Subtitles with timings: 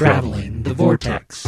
[0.00, 1.44] Traveling the Vortex.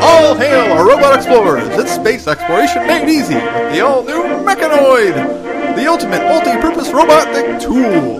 [0.00, 1.68] All hail our robot explorers!
[1.78, 8.16] It's space exploration made easy with the all-new Mechanoid, the ultimate multi-purpose robotic tool.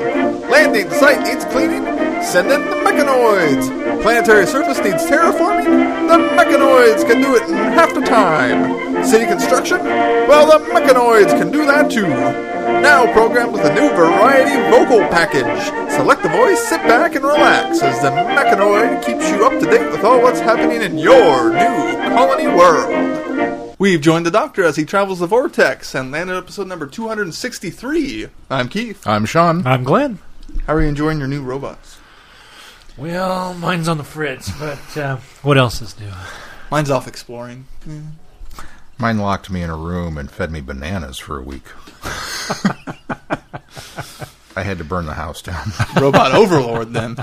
[0.50, 1.91] Landing site needs cleaning?
[2.24, 4.02] Send in the Mechanoids.
[4.02, 5.64] Planetary surface needs terraforming?
[6.08, 9.04] The Mechanoids can do it in half the time.
[9.04, 9.78] City construction?
[9.82, 12.06] Well, the Mechanoids can do that too.
[12.06, 15.92] Now programmed with a new variety vocal package.
[15.92, 19.90] Select the voice, sit back, and relax as the Mechanoid keeps you up to date
[19.90, 23.76] with all what's happening in your new colony world.
[23.78, 28.28] We've joined the Doctor as he travels the vortex and landed episode number 263.
[28.48, 29.06] I'm Keith.
[29.06, 29.66] I'm Sean.
[29.66, 30.18] I'm Glenn.
[30.66, 31.98] How are you enjoying your new robots?
[32.96, 36.12] Well, mine's on the fritz, but uh, what else is new?
[36.70, 37.66] Mine's off exploring.
[38.98, 41.64] Mine locked me in a room and fed me bananas for a week.
[44.54, 45.72] I had to burn the house down.
[46.00, 47.16] Robot overlord, then.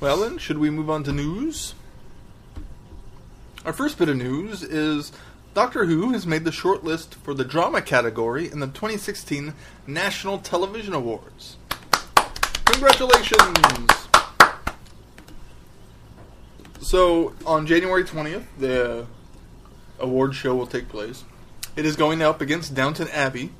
[0.00, 1.74] Well, then, should we move on to news?
[3.64, 5.12] Our first bit of news is
[5.54, 9.54] Doctor Who has made the shortlist for the drama category in the 2016
[9.86, 11.56] National Television Awards.
[12.72, 14.08] Congratulations!
[16.80, 19.06] So, on January 20th, the
[19.98, 21.24] award show will take place.
[21.76, 23.50] It is going up against Downton Abbey,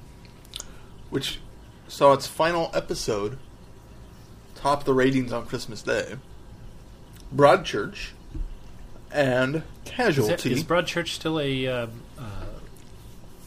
[1.10, 1.40] which
[1.88, 3.38] saw its final episode
[4.54, 6.16] top the ratings on Christmas Day.
[7.34, 8.10] Broadchurch
[9.10, 10.52] and Is, Casualty.
[10.52, 11.86] is Broadchurch still a uh,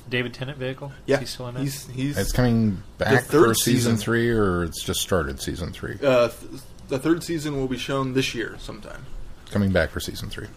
[0.09, 0.91] David Tennant vehicle?
[1.05, 1.61] yeah, Is he still in that?
[1.61, 3.97] he's he's it's coming back third for season, season.
[3.97, 5.97] three, or it's just started season three.
[6.03, 9.05] uh, th- the third season will be shown this year sometime.
[9.51, 10.47] Coming back for season three.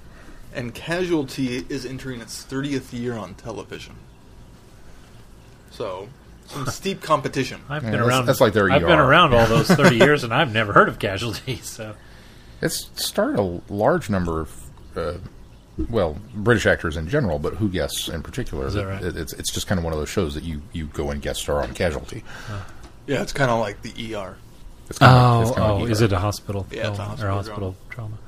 [0.55, 3.95] And Casualty is entering its 30th year on television.
[5.71, 6.09] So,
[6.47, 7.61] some steep competition.
[7.69, 8.27] I've been that's- around.
[8.27, 9.03] that's like their I've been ER.
[9.05, 11.57] around all those thirty years, and I've never heard of Casualty.
[11.63, 11.95] So
[12.61, 14.63] It's started a large number of,
[14.97, 15.15] uh,
[15.89, 18.67] well, British actors in general, but Who Guests in particular.
[18.67, 19.03] Is that right?
[19.03, 21.23] It- it's it's just kind of one of those shows that you, you go and
[21.23, 22.25] guest star on Casualty.
[23.07, 24.37] Yeah, it's kind of like the ER.
[24.91, 26.05] It's kind of, oh, it's kind of oh, like is ER.
[26.07, 26.67] it a hospital?
[26.71, 28.19] Yeah, it's a hospital or hospital drama.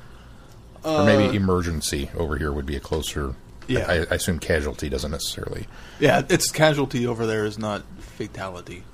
[0.85, 3.35] or maybe emergency over here would be a closer.
[3.67, 3.87] Yeah.
[3.89, 5.67] I, I assume Casualty doesn't necessarily.
[6.01, 8.85] Yeah, it's casualty over there is not fatality.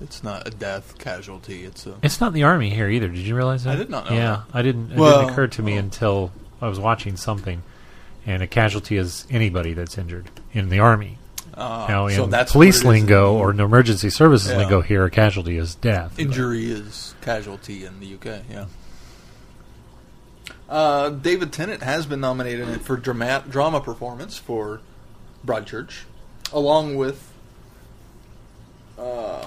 [0.00, 1.64] It's not a death casualty.
[1.64, 3.08] It's a It's not the army here either.
[3.08, 3.74] Did you realize that?
[3.74, 4.92] I did not know Yeah, I didn't.
[4.92, 5.78] It Well, didn't occur to me oh.
[5.78, 7.62] until I was watching something,
[8.26, 11.16] and a casualty is anybody that's injured in the army.
[11.54, 13.00] uh, Now, in so that's police what it is.
[13.04, 14.58] lingo or in emergency services Yeah.
[14.58, 16.18] lingo, here a casualty is death.
[16.18, 18.42] injury is casualty in the UK.
[18.50, 18.64] Yeah.
[20.68, 24.80] Uh, David Tennant has been nominated for drama drama performance for
[25.46, 26.00] Broadchurch,
[26.52, 27.32] along with.
[28.98, 29.46] Uh,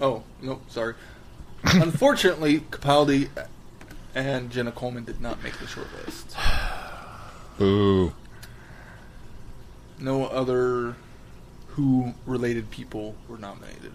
[0.00, 0.94] oh no, sorry.
[1.64, 3.28] Unfortunately, Capaldi
[4.14, 6.34] and Jenna Coleman did not make the shortlist.
[7.58, 8.12] Boo.
[9.98, 10.96] No other
[11.68, 13.92] Who related people were nominated.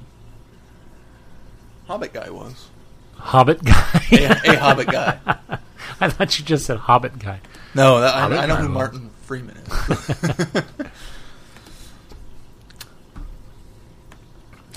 [1.87, 2.67] Hobbit guy was
[3.15, 4.01] Hobbit guy.
[4.11, 5.19] a, a Hobbit guy.
[6.01, 7.41] I thought you just said Hobbit guy.
[7.75, 8.73] No, that, I, Hobbit I know who was.
[8.73, 10.63] Martin Freeman is.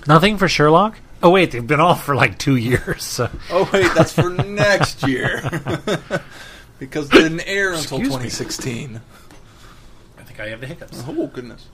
[0.07, 0.99] Nothing for Sherlock.
[1.23, 3.05] Oh wait, they've been off for like two years.
[3.05, 3.31] So.
[3.51, 5.41] oh wait, that's for next year
[6.89, 8.29] because it didn't air until Excuse me.
[8.29, 9.01] 2016.
[10.19, 11.05] I think I have the hiccups.
[11.07, 11.69] Oh goodness.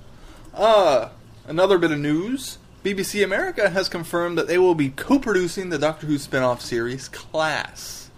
[0.55, 1.09] Uh
[1.47, 2.59] another bit of news.
[2.85, 8.11] BBC America has confirmed that they will be co-producing the Doctor Who spin-off series Class,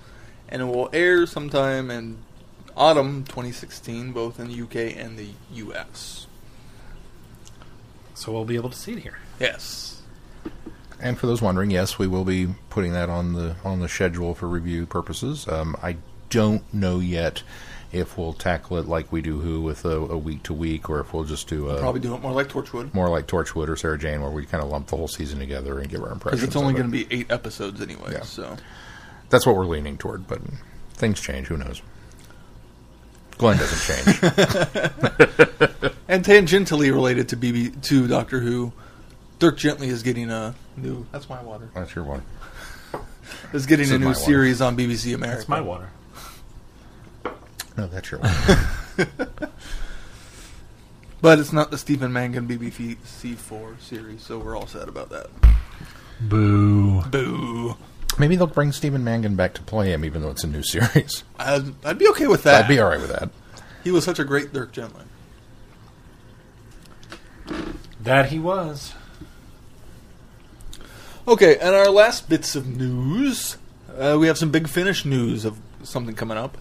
[0.49, 2.19] and it will air sometime in
[2.77, 6.27] autumn 2016, both in the UK and the US.
[8.15, 9.19] So we'll be able to see it here.
[9.39, 10.03] Yes.
[11.01, 14.35] And for those wondering, yes, we will be putting that on the on the schedule
[14.35, 15.49] for review purposes.
[15.49, 15.97] Um, I
[16.31, 17.43] don't know yet
[17.93, 21.01] if we'll tackle it like we do Who with a, a week to week, or
[21.01, 23.77] if we'll just do a Probably do it more like Torchwood more like Torchwood or
[23.77, 26.41] Sarah Jane, where we kind of lump the whole season together and give our impressions.
[26.41, 26.83] because it's only of it.
[26.83, 28.13] going to be eight episodes anyway.
[28.13, 28.23] Yeah.
[28.23, 28.57] So
[29.29, 30.41] That's what we're leaning toward, but
[30.95, 31.49] things change.
[31.49, 31.83] Who knows?
[33.39, 34.21] Glenn doesn't change.
[36.11, 38.73] And tangentially related to BB to Doctor Who,
[39.39, 41.07] Dirk Gently is getting a new.
[41.13, 41.71] That's my water.
[41.73, 42.25] That's your water.
[43.53, 44.19] Is getting This a is new my water.
[44.25, 45.37] series on BBC America.
[45.37, 45.89] That's my water.
[47.77, 48.21] No, that's your
[48.97, 49.09] one.
[51.23, 55.29] but it's not the Stephen Mangan BBC four series, so we're all sad about that.
[56.21, 57.03] Boo.
[57.03, 57.77] Boo.
[58.19, 61.25] Maybe they'll bring Stephen Mangan back to play him, even though it's a new series.
[61.39, 62.65] I'd, I'd be okay with that.
[62.65, 63.31] I'd be all right with that.
[63.85, 65.05] He was such a great Dirk Gently.
[68.01, 68.95] That he was.
[71.29, 73.57] Okay, and our last bits of news,
[73.97, 76.57] uh, we have some big finish news of something coming up.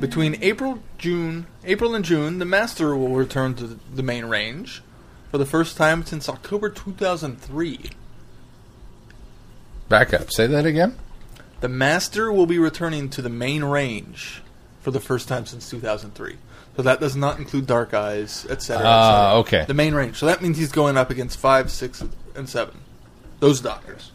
[0.00, 4.82] Between April, June, April and June, the Master will return to the main range
[5.30, 7.90] for the first time since October 2003.
[9.88, 10.30] Back up.
[10.30, 10.96] Say that again.
[11.60, 14.42] The Master will be returning to the main range
[14.80, 16.36] for the first time since 2003.
[16.76, 18.82] So that does not include Dark Eyes, etc.
[18.84, 19.64] Ah, okay.
[19.66, 20.16] The main range.
[20.16, 22.04] So that means he's going up against 5, 6,
[22.34, 22.74] and 7.
[23.40, 24.10] Those doctors.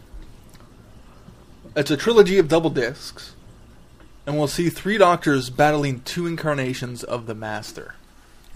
[1.75, 3.35] It's a trilogy of double discs.
[4.27, 7.95] And we'll see three doctors battling two incarnations of the Master.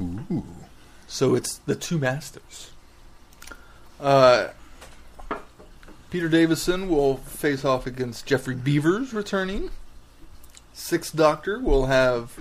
[0.01, 0.43] Ooh.
[1.07, 2.71] So it's the two masters.
[3.99, 4.49] Uh,
[6.09, 9.69] Peter Davison will face off against Geoffrey Beevers returning.
[10.73, 12.37] Sixth Doctor will have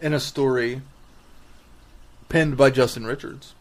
[0.00, 0.82] in a story
[2.28, 3.54] penned by Justin Richards.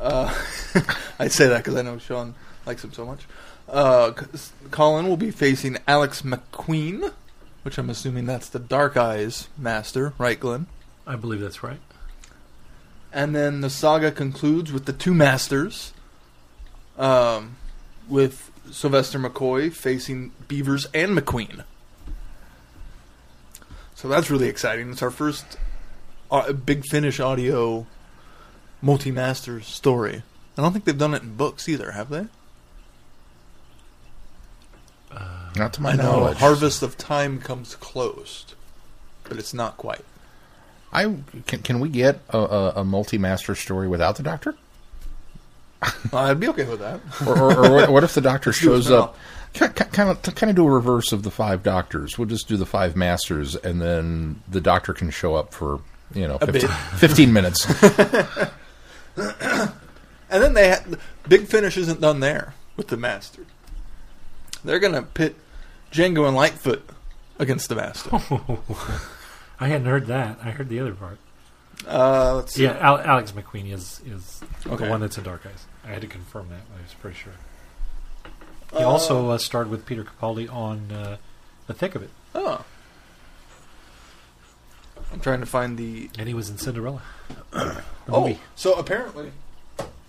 [0.00, 0.32] Uh,
[1.18, 3.26] I say that because I know Sean likes him so much.
[3.68, 4.12] Uh,
[4.70, 7.12] Colin will be facing Alex McQueen,
[7.62, 10.66] which I'm assuming that's the Dark Eyes master, right, Glenn?
[11.06, 11.80] I believe that's right.
[13.12, 15.92] And then the saga concludes with the two masters,
[16.96, 17.56] um,
[18.08, 21.64] with Sylvester McCoy facing Beevers and McQueen.
[23.94, 24.90] So that's really exciting.
[24.90, 25.58] It's our first
[26.30, 27.86] uh, big finish audio
[28.80, 30.22] multi-master story.
[30.56, 32.26] I don't think they've done it in books either, have they?
[35.56, 36.38] Not to my I know knowledge.
[36.38, 38.46] Harvest of Time comes close,
[39.24, 40.04] but it's not quite.
[40.92, 41.04] I
[41.46, 44.54] can, can we get a, a, a multi-master story without the Doctor?
[45.82, 47.00] Uh, I'd be okay with that.
[47.26, 49.16] Or, or, or what, if the Doctor Let's do a shows up?
[49.54, 52.18] Kind of, kind of do a reverse of the five Doctors.
[52.18, 55.80] We'll just do the five Masters, and then the Doctor can show up for
[56.14, 57.66] you know 15, 15 minutes.
[59.16, 60.84] And then they ha-
[61.28, 63.44] Big Finish isn't done there with the Master.
[64.64, 65.36] They're gonna pit
[65.92, 66.82] Jago and Litefoot
[67.38, 68.10] against the Master.
[69.60, 70.38] I hadn't heard that.
[70.42, 71.18] I heard the other part.
[71.86, 72.64] Uh, let's see.
[72.64, 74.84] Yeah, Al- Alex McQueen is is Okay.
[74.84, 75.66] the one that's in Dark Eyes.
[75.84, 76.60] I had to confirm that.
[76.78, 77.32] I was pretty sure.
[78.76, 81.16] He also uh, starred with Peter Capaldi on uh,
[81.66, 82.64] The Thick of It, Oh.
[85.12, 86.08] I'm trying to find the.
[86.18, 87.02] and he was in Cinderella.
[87.52, 88.38] Oh, movie.
[88.56, 89.32] so apparently.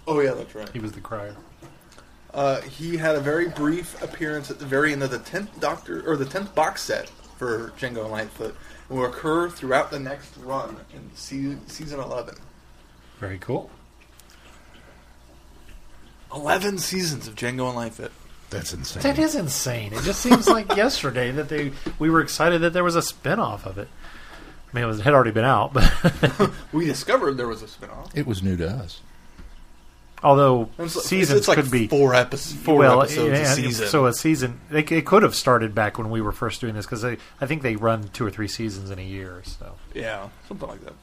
[0.07, 0.69] Oh yeah, that's right.
[0.69, 1.35] He was the crier.
[2.33, 6.03] Uh, he had a very brief appearance at the very end of the tenth Doctor
[6.09, 8.55] or the tenth box set for Jago and Litefoot,
[8.89, 12.35] and will occur throughout the next run in se- season eleven.
[13.19, 13.69] Very cool.
[16.33, 18.11] Eleven seasons of Jago and Litefoot.
[18.49, 19.03] That's insane.
[19.03, 19.93] That is insane.
[19.93, 23.65] It just seems like yesterday that they we were excited that there was a spin-off
[23.65, 23.87] of it.
[24.71, 28.09] I mean, it was, had already been out, but We discovered there was a spinoff.
[28.15, 29.01] It was new to us.
[30.23, 32.61] Although It's, like- seasons it's like could be four, episodes.
[32.63, 33.87] four well, episodes yeah, a season.
[33.87, 36.85] So a season, they, it could have started back when we were first doing this
[36.85, 39.41] because I think they run two or three seasons in a year.
[39.45, 40.93] So yeah, something like that.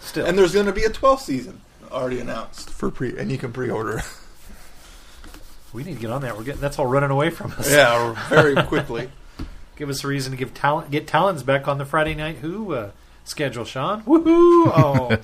[0.00, 1.60] still, And there's going to be a twelfth season
[1.92, 4.02] already announced for pre, and you can pre-order.
[5.72, 6.36] we need to get on that.
[6.36, 7.70] We're getting that's all running away from us.
[7.70, 9.10] yeah, very quickly.
[9.76, 12.72] Give us a reason to give talent, get Talons back on the Friday night Who
[12.72, 12.90] uh,
[13.28, 14.02] schedule, Sean.
[14.02, 14.66] Woohoo!
[14.76, 15.16] Oh,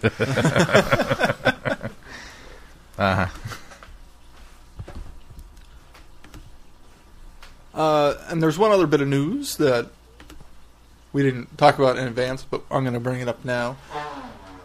[2.98, 3.26] Uh-huh.
[7.74, 9.88] Uh, and there's one other bit of news that
[11.12, 13.76] we didn't talk about in advance, but I'm going to bring it up now.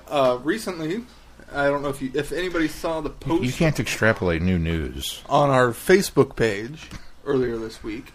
[0.09, 1.03] Uh, recently,
[1.51, 5.21] I don't know if you, if anybody saw the post you can't extrapolate new news.
[5.29, 6.89] on our Facebook page
[7.25, 8.11] earlier this week.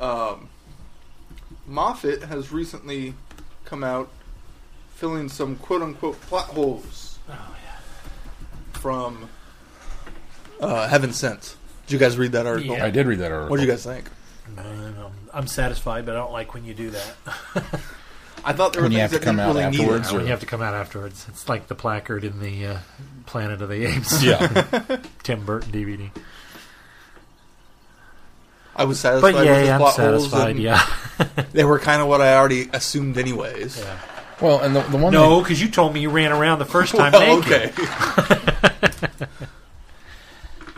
[0.00, 0.48] Um,
[1.66, 3.14] Moffat has recently
[3.64, 4.08] come out
[4.98, 7.18] filling some quote unquote plot holes
[8.72, 9.28] from
[10.60, 11.56] uh, Heaven Sent.
[11.86, 12.76] Did you guys read that article?
[12.76, 12.84] Yeah.
[12.84, 13.50] I did read that article.
[13.50, 14.10] What do you guys think?
[14.56, 17.14] Man, I'm, I'm satisfied, but I don't like when you do that.
[18.44, 20.06] I thought there were When you things have to that come didn't out really need
[20.06, 20.12] it.
[20.12, 22.78] when you have to come out afterwards, it's like the placard in the uh,
[23.26, 24.22] Planet of the Apes.
[24.24, 24.98] Yeah.
[25.22, 26.10] Tim Burton DVD.
[28.76, 30.30] I was satisfied But with his yeah, I'm plot holes.
[30.30, 30.56] satisfied.
[30.58, 30.86] Yeah.
[31.52, 33.78] They were kind of what I already assumed, anyways.
[33.80, 33.98] yeah.
[34.40, 36.94] Well, and the, the one No, because you told me you ran around the first
[36.96, 37.72] time Well, naked.
[37.78, 39.26] okay.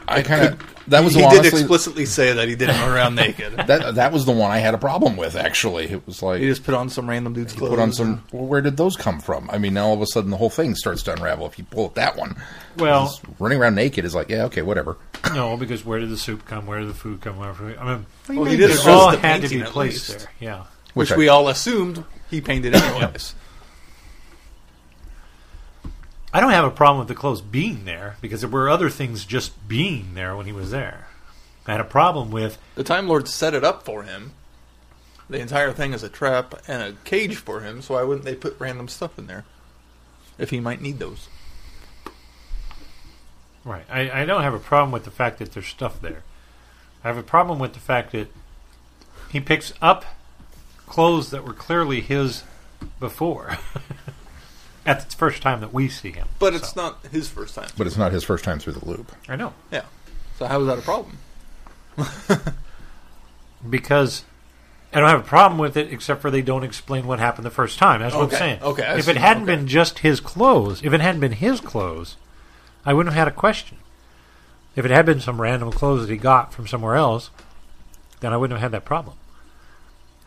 [0.08, 3.14] I kind of that was he honestly, did explicitly say that he didn't run around
[3.14, 3.52] naked.
[3.68, 5.36] that that was the one I had a problem with.
[5.36, 7.70] Actually, it was like He just put on some random dude's clothes.
[7.70, 8.24] put on some.
[8.32, 9.48] Well, where did those come from?
[9.50, 11.46] I mean, now all of a sudden the whole thing starts to unravel.
[11.46, 12.34] If you pull at that one,
[12.76, 14.96] Well, Just running around naked is like, yeah, okay, whatever.
[15.32, 16.66] no, because where did the soup come?
[16.66, 17.36] Where did the food come?
[17.38, 20.08] Where I mean, Well, he did it all the had to painting be at placed
[20.08, 20.18] least.
[20.22, 20.30] there.
[20.40, 20.64] Yeah.
[20.94, 23.36] which I- we all assumed he painted anyways.
[26.32, 29.24] I don't have a problem with the clothes being there because there were other things
[29.24, 31.08] just being there when he was there.
[31.66, 34.32] I had a problem with the Time Lord set it up for him.
[35.28, 38.34] The entire thing is a trap and a cage for him, so why wouldn't they
[38.34, 39.44] put random stuff in there?
[40.38, 41.28] If he might need those.
[43.64, 43.84] right.
[43.90, 46.22] I, I don't have a problem with the fact that there's stuff there.
[47.04, 48.28] I have a problem with the fact that
[49.30, 50.04] he picks up
[50.86, 52.44] clothes that were clearly his
[52.98, 53.58] before.
[54.90, 56.26] At the first time that we see him.
[56.38, 57.68] But it's So, not his first time.
[57.76, 59.12] But it's not his first time through the loop.
[59.28, 59.52] I know.
[59.70, 59.82] Yeah.
[60.38, 61.18] So how is that a problem?
[63.68, 64.24] because
[64.92, 67.50] I don't have a problem with it, except for they don't explain what happened the
[67.50, 68.00] first time.
[68.00, 68.62] That's what Okay, I'm saying.
[68.62, 69.56] okay, I if see, it hadn't okay.
[69.56, 72.16] been just his clothes, if it hadn't been his clothes,
[72.84, 73.78] I wouldn't have had a question.
[74.76, 77.30] If it had been some random clothes that he got from somewhere else,
[78.20, 79.16] then I wouldn't have had that problem.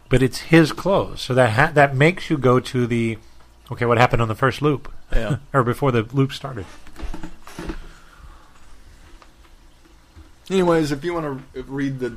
[0.10, 3.18] But it's his clothes, so that ha- that makes you go to the
[3.72, 3.86] okay.
[3.86, 5.38] What happened on the first loop, Yeah.
[5.54, 6.66] or before the loop started?
[10.50, 12.16] Anyways, if you want to read the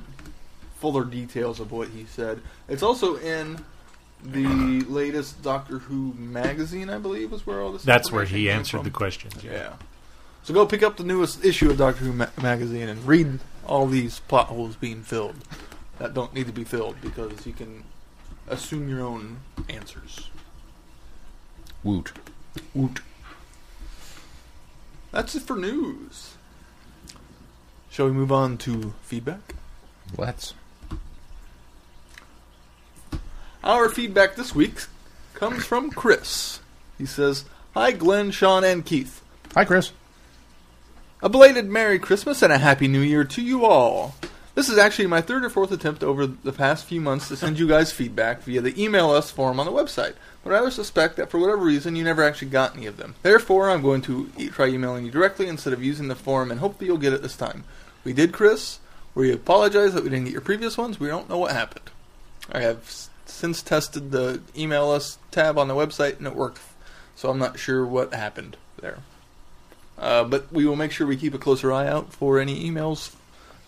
[0.80, 3.64] fuller details of what he said, it's also in
[4.24, 4.46] the
[4.88, 7.82] latest Doctor Who magazine, I believe, is where all this.
[7.82, 8.84] That's where he answered from.
[8.84, 9.44] the questions.
[9.44, 9.74] Yeah.
[10.42, 13.86] So go pick up the newest issue of Doctor Who ma- magazine and read all
[13.86, 15.36] these plot holes being filled
[15.98, 17.84] that don't need to be filled because you can
[18.48, 19.38] assume your own
[19.68, 20.30] answers.
[21.86, 22.10] Woot.
[22.74, 22.98] Woot.
[25.12, 26.34] That's it for news.
[27.90, 29.54] Shall we move on to feedback?
[30.18, 30.54] Let's.
[33.62, 34.86] Our feedback this week
[35.34, 36.58] comes from Chris.
[36.98, 39.22] He says, Hi, Glenn, Sean, and Keith.
[39.54, 39.92] Hi, Chris.
[41.22, 44.16] A belated Merry Christmas and a Happy New Year to you all.
[44.56, 47.58] This is actually my third or fourth attempt over the past few months to send
[47.58, 51.16] you guys feedback via the email us form on the website, but I rather suspect
[51.16, 53.16] that for whatever reason you never actually got any of them.
[53.22, 56.78] Therefore, I'm going to try emailing you directly instead of using the form and hope
[56.78, 57.64] that you'll get it this time.
[58.02, 58.78] We did, Chris.
[59.14, 60.98] We apologize that we didn't get your previous ones.
[60.98, 61.90] We don't know what happened.
[62.50, 66.62] I have since tested the email us tab on the website and it worked,
[67.14, 69.00] so I'm not sure what happened there.
[69.98, 73.14] Uh, but we will make sure we keep a closer eye out for any emails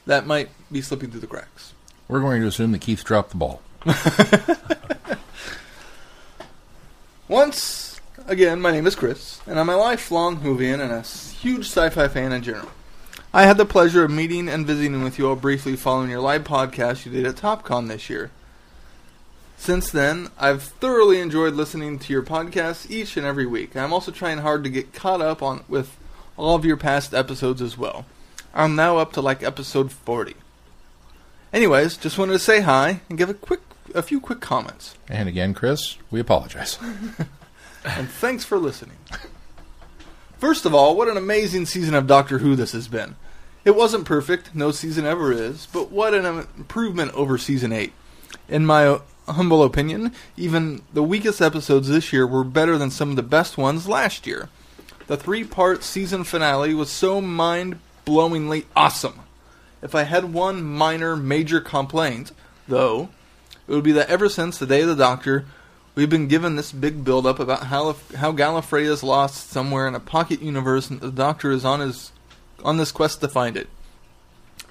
[0.07, 1.72] that might be slipping through the cracks.
[2.08, 3.60] We're going to assume that Keith dropped the ball.
[7.28, 12.08] Once again, my name is Chris, and I'm a lifelong Whovian and a huge sci-fi
[12.08, 12.70] fan in general.
[13.32, 16.44] I had the pleasure of meeting and visiting with you all briefly following your live
[16.44, 18.30] podcast you did at TopCon this year.
[19.58, 23.76] Since then, I've thoroughly enjoyed listening to your podcasts each and every week.
[23.76, 25.96] I'm also trying hard to get caught up on with
[26.38, 28.06] all of your past episodes as well.
[28.54, 30.34] I'm now up to like episode 40.
[31.52, 33.60] Anyways, just wanted to say hi and give a quick
[33.94, 34.94] a few quick comments.
[35.08, 36.78] And again, Chris, we apologize.
[37.84, 38.98] and thanks for listening.
[40.38, 43.16] First of all, what an amazing season of Doctor Who this has been.
[43.64, 47.92] It wasn't perfect, no season ever is, but what an improvement over season 8.
[48.48, 53.16] In my humble opinion, even the weakest episodes this year were better than some of
[53.16, 54.48] the best ones last year.
[55.06, 59.20] The three part season finale was so mind blowingly awesome.
[59.80, 62.32] If I had one minor, major complaint,
[62.66, 63.11] though,
[63.66, 65.44] it would be that ever since the day of the Doctor,
[65.94, 69.94] we've been given this big build up about how how Gallifrey is lost somewhere in
[69.94, 72.12] a pocket universe and the Doctor is on his
[72.64, 73.68] on this quest to find it.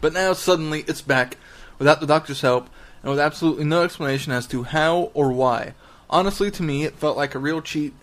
[0.01, 1.37] But now suddenly it's back
[1.79, 2.69] without the Doctor's help
[3.01, 5.73] and with absolutely no explanation as to how or why.
[6.09, 7.93] Honestly, to me, it felt like a real cheat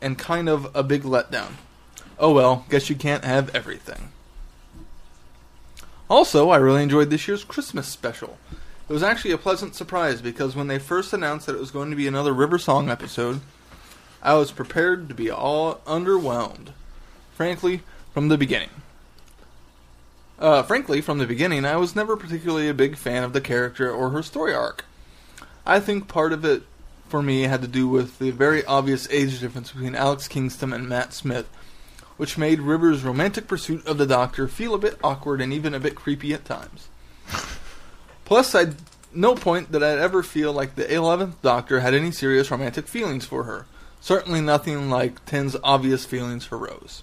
[0.00, 1.52] and kind of a big letdown.
[2.18, 4.10] Oh well, guess you can't have everything.
[6.10, 8.38] Also, I really enjoyed this year's Christmas special.
[8.88, 11.90] It was actually a pleasant surprise because when they first announced that it was going
[11.90, 13.40] to be another River Song episode,
[14.22, 16.70] I was prepared to be all underwhelmed.
[17.34, 17.82] Frankly,
[18.14, 18.70] from the beginning.
[20.38, 23.90] Uh, frankly, from the beginning, I was never particularly a big fan of the character
[23.90, 24.84] or her story arc.
[25.66, 26.62] I think part of it,
[27.08, 30.88] for me, had to do with the very obvious age difference between Alex Kingston and
[30.88, 31.48] Matt Smith,
[32.18, 35.80] which made River's romantic pursuit of the Doctor feel a bit awkward and even a
[35.80, 36.88] bit creepy at times.
[38.24, 38.74] Plus, I'd
[39.14, 43.24] no point that I'd ever feel like the 11th Doctor had any serious romantic feelings
[43.24, 43.64] for her.
[44.00, 47.02] Certainly nothing like Ten's obvious feelings for Rose.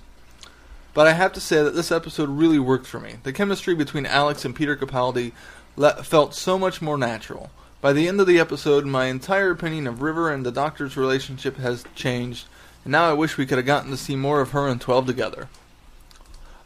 [0.94, 3.16] but I have to say that this episode really worked for me.
[3.24, 5.34] The chemistry between Alex and Peter Capaldi
[5.76, 7.50] le- felt so much more natural.
[7.82, 11.58] By the end of the episode, my entire opinion of River and the Doctor's relationship
[11.58, 12.48] has changed,
[12.86, 15.08] and now I wish we could have gotten to see more of her and 12
[15.08, 15.50] together.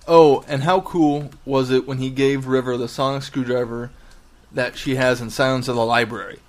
[0.07, 3.89] Oh, and how cool was it when he gave River the sonic screwdriver
[4.51, 6.39] that she has in Silence of the Library?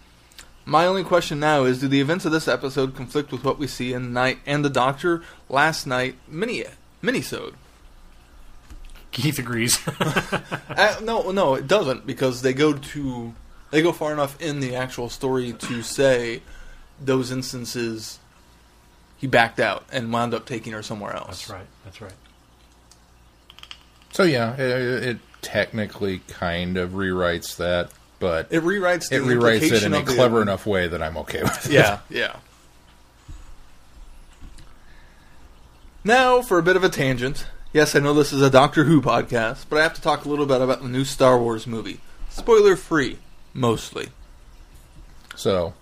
[0.65, 3.67] My only question now is: Do the events of this episode conflict with what we
[3.67, 6.65] see in Night and the Doctor last night mini
[7.03, 7.55] minisode?
[9.11, 9.79] Keith agrees.
[10.71, 13.35] Uh, no, no, it doesn't because they go to
[13.71, 16.41] they go far enough in the actual story to say
[16.99, 18.21] those instances
[19.21, 21.27] he backed out and wound up taking her somewhere else.
[21.47, 21.67] That's right.
[21.85, 22.12] That's right.
[24.12, 29.71] So yeah, it, it technically kind of rewrites that, but It rewrites the it rewrites
[29.71, 31.67] it in a of the- clever enough way that I'm okay with.
[31.67, 31.73] it.
[31.73, 32.37] Yeah, yeah.
[36.05, 37.47] Now for a bit of a tangent.
[37.73, 40.29] Yes, I know this is a Doctor Who podcast, but I have to talk a
[40.29, 42.00] little bit about the new Star Wars movie.
[42.29, 43.19] Spoiler free,
[43.55, 44.09] mostly.
[45.37, 45.75] So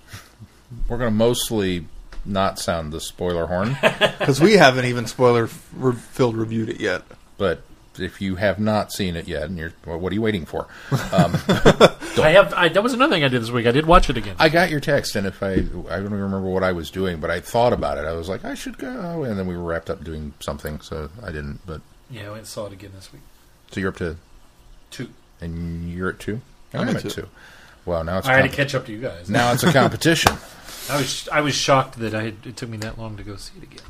[0.86, 1.86] we're going to mostly
[2.28, 3.76] not sound the spoiler horn,
[4.18, 7.02] Because we haven't even spoiler filled reviewed it yet.
[7.38, 7.62] but
[7.98, 10.68] if you have not seen it yet, and you're, well, what are you waiting for?
[11.12, 12.54] Um, I have.
[12.54, 13.66] I, that was another thing I did this week.
[13.66, 14.36] I did watch it again.
[14.38, 17.18] I got your text, and if I, I don't even remember what I was doing,
[17.18, 18.04] but I thought about it.
[18.04, 21.10] I was like, I should go, and then we were wrapped up doing something, so
[21.24, 21.58] I didn't.
[21.66, 23.22] But yeah, I went and saw it again this week.
[23.72, 24.16] so you're up to,
[24.92, 25.08] Two.
[25.40, 26.40] and you're at two.
[26.72, 27.22] I'm I'm at at two.
[27.22, 27.28] two.
[27.84, 29.28] Well, now it's I had to catch up to you guys.
[29.28, 30.36] now it's a competition.
[30.90, 31.28] I was.
[31.30, 33.64] I was shocked that I had, it took me that long to go see it
[33.64, 33.84] again.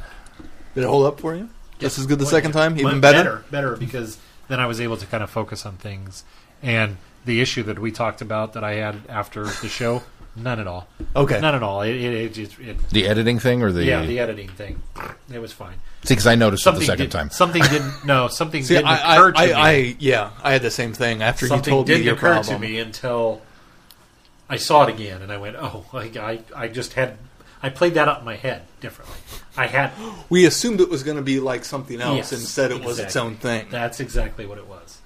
[0.75, 1.49] Did it hold up for you?
[1.79, 2.79] Just as good the second time?
[2.79, 3.19] Even better?
[3.19, 3.45] better?
[3.51, 6.25] Better because then I was able to kind of focus on things
[6.63, 10.03] and the issue that we talked about that I had after the show.
[10.35, 10.87] None at all.
[11.17, 11.41] Okay.
[11.41, 11.83] None at all.
[11.83, 11.97] It.
[11.97, 12.15] It.
[12.15, 14.81] it, just- it the editing thing, or the yeah, the editing thing.
[15.33, 15.75] It was fine.
[16.05, 17.31] see, because I noticed it Something the second did, time.
[17.31, 18.05] Something didn't.
[18.05, 19.89] No, something See, didn't I, occur I, to I, me.
[19.91, 22.35] I, yeah, I had the same thing after something you told me didn't your occur
[22.35, 22.55] problem.
[22.55, 23.43] to me until
[24.49, 27.19] I saw it again, and I went, "Oh, like I, I just had."
[27.61, 29.17] I played that up in my head differently.
[29.57, 29.93] I had
[30.31, 32.33] We assumed it was going to be like something else.
[32.33, 33.31] Yes, said it was its exactly.
[33.31, 33.67] own thing.
[33.71, 34.99] That's exactly what it was.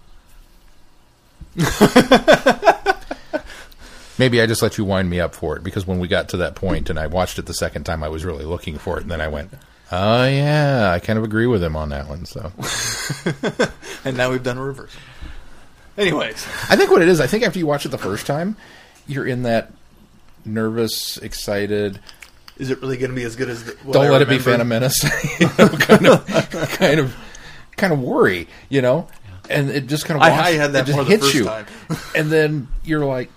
[4.19, 6.37] Maybe I just let you wind me up for it because when we got to
[6.39, 9.03] that point and I watched it the second time, I was really looking for it,
[9.03, 9.51] and then I went,
[9.91, 12.53] "Oh yeah, I kind of agree with him on that one." So
[14.05, 14.95] And now we've done a reverse.
[15.99, 18.57] Anyways, I think what it is, I think after you watch it the first time,
[19.07, 19.73] you're in that
[20.45, 22.01] nervous, excited.
[22.59, 24.29] is it really going to be as good as the, what Don't I let it
[24.29, 24.51] be remember?
[24.51, 25.03] Phantom Menace.
[25.41, 27.17] you know, kind of, kind of,
[27.77, 29.09] kind of worry, you know.
[29.51, 31.35] And it just kind of I, I had that it just more the hits first
[31.35, 31.67] you, time.
[32.17, 33.29] and then you're like,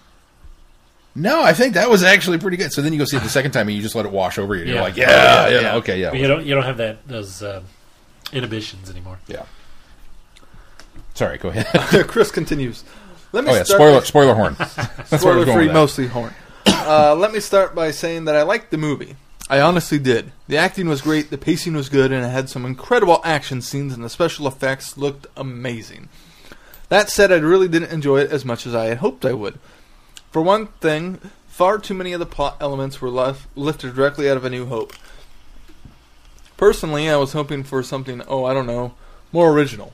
[1.15, 3.29] "No, I think that was actually pretty good." So then you go see it the
[3.29, 4.65] second time, and you just let it wash over you.
[4.65, 4.81] You're Yeah.
[4.81, 5.75] like, "Yeah, yeah, yeah.
[5.77, 6.45] okay, yeah, But you don't.
[6.45, 7.63] You don't have that those uh,
[8.31, 9.17] inhibitions anymore.
[9.27, 9.45] yeah."
[11.15, 11.65] Sorry, go ahead.
[12.07, 12.83] Chris continues.
[13.35, 14.55] Let me Oh yeah, start spoiler, by- spoiler horn.
[15.09, 16.33] That's where I was spoiler free, mostly horn.
[16.65, 19.17] Uh, let me start by saying that I liked the movie.
[19.49, 20.31] I honestly did.
[20.47, 23.93] The acting was great, the pacing was good, and it had some incredible action scenes,
[23.93, 26.07] and the special effects looked amazing.
[26.87, 29.59] That said, I really didn't enjoy it as much as I had hoped I would.
[30.31, 31.19] For one thing,
[31.49, 34.67] far too many of the plot elements were left, lifted directly out of A New
[34.67, 34.93] Hope.
[36.55, 38.93] Personally, I was hoping for something, oh, I don't know,
[39.33, 39.91] more original.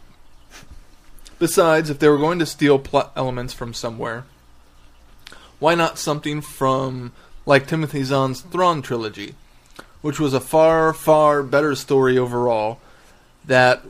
[1.42, 4.26] Besides, if they were going to steal plot elements from somewhere,
[5.58, 7.14] why not something from
[7.48, 9.34] like Timothy Zahn's Thrawn trilogy,
[10.04, 12.80] which was a far, far better story overall
[13.44, 13.82] that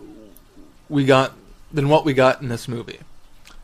[0.88, 1.34] we got
[1.74, 3.00] than what we got in this movie.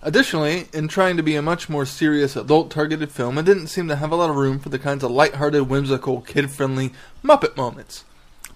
[0.01, 3.87] Additionally, in trying to be a much more serious adult targeted film, it didn't seem
[3.87, 6.91] to have a lot of room for the kinds of light-hearted, whimsical, kid-friendly
[7.23, 8.03] Muppet moments.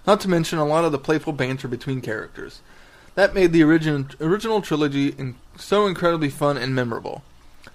[0.06, 2.60] Not to mention a lot of the playful banter between characters.
[3.14, 7.22] That made the original original trilogy in, so incredibly fun and memorable.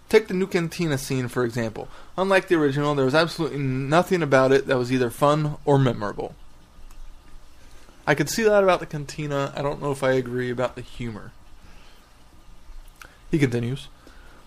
[0.09, 1.89] Take the new cantina scene, for example.
[2.17, 6.33] Unlike the original, there was absolutely nothing about it that was either fun or memorable.
[8.05, 9.53] I could see that about the cantina.
[9.55, 11.31] I don't know if I agree about the humor.
[13.29, 13.89] He continues.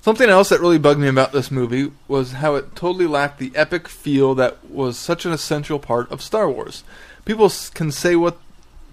[0.01, 3.53] Something else that really bugged me about this movie was how it totally lacked the
[3.55, 6.85] epic feel that was such an essential part of Star Wars.
[7.27, 8.39] People can say what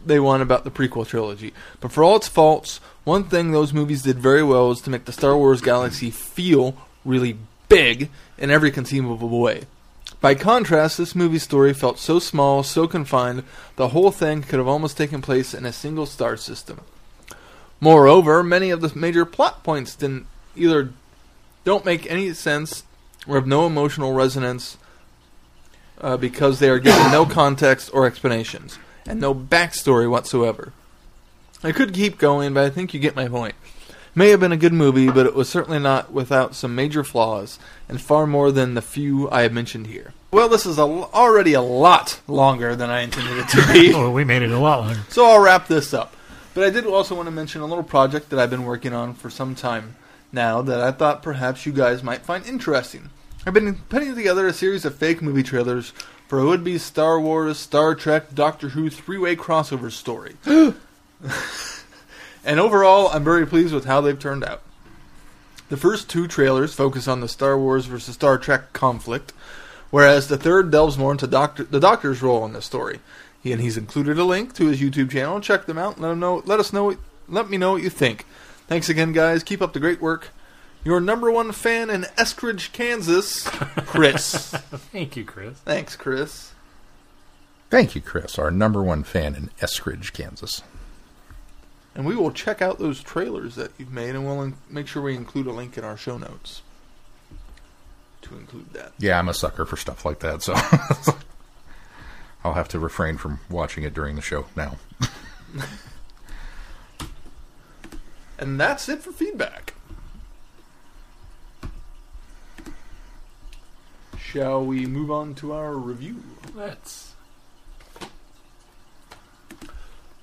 [0.07, 4.03] they want about the prequel trilogy, but for all its faults, one thing those movies
[4.03, 7.37] did very well was to make the Star Wars galaxy feel really
[7.69, 9.63] big in every conceivable way.
[10.19, 13.43] By contrast, this movie's story felt so small, so confined,
[13.75, 16.81] the whole thing could have almost taken place in a single star system.
[17.79, 20.91] Moreover, many of the major plot points didn't either
[21.63, 22.83] don't make any sense
[23.27, 24.77] or have no emotional resonance
[26.01, 30.73] uh, because they are given no context or explanations and no backstory whatsoever.
[31.63, 33.55] I could keep going, but I think you get my point.
[34.13, 37.59] May have been a good movie, but it was certainly not without some major flaws,
[37.87, 40.13] and far more than the few I have mentioned here.
[40.31, 43.93] Well, this is a, already a lot longer than I intended it to be.
[43.95, 45.01] Oh, we made it a lot longer.
[45.09, 46.15] So I'll wrap this up.
[46.53, 49.13] But I did also want to mention a little project that I've been working on
[49.13, 49.95] for some time
[50.31, 53.11] now that I thought perhaps you guys might find interesting.
[53.45, 55.93] I've been putting together a series of fake movie trailers
[56.27, 60.35] for a would be Star Wars, Star Trek, Doctor Who three way crossover story.
[62.45, 64.61] and overall, I'm very pleased with how they've turned out.
[65.69, 69.33] The first two trailers focus on the Star Wars versus Star Trek conflict,
[69.89, 72.99] whereas the third delves more into Doctor, the Doctor's role in the story.
[73.41, 75.39] He, and he's included a link to his YouTube channel.
[75.39, 75.99] Check them out.
[75.99, 76.41] Let him know.
[76.45, 76.97] Let us know.
[77.27, 78.25] Let me know what you think.
[78.67, 79.43] Thanks again, guys.
[79.43, 80.29] Keep up the great work.
[80.87, 84.51] Your number one fan in Eskridge, Kansas, Chris.
[84.93, 85.57] Thank you, Chris.
[85.59, 86.53] Thanks, Chris.
[87.69, 90.61] Thank you, Chris, our number one fan in Eskridge, Kansas.
[91.93, 95.03] And we will check out those trailers that you've made, and we'll in- make sure
[95.03, 96.61] we include a link in our show notes
[98.21, 98.93] to include that.
[98.97, 100.53] Yeah, I'm a sucker for stuff like that, so
[102.45, 104.77] I'll have to refrain from watching it during the show now.
[108.39, 109.73] And that's it for feedback.
[114.31, 116.21] Shall we move on to our review?
[116.53, 117.13] Let's.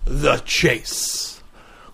[0.05, 1.41] The Chase.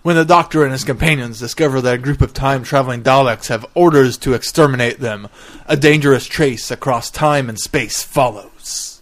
[0.01, 3.65] When the Doctor and his companions discover that a group of time traveling Daleks have
[3.75, 5.29] orders to exterminate them,
[5.67, 9.01] a dangerous chase across time and space follows.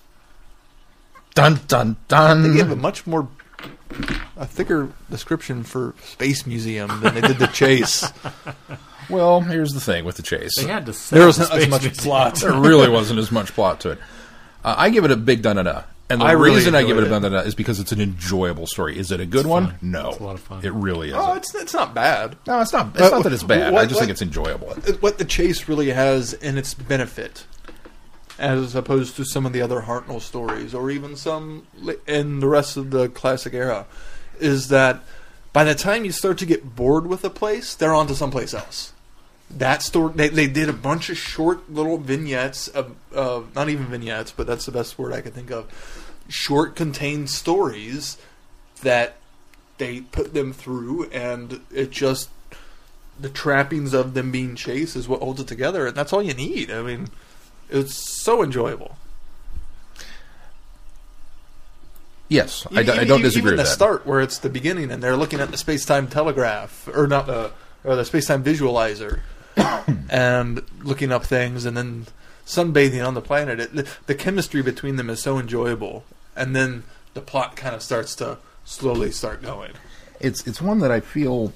[1.33, 2.43] Dun dun dun.
[2.43, 3.27] They give a much more.
[4.37, 8.11] a thicker description for Space Museum than they did The Chase.
[9.09, 10.55] Well, here's the thing with the chase.
[10.57, 10.91] They had to.
[11.11, 12.03] there wasn't the as much Museum.
[12.03, 12.35] plot.
[12.35, 13.99] there really wasn't as much plot to it.
[14.63, 15.83] Uh, I give it a big dun dun dun.
[16.11, 17.79] And the I really reason I give it a enjoyed dun dun dun is because
[17.79, 18.97] it's an enjoyable story.
[18.97, 19.67] Is it a good one?
[19.67, 19.77] fun.
[19.81, 20.09] No.
[20.09, 20.65] It's a lot of fun.
[20.65, 21.15] It really is.
[21.15, 22.35] Oh, it's, it's not bad.
[22.47, 22.87] no, it's not.
[22.89, 23.73] It's But not that it's bad.
[23.73, 24.67] what- I just what- think it's enjoyable.
[25.01, 27.45] what the chase really has in its benefit,
[28.37, 31.67] as opposed to some of the other Hartnell stories, or even some
[32.07, 33.85] in the rest of the classic era,
[34.39, 35.01] is that
[35.53, 38.53] by the time you start to get bored with a place, they're on to someplace
[38.53, 38.93] else.
[39.51, 43.85] That story, they, they did a bunch of short little vignettes, of, uh, not even
[43.87, 45.65] vignettes, but that's the best word I can think of.
[46.27, 48.17] Short, contained stories
[48.83, 49.15] that
[49.79, 52.29] they put them through, and it just
[53.19, 56.33] the trappings of them being chased is what holds it together, and that's all you
[56.33, 56.69] need.
[56.71, 57.07] I mean,
[57.69, 58.97] it's so enjoyable.
[62.27, 63.69] Yes, I, d- I Even- don't even disagree with the that.
[63.69, 67.51] start where it's the beginning, and they're looking at the space-time telegraph, or not the
[67.83, 69.21] or the space-time visualizer,
[70.09, 72.07] and looking up things, and then
[72.45, 73.59] sunbathing on the planet.
[73.59, 76.03] It, the, chemistry between them is so enjoyable,
[76.35, 79.71] and then the plot kind of starts to slowly start going.
[80.19, 81.53] it's it's one that I feel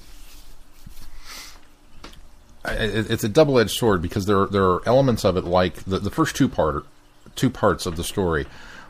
[2.65, 5.99] it's a double edged sword because there are, there are elements of it like the
[5.99, 6.85] the first two part
[7.35, 8.45] two parts of the story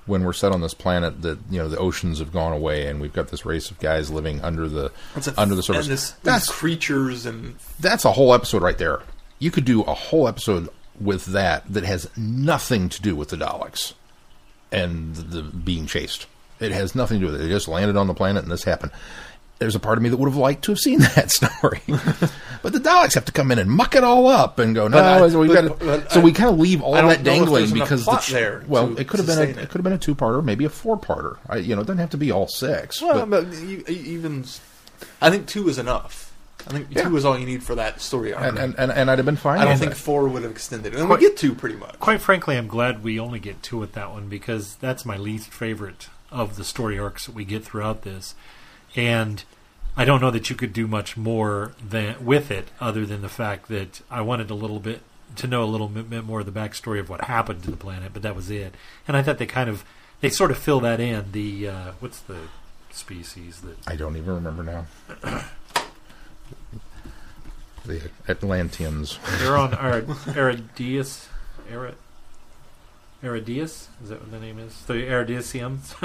[0.05, 2.99] when we're set on this planet that you know the oceans have gone away and
[2.99, 5.87] we've got this race of guys living under the a- under the surface.
[5.87, 9.01] this, that's these creatures and that's a whole episode right there.
[9.39, 13.37] You could do a whole episode with that that has nothing to do with the
[13.37, 13.93] Daleks
[14.71, 16.27] and the, the being chased.
[16.59, 17.43] It has nothing to do with it.
[17.45, 18.91] They just landed on the planet and this happened.
[19.63, 22.73] There's a part of me that would have liked to have seen that story, but
[22.73, 24.89] the Daleks have to come in and muck it all up and go.
[24.89, 26.09] No, But no, I- we've got to.
[26.11, 28.99] So I- we kind of leave all that dangling because the, ch- there Well, to
[29.01, 29.57] it could have been a it.
[29.57, 31.37] it could have been a two parter, maybe a four parter.
[31.47, 33.01] I, you know, it doesn't have to be all six.
[33.01, 34.43] Well, but- but, e- even
[35.21, 36.33] I think two is enough.
[36.67, 37.03] I think Yeah.
[37.03, 38.45] two is all you need for that story arc.
[38.47, 39.59] and, and, and, and I'd have been fine.
[39.59, 39.97] I don't with think that.
[39.97, 40.97] four would have extended it.
[40.99, 41.99] And Quite- we get two pretty much.
[41.99, 45.49] Quite frankly, I'm glad we only get two with that one because that's my least
[45.51, 48.33] favorite of the story arcs that we get throughout this,
[48.95, 49.43] and
[49.95, 53.29] I don't know that you could do much more than with it, other than the
[53.29, 55.01] fact that I wanted a little bit
[55.35, 58.11] to know a little bit more of the backstory of what happened to the planet,
[58.13, 58.73] but that was it.
[59.07, 59.83] And I thought they kind of
[60.21, 61.31] they sort of fill that in.
[61.31, 62.37] The uh, what's the
[62.91, 64.85] species that I don't even remember now.
[67.85, 69.19] the Atlanteans.
[69.39, 71.27] they're on Ar- Aridius?
[74.03, 74.81] Is that what the name is?
[74.85, 75.95] The Aridisiums?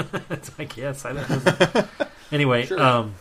[0.59, 1.05] I guess.
[1.05, 1.87] I don't know.
[2.31, 2.79] Anyway, Sure.
[2.79, 3.15] um,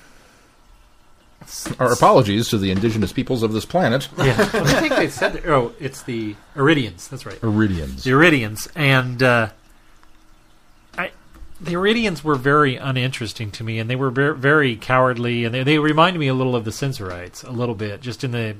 [1.78, 4.08] Our apologies to the indigenous peoples of this planet.
[4.18, 4.37] yeah.
[4.38, 7.08] I think they said, that, oh, it's the Iridians.
[7.08, 7.40] That's right.
[7.40, 8.02] Iridians.
[8.02, 8.68] The Iridians.
[8.74, 9.48] And uh,
[10.96, 11.12] I,
[11.61, 15.62] the Iridians were very uninteresting to me, and they were very, very cowardly, and they,
[15.62, 18.56] they reminded me a little of the Sensorites, a little bit, just in the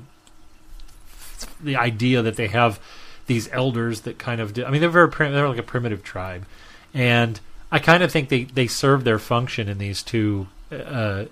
[1.63, 2.79] the idea that they have
[3.27, 6.03] these elders that kind of do, I mean they're very prim- they're like a primitive
[6.03, 6.45] tribe,
[6.93, 7.39] and
[7.71, 11.25] I kind of think they they serve their function in these two uh,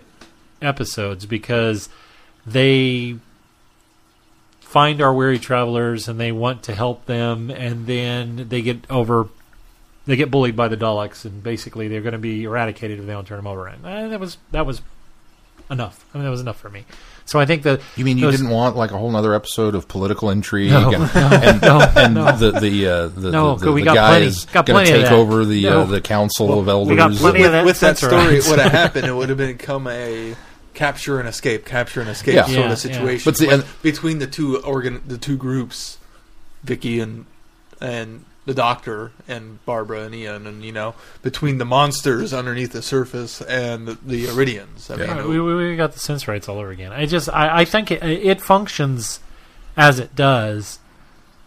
[0.61, 1.89] episodes because
[2.45, 3.17] they
[4.59, 9.27] find our weary travelers and they want to help them, and then they get over.
[10.05, 13.11] They get bullied by the Daleks, and basically they're going to be eradicated if they
[13.11, 13.67] don't turn them over.
[13.67, 14.81] And eh, that was that was
[15.69, 16.05] enough.
[16.13, 16.85] I mean, that was enough for me.
[17.25, 19.75] So I think that You mean you those- didn't want like a whole other episode
[19.75, 22.37] of political intrigue No, and, no, and, no, and no.
[22.37, 24.91] the the uh, the, No, the, the, we the got guy plenty- is going to
[25.03, 25.81] take over the No.
[25.81, 26.89] uh, the council of elders.
[26.89, 29.27] we got plenty of with, that with that story, it would have happened, it would
[29.27, 30.35] have become a
[30.77, 32.43] capture and escape, capture and escape Yeah.
[32.45, 32.75] sort Yeah, of yeah.
[32.75, 33.21] situation.
[33.25, 35.97] But see, But and- between the two organ, the two groups,
[36.63, 37.25] Vicki and
[37.81, 42.81] and the Doctor and Barbara and Ian, and you know, between the monsters underneath the
[42.81, 44.89] surface and the, the Iridians.
[44.89, 45.07] I Yeah.
[45.07, 46.93] mean, Right, we, we, we got the Sensorites all over again.
[46.93, 49.19] I just I, I think it, it functions
[49.75, 50.79] as it does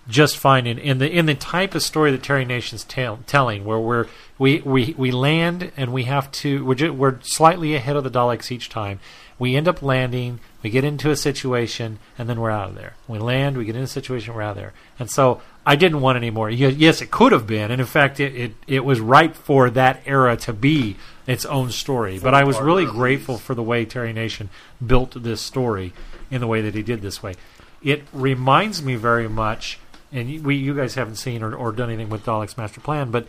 [0.09, 3.65] just fine in, in the in the type of story that Terry Nation's tell, telling,
[3.65, 4.07] where we're
[4.41, 8.11] we, we, we land and we have to we're ju- we're slightly ahead of the
[8.11, 8.99] Daleks each time.
[9.39, 12.95] We end up landing, we get into a situation, and then we're out of there.
[13.09, 14.73] We land, we get in a situation, we're out of there.
[14.99, 16.51] And so I didn't want any more.
[16.51, 20.01] Yes, it could have been, and in fact, it, it, it was ripe for that
[20.05, 22.19] era to be its own story.
[22.19, 24.51] But I was really grateful for the way Terry Nation
[24.87, 25.93] built this story
[26.31, 27.35] in the way that he did this way.
[27.83, 29.79] It reminds me very much,
[30.13, 33.11] and you- we you guys haven't seen or, or done anything with Dalek's Master Plan,
[33.11, 33.27] but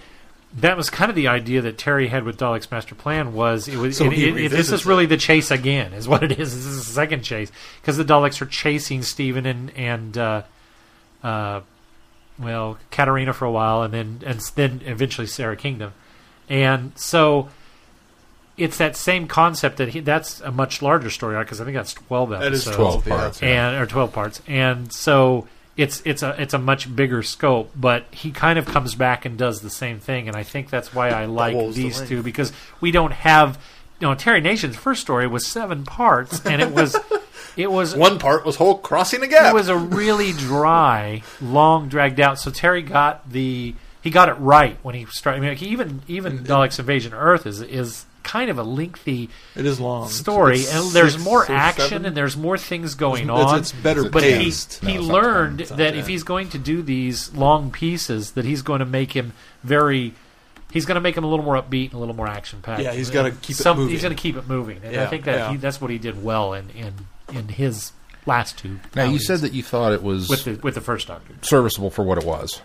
[0.57, 3.77] that was kind of the idea that Terry had with Dalek's Master Plan was it
[3.77, 6.53] was So it, it- it- this is really the chase again is what it is.
[6.53, 10.41] This is the second chase because the Daleks are chasing Steven and and uh,
[11.23, 11.61] uh,
[12.39, 15.93] well Katarina for a while and then and then eventually Sara Kingdom,
[16.49, 17.49] and so
[18.57, 21.75] it's that same concept that he, that's a much larger story arc because I think
[21.75, 23.15] that's twelve that episodes is 12 yeah.
[23.17, 23.41] parts.
[23.43, 28.05] and or 12 parts and so it's it's a it's a much bigger scope but
[28.12, 31.10] he kind of comes back and does the same thing and i think that's why
[31.10, 32.10] i like Doubles these length.
[32.10, 33.57] two because we don't have
[33.99, 36.95] you know terry nation's first story was seven parts and it was
[37.57, 39.51] it was One part was whole crossing the gap.
[39.51, 42.39] it was a really dry, long, dragged out.
[42.39, 45.43] So Terry got the he got it right when he started.
[45.43, 49.79] I mean, even even Daleks Invasion Earth is is kind of a lengthy it is
[49.79, 52.05] long story, It's and there's six more or action seven.
[52.05, 53.60] and there's more things going It's- on.
[53.60, 54.79] it's better but he paced.
[54.86, 55.67] he No, it's learned ten.
[55.69, 55.99] Not that ten.
[55.99, 60.13] if he's going to do these long pieces, that he's going to make him very.
[60.71, 62.81] He's going to make him a little more upbeat and a little more action packed.
[62.81, 63.89] Yeah, he's gotta keep it moving.
[63.89, 65.51] He's going to keep it moving, and I think that yeah.
[65.51, 66.93] he, that's what he did well in in
[67.34, 67.91] in his
[68.25, 68.79] last two.
[68.95, 71.34] Now you said that you thought it was with the with the first Doctor.
[71.41, 72.62] serviceable for what it was,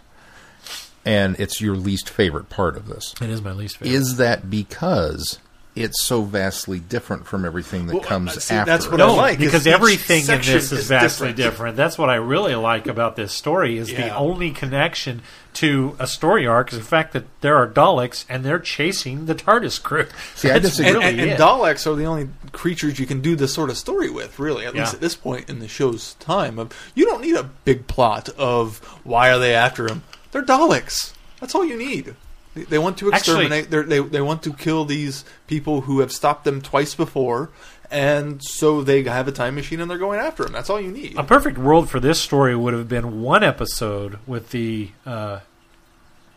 [1.04, 3.14] and it's your least favorite part of this.
[3.20, 3.94] It is my least favorite.
[3.96, 5.38] Is that because
[5.76, 8.70] it's so vastly different from everything that Well, comes see, after?
[8.72, 8.90] that's it?
[8.90, 11.36] what I no, like, is because everything in this is, is vastly different.
[11.36, 11.76] different.
[11.76, 15.22] That's what I really like about this story is the only connection
[15.54, 19.34] to a story arc is the fact that there are Daleks and they're chasing the
[19.34, 20.06] TARDIS crew.
[20.34, 20.88] See, I disagree.
[20.90, 21.38] and, really and, and it.
[21.38, 24.66] Daleks are the only creatures you can do this sort of story with, really.
[24.66, 24.82] At Yeah.
[24.82, 28.28] least at this point in the show's time, of you don't need a big plot
[28.30, 30.02] of why are they after him.
[30.32, 31.12] They're Daleks.
[31.40, 32.14] That's all you need.
[32.56, 33.70] They, they want to exterminate.
[33.70, 37.50] they're they they want to kill these people who have stopped them twice before,
[37.90, 40.52] and so they have a time machine and they're going after them.
[40.52, 41.16] That's all you need.
[41.16, 45.40] A perfect world for this story would have been one episode with the uh,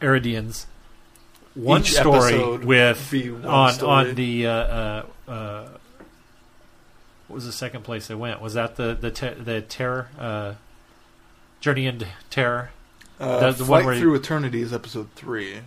[0.02, 0.66] Eridians,
[1.56, 3.92] one Each story with one on story.
[4.10, 5.68] on the uh, uh, uh,
[7.28, 8.42] what was the second place they went?
[8.42, 10.54] Was that the the te- the terror uh,
[11.62, 12.72] journey into terror?
[13.20, 15.60] Uh, the- the one where you- through Eternity is episode three.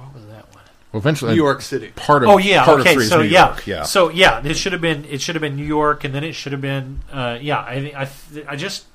[0.00, 0.64] What was that one?
[0.92, 1.92] Well, eventually, New York City.
[1.94, 2.90] part of Oh yeah, part okay.
[2.90, 3.82] of three is So New yeah, York, yeah.
[3.84, 6.32] So yeah, it should have been it should have been New York, and then it
[6.32, 7.58] should have been uh, yeah.
[7.58, 8.08] I I
[8.48, 8.86] I just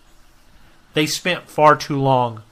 [0.94, 2.44] they spent far too long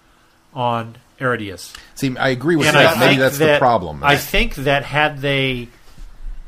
[0.54, 2.98] on Eridius, See, I agree with and that.
[2.98, 4.04] I Maybe that's that the problem.
[4.04, 5.70] I think that had they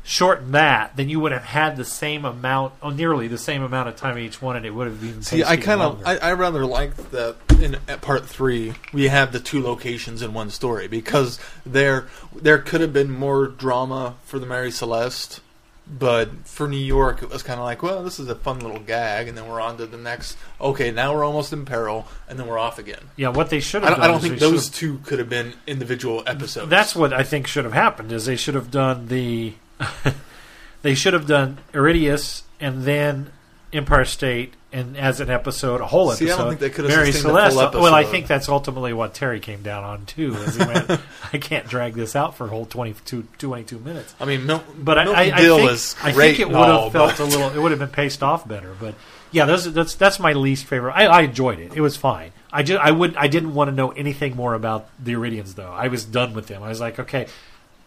[0.06, 3.88] shortened that, then you would have had the same amount, oh, nearly the same amount
[3.88, 5.20] of time each one, and it would have been.
[5.22, 9.32] See, I kind of, I, I rather like that in at part three we have
[9.32, 14.38] the two locations in one story because there there could have been more drama for
[14.38, 15.40] the Mary Celeste,
[15.88, 18.78] but for New York it was kind of like, well, this is a fun little
[18.78, 20.36] gag, and then we're on to the next.
[20.60, 23.00] Okay, now we're almost in peril, and then we're off again.
[23.16, 23.28] yeah.
[23.30, 23.96] What they should I have.
[23.96, 26.70] don't, I don't think those two could have been individual episodes.
[26.70, 28.12] That's what I think should have happened.
[28.12, 29.54] Is they should have done the,
[30.82, 33.32] they should have done Iridius and then
[33.72, 36.38] Empire State and as an episode, a whole See, I episode.
[36.42, 37.56] don't think they could have Mary Celeste.
[37.74, 40.34] Well, I think that's ultimately what Terry came down on too.
[40.34, 40.90] As he went,
[41.32, 44.14] I can't drag this out for a whole 22, 22 minutes.
[44.20, 46.56] I mean, Mil- But I, Milton I, I Dill think, is I think it would
[46.56, 47.50] all, have felt but- a little.
[47.50, 48.74] It would have been paced off better.
[48.78, 48.96] But
[49.30, 50.92] yeah, those, that's that's my least favorite.
[50.92, 51.72] I, I enjoyed it.
[51.74, 52.32] It was fine.
[52.52, 55.72] I just I would I didn't want to know anything more about the Iridians though.
[55.72, 56.62] I was done with them.
[56.62, 57.28] I was like, okay,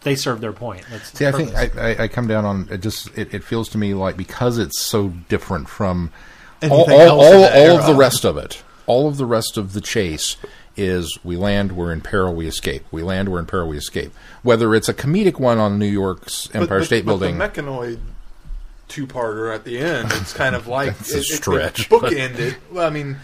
[0.02, 0.84] they serve their point.
[0.90, 1.54] That's See, I think.
[1.54, 2.78] I, I, I come down on it.
[2.80, 6.10] Just it, it feels to me like because it's so different from
[6.62, 8.62] all, Anything all, else in all, all of the rest of it.
[8.86, 10.36] All of the rest of the chase
[10.76, 12.84] is we land, we're in peril, we escape.
[12.90, 14.12] We land, we're in peril, we escape.
[14.42, 17.98] Whether it's a comedic one on New York's Empire But- State but Building, The mechanoid
[18.88, 20.10] two-parter at the end.
[20.12, 21.80] It's kind of like That's a it, stretch.
[21.80, 22.56] It, it bookended.
[22.72, 23.18] Well, I mean,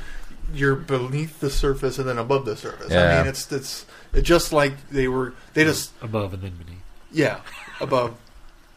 [0.55, 2.93] you're beneath the surface and then above the surface.
[2.93, 3.87] I mean, it's it's it's
[4.23, 5.35] just like they were.
[5.55, 6.83] They just above and then beneath.
[7.13, 7.41] yeah
[7.81, 8.17] above.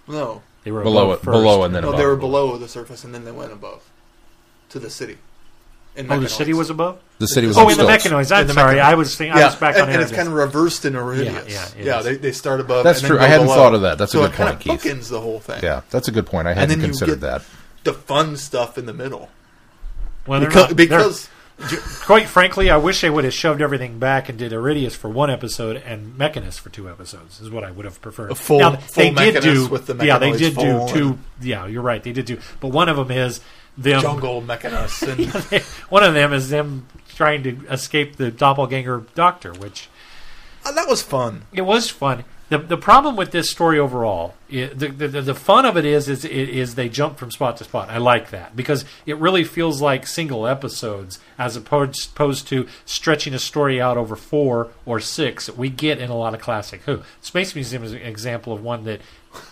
[0.07, 1.99] No, They were Below it- below and then no, above.
[1.99, 3.83] they were below the surface and then they went above
[4.69, 5.17] to the city.
[5.95, 6.29] In Oh, the Mechanoids.
[6.29, 6.99] city was above.
[7.19, 8.05] the city was Oh, on in the stilts.
[8.05, 8.31] Mechanoids.
[8.35, 8.81] I'm In the sorry, Mechanoids.
[8.83, 11.45] I was thinking, I was back and, on and it's kind of reversed in Iridius.
[11.51, 11.99] Yeah, yeah, yeah.
[11.99, 12.05] is.
[12.05, 12.83] They, they start above.
[12.83, 13.17] That's and true.
[13.17, 13.55] Then I hadn't below.
[13.57, 13.97] thought of that.
[13.97, 14.93] That's a so good it kind point, of Keith.
[14.93, 15.59] bookends the whole thing.
[15.63, 16.47] Yeah, that's a good point.
[16.47, 17.41] I hadn't then you considered get that.
[17.83, 19.29] the fun stuff in the middle
[20.27, 21.33] Well, they're because, not- because they're-
[22.05, 25.29] quite frankly, I wish they would have shoved everything back and did Aridius for one
[25.29, 27.39] episode and Mechanus for two episodes.
[27.41, 28.31] Is what I would have preferred.
[28.31, 29.67] A full- now, full they did do.
[29.67, 31.17] with the yeah, they did do two.
[31.41, 32.01] Yeah, you're right.
[32.03, 32.39] They did do.
[32.59, 33.41] But one of them is
[33.77, 34.01] them.
[34.01, 35.01] jungle mechanus
[35.51, 39.89] and one of them is them trying to escape the doppelganger doctor, which
[40.65, 41.43] Oh, that was fun.
[41.53, 42.25] it was fun.
[42.49, 46.09] The, the problem with this story overall, i the, the the fun of it is
[46.09, 47.89] is is they jump from spot to spot.
[47.89, 53.35] I like that because it really feels like single episodes as opposed opposed to stretching
[53.35, 56.81] a story out over four or six that we get in a lot of classic
[56.85, 57.03] Who.
[57.21, 59.01] Space Museum is an example of one that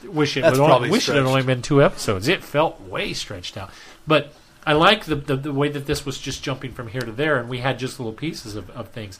[0.03, 2.27] wish it would only, wish it had only been two episodes.
[2.27, 3.69] It felt way stretched out,
[4.05, 4.33] but.
[4.65, 7.37] I like the, the the way that this was just jumping from here to there,
[7.37, 9.17] and we had just little pieces of, of things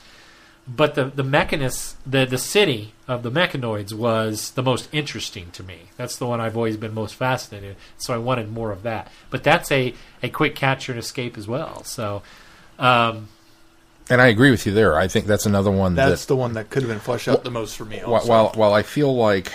[0.68, 5.64] but the the Mechanus the the city of the mechanoids was the most interesting to
[5.64, 5.84] me.
[5.96, 7.70] That's the one I've always been most fascinated.
[7.72, 9.10] in, So I wanted more of that.
[9.30, 11.84] But that's a a quick capture and escape as well.
[11.86, 12.22] So
[12.80, 13.30] um,
[14.10, 14.98] And I agree with you there.
[14.98, 17.44] I think that's another one That's that the one that could have been fleshed out
[17.46, 18.00] the most for me.
[18.00, 18.30] while, Also.
[18.30, 19.54] while while I feel like,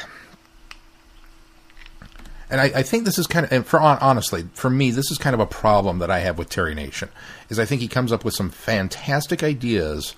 [2.51, 5.19] and I, I think this is kind of, and for honestly, for me, this is
[5.19, 7.09] kind of a problem that I have with Terry Nation,
[7.49, 10.15] is I think he comes up with some fantastic ideas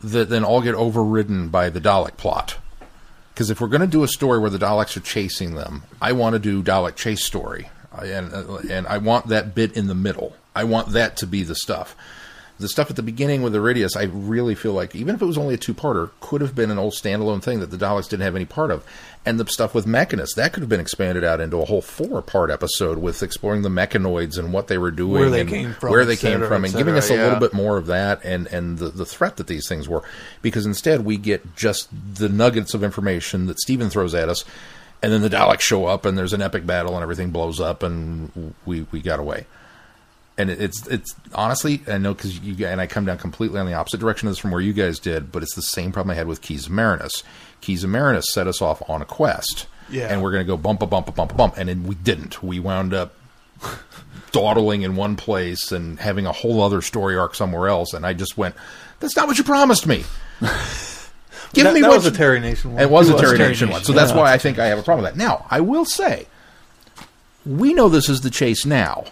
[0.00, 2.56] that then all get overridden by the Dalek plot.
[3.34, 6.12] Because if we're going to do a story where the Daleks are chasing them, I
[6.12, 10.34] want to do Dalek chase story, and and I want that bit in the middle.
[10.56, 11.94] I want that to be the stuff.
[12.58, 15.26] The stuff at the beginning with the radius, I really feel like even if it
[15.26, 18.24] was only a two-parter, could have been an old standalone thing that the Daleks didn't
[18.24, 18.84] have any part of.
[19.24, 22.50] And the stuff with Mechanus, that could have been expanded out into a whole four-part
[22.50, 25.90] episode with exploring the mechanoids and what they were doing, Where they and came from,
[25.90, 28.46] where they came from, and giving us a cetera, little bit more of that and
[28.48, 30.02] and the, the threat that these things were.
[30.42, 34.44] Because instead we get just the nuggets of information that Steven throws at us
[35.02, 37.82] and then the Daleks show up and there's an epic battle and everything blows up
[37.82, 39.46] and we we got away
[40.38, 43.74] and it's it's honestly I know because you and I come down completely on the
[43.74, 46.14] opposite direction of this from where you guys did but it's the same problem I
[46.14, 47.22] had with Keys of Marinus
[47.60, 50.06] Keys of Marinus set us off on a quest Yeah.
[50.10, 51.94] and we're going to go bump a bump a bump a bump and then we
[51.96, 53.12] didn't we wound up
[54.32, 57.94] dawdling in one place and having a whole other story arc somewhere else.
[57.94, 58.54] And I just went,
[59.00, 60.04] "That's not what you promised me."
[61.54, 62.82] Give that, me that what was a Terry Nation one.
[62.82, 64.58] It was It a was Terry Terry Nation Nation, one, so that's why I think
[64.58, 65.18] I have a problem with that.
[65.18, 66.26] Now, I will say,
[67.46, 69.04] we know this is the chase now.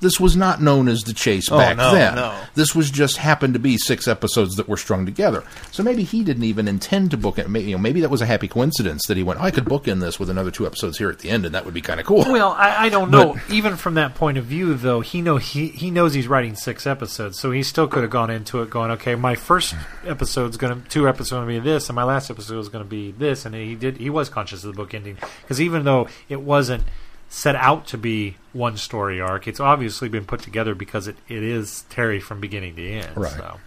[0.00, 2.16] This was not known as the chase Oh, back no, then.
[2.16, 2.38] no.
[2.54, 5.42] This was just happened to be six episodes that were strung together.
[5.70, 7.48] So maybe he didn't even intend to book it.
[7.48, 9.64] Maybe, you know, maybe that was a happy coincidence that he went, oh, I could
[9.64, 11.80] book in this with another two episodes here at the end, and that would be
[11.80, 12.24] kind of cool.
[12.28, 13.36] well, I, I don't know.
[13.50, 16.86] Even from that point of view, though, he know he he knows he's writing six
[16.86, 20.82] episodes, so he still could have gone into it going, okay, my first episode's going
[20.82, 23.12] to two episodes going to be this, and my last episode is going to be
[23.12, 26.40] this, and he did he was conscious of the book ending because even though it
[26.42, 26.84] wasn't
[27.28, 31.42] set out to be one story arc, it's obviously been put together because it, it
[31.42, 33.16] is Terry from beginning to end.
[33.16, 33.32] Right.
[33.32, 33.58] So.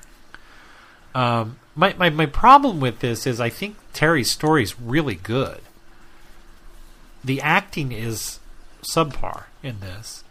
[1.15, 5.61] Um, my, my my problem with this is I think Terry's story is really good.
[7.23, 8.39] The acting is
[8.81, 10.23] subpar in this,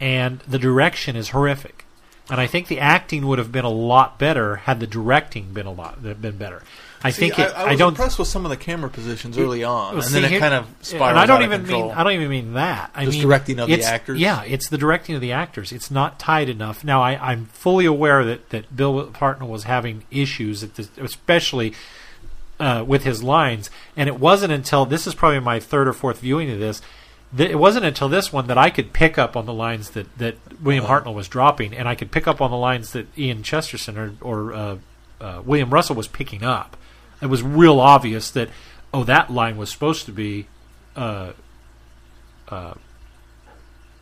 [0.00, 1.84] and the direction is horrific.
[2.28, 5.66] And I think the acting would have been a lot better had the directing been
[5.66, 6.62] a lot been better.
[7.06, 9.36] I See, think it, I, I was don't impressed with some of the camera positions
[9.38, 11.42] early on, well, and see, then it here- kind of spirals and I don't out
[11.44, 12.90] even mean I don't even mean that.
[12.94, 14.18] I Just mean directing of the actors?
[14.20, 15.72] Yeah, it's the directing of the actors.
[15.72, 16.84] It's not tight enough.
[16.84, 21.72] Now I, I'm fully aware that that Bill Hartnell was having issues, at this, especially
[22.60, 23.70] uh, with his lines.
[23.96, 26.80] And it wasn't until this is probably my third or fourth viewing of this.
[27.36, 30.36] It wasn't until this one that I could pick up on the lines that, that
[30.62, 31.00] William Uh-huh.
[31.02, 34.12] Hartnell was dropping, and I could pick up on the lines that Ian Chesterton or,
[34.20, 34.76] or uh,
[35.20, 36.76] uh, William Russell was picking up.
[37.22, 38.48] It was real obvious that
[38.92, 40.46] oh, that line was supposed to be
[40.94, 41.32] uh,
[42.48, 42.74] uh,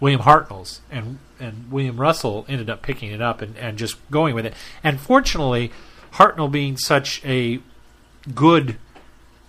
[0.01, 4.35] William Hartnell's, and and William Russell ended up picking it up and, and just going
[4.35, 4.55] with it.
[4.83, 5.73] And fortunately,
[6.15, 7.61] Hartnell being such a
[8.35, 8.77] good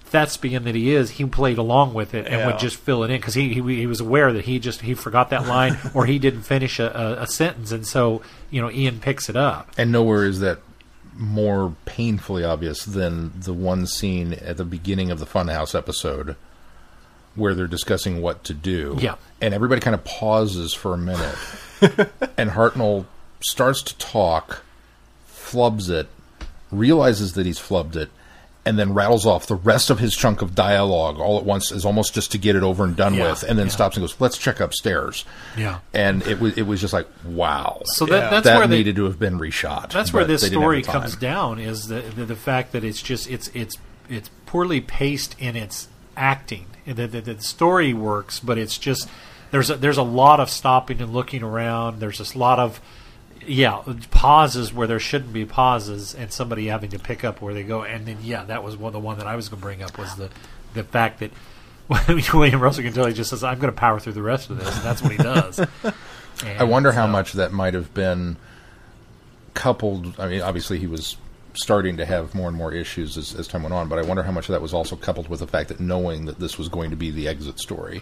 [0.05, 2.47] thespian that he is, he played along with it and Yeah.
[2.47, 4.93] would just fill it in because he, he he was aware that he just he
[4.93, 6.87] forgot that line or he didn't finish a,
[7.19, 9.71] a, a sentence, and so you know Ian picks it up.
[9.77, 10.59] And nowhere is that
[11.17, 16.35] more painfully obvious than the one scene at the beginning of the Funhouse episode
[17.35, 18.97] where they're discussing what to do.
[18.99, 19.15] Yeah.
[19.41, 21.35] And everybody kind of pauses for a minute.
[22.37, 23.05] and Hartnell
[23.41, 24.63] starts to talk,
[25.29, 26.07] flubs it,
[26.71, 28.09] realizes that he's flubbed it,
[28.65, 31.85] and then rattles off the rest of his chunk of dialogue all at once is
[31.85, 33.71] almost just to get it over and done Yeah, with, and then yeah.
[33.71, 35.23] stops and goes, "Let's check upstairs."
[35.55, 35.79] Yeah.
[35.93, 37.81] And it was it was just like, wow.
[37.85, 38.29] So that, Yeah.
[38.29, 39.91] that's that where they, needed to have been reshot.
[39.91, 42.83] That's where this they didn't have story comes down is the, the the fact that
[42.83, 43.77] it's just it's it's
[44.09, 45.87] it's poorly paced in its
[46.17, 46.65] acting.
[46.85, 49.09] The, the, the story works, but it's just
[49.51, 51.99] there's a, there's a lot of stopping and looking around.
[51.99, 52.79] There's just a lot of
[53.45, 53.81] yeah
[54.11, 57.83] pauses where there shouldn't be pauses, and somebody having to pick up where they go.
[57.83, 59.97] And then yeah, that was one the one that I was going to bring up
[59.97, 60.29] was the
[60.73, 61.31] the fact that.
[62.33, 64.57] William Russell can tell he just says, "I'm going to power through the rest of
[64.57, 65.59] this," and that's what he does.
[66.43, 68.37] I wonder how uh, much that might have been
[69.53, 70.19] coupled.
[70.19, 71.17] I mean, obviously he was
[71.53, 74.23] starting to have more and more issues as, as time went on, but I wonder
[74.23, 76.69] how much of that was also coupled with the fact that knowing that this was
[76.69, 78.01] going to be the exit story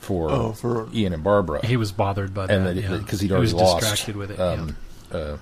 [0.00, 2.96] for, Oh, for- Ian and Barbara, he was bothered by that and that yeah.
[2.96, 4.40] because he'd he already was lost distracted with it.
[4.40, 4.76] um,
[5.12, 5.36] uh,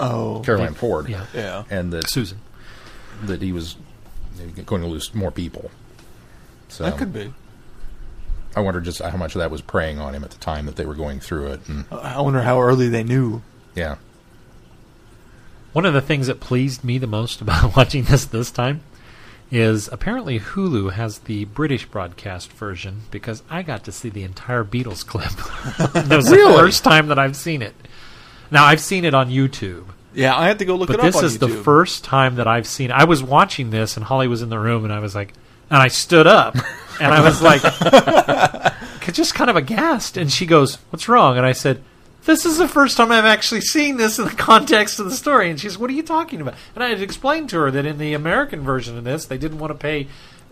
[0.00, 1.26] Oh, Carole Ann Ford, yeah.
[1.34, 1.64] yeah.
[1.70, 2.38] and that Susan.
[3.24, 3.76] that he was
[4.66, 5.70] going to lose more people.
[6.68, 7.32] So That could be.
[8.56, 10.76] I wonder just how much of that was preying on him at the time that
[10.76, 13.42] they were going through it, and I wonder how early they knew.
[13.74, 13.96] yeah.
[15.72, 18.82] One of the things that pleased me the most about watching this this time
[19.52, 24.64] is apparently Hulu has the British broadcast version because I got to see the entire
[24.64, 25.30] Beatles clip.
[25.92, 27.74] that was the first time that I've seen it.
[28.50, 29.84] Now I've seen it on YouTube,
[30.14, 32.48] Yeah, I had to go look but it up this is the first time that
[32.48, 32.90] I've seen.
[32.90, 35.34] I was watching this and Holly was in the room and I was like,
[35.70, 36.56] and I stood up
[37.00, 37.62] and I was like,
[39.12, 40.16] just kind of aghast.
[40.16, 41.82] And she goes, "What's wrong?" And I said,
[42.24, 45.50] "This is the first time I've actually seen this in the context of the story."
[45.50, 47.98] And she's, "What are you talking about?" And I had explained to her that in
[47.98, 50.08] the American version of this, they didn't want to pay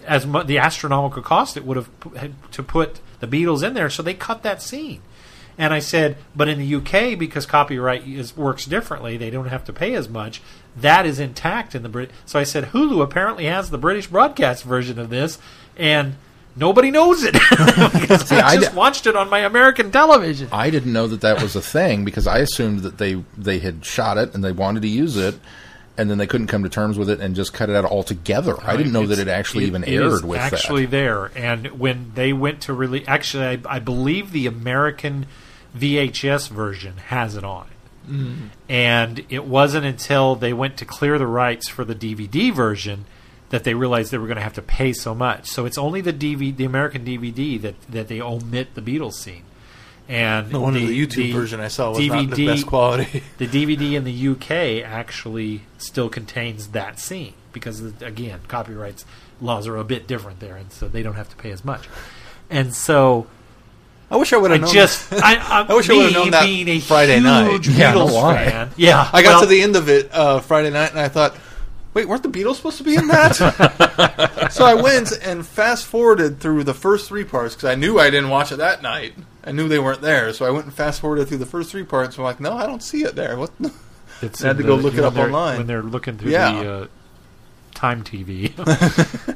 [0.06, 3.90] as mu- the astronomical cost it would have had to put the Beatles in there,
[3.90, 5.02] so they cut that scene.
[5.58, 9.64] And I said, but in the UK, because copyright is, works differently, they don't have
[9.64, 10.40] to pay as much.
[10.74, 12.10] That is intact in the Brit.
[12.24, 15.38] So I said, Hulu apparently has the British broadcast version of this,
[15.76, 16.14] and
[16.56, 17.32] nobody knows it
[18.00, 20.48] because I I just d- watched it on my American television.
[20.52, 23.84] I didn't know that that was a thing because I assumed that they they had
[23.84, 25.36] shot it and they wanted to use it,
[25.96, 28.56] and then they couldn't come to terms with it and just cut it out altogether.
[28.62, 30.90] I didn't know that it actually even it is aired with actually that.
[30.90, 31.30] there.
[31.36, 35.26] And when they went to release, actually, I, I believe the American
[35.76, 38.10] VHS version has it on it.
[38.10, 38.46] Mm-hmm.
[38.68, 43.04] And it wasn't until they went to clear the rights for the DVD version
[43.50, 45.46] that they realized they were going to have to pay so much.
[45.46, 49.44] So it's only the DVD, the American DVD, that that they omit the Beatles scene.
[50.08, 53.22] And No wonder the, YouTube version I saw was not the best quality.
[53.38, 59.04] the DVD in the UK actually still contains that scene because, again, copyrights
[59.40, 61.88] laws are a bit different there, and so they don't have to pay as much.
[62.50, 63.28] And so
[64.10, 64.72] I wish I would have known.
[64.72, 67.78] just, I, I, I wish I would've known that being a Friday huge night.
[67.78, 68.44] Yeah, Beatles no lie.
[68.46, 68.70] fan.
[68.76, 71.36] Yeah, I got well, to the end of it uh, Friday night, and I thought,
[71.94, 74.48] wait, weren't the Beatles supposed to be in that?
[74.52, 78.10] so I went and fast forwarded through the first three parts because I knew I
[78.10, 79.14] didn't watch it that night.
[79.44, 81.84] I knew they weren't there, so I went and fast forwarded through the first three
[81.84, 82.18] parts.
[82.18, 83.36] I'm like, no, I don't see it there.
[83.38, 83.50] What?
[84.22, 85.58] It's I had in to go the- look it up online.
[85.58, 86.52] when they're looking through Yeah.
[86.62, 86.86] the uh,
[87.74, 88.54] time TV.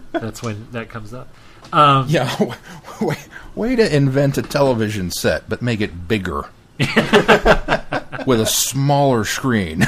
[0.13, 1.29] That's when that comes up.
[1.73, 2.31] Um, Yeah,
[3.01, 3.17] way,
[3.55, 6.45] way to invent a television set, but make it bigger
[8.27, 9.87] with a smaller screen.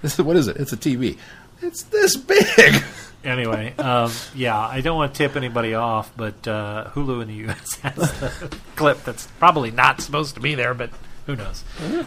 [0.00, 0.56] This is, what is it?
[0.56, 1.18] It's a TV.
[1.62, 2.82] It's this big.
[3.24, 7.34] anyway, um, yeah, I don't want to tip anybody off, but uh, Hulu in the
[7.34, 7.74] U.S.
[7.82, 10.90] has a clip that's probably not supposed to be there, but
[11.26, 11.62] who knows?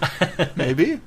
[0.55, 0.99] Maybe.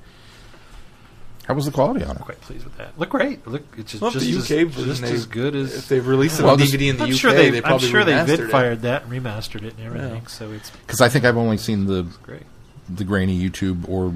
[1.47, 2.19] How was the quality on it?
[2.19, 2.99] I'm Quite pleased with that.
[2.99, 3.47] Look great.
[3.47, 5.75] Look, it's just, Well, just, the as, UK version, just they- as good as.
[5.75, 7.57] If they've released it Well, on this- DVD in the I'm UK, sure they, they
[7.59, 8.51] I'm probably sure they remastered vid it.
[8.51, 11.87] fired that and remastered it and everything, so it's Because I think I've only seen
[11.87, 12.43] the great.
[12.89, 14.15] the grainy YouTube or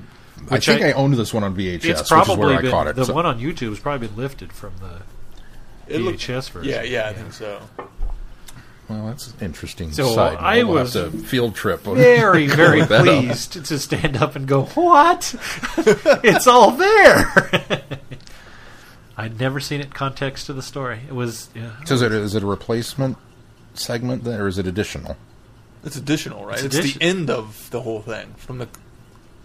[0.51, 2.71] I think I- I, owned this one on VHS, It's which is probably where I
[2.71, 2.97] caught it.
[2.97, 5.03] the So- one on YouTube has probably been lifted from the
[5.95, 6.71] It looked- VHS version.
[6.73, 7.61] Yeah, yeah, I think so.
[8.89, 9.93] well, that's an interesting.
[9.93, 10.41] So, side note.
[10.43, 11.87] I We'll was a field trip.
[11.89, 13.05] on- very, very look that up.
[13.25, 15.35] pleased to stand up and go, "What?
[16.25, 17.83] it's all there."
[19.17, 21.01] I'd never seen it context to the story.
[21.07, 23.17] It was yeah, So is it is it a replacement
[23.75, 25.17] segment then, or is it additional?
[25.85, 26.55] It's additional, right?
[26.57, 28.69] It's It's, addition- the end of the whole thing from the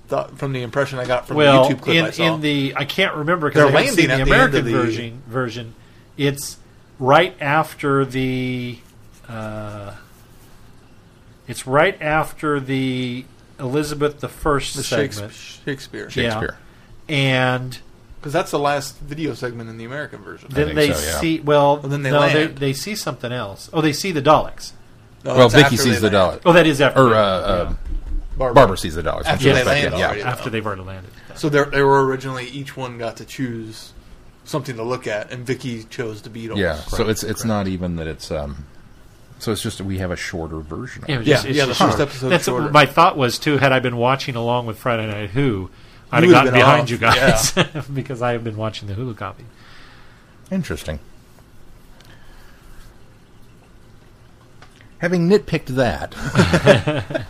[0.07, 2.35] thought, from the impression I got from well the YouTube clip in I saw.
[2.35, 4.53] in the I can't remember They're because I haven't seen landing the at the end
[4.53, 5.21] American of the- version.
[5.27, 5.75] Version
[6.17, 6.57] it's
[6.99, 8.79] right after the.
[9.29, 9.93] Uh,
[11.47, 13.25] it's right after the
[13.59, 16.09] Elizabeth the First The segment, Shakespeare.
[16.09, 16.09] Shakespeare.
[16.09, 16.57] Shakespeare.
[17.07, 17.77] and
[18.19, 20.49] Because that's the last video segment in the American version.
[20.51, 21.19] then think they so, yeah.
[21.19, 21.39] see.
[21.39, 22.57] Well, Well, then they no, they, land.
[22.57, 23.69] they see something else.
[23.73, 24.71] Oh, they see the Daleks.
[25.23, 26.41] No, well, Vicki sees the Daleks.
[26.45, 27.73] Oh, that is after Or uh, they- uh,
[28.37, 28.53] Barbara.
[28.55, 29.25] Barbara sees the Daleks.
[29.25, 30.05] After She they goes back land in, yeah.
[30.05, 30.21] already.
[30.21, 31.11] yeah, after they've already landed.
[31.35, 33.93] So there, they were originally each one got to choose
[34.45, 36.57] something to look at, and Vicki chose to be the Beatles.
[36.57, 38.65] Yeah, so it's it's not even that it's um,
[39.39, 41.03] so it's just that we have a shorter version.
[41.03, 41.17] Of Yeah, it.
[41.17, 42.03] it was Yeah, it's yeah, the just first shorter.
[42.03, 42.69] episode's That's shorter.
[42.71, 43.57] my thought was too.
[43.57, 45.69] Had I been watching along with Friday Night Who,
[46.11, 48.93] I'd You have would've gotten behind off, you guys because I have been watching the
[48.95, 49.43] Hulu copy.
[50.51, 50.99] Interesting.
[54.99, 56.15] Having nitpicked that,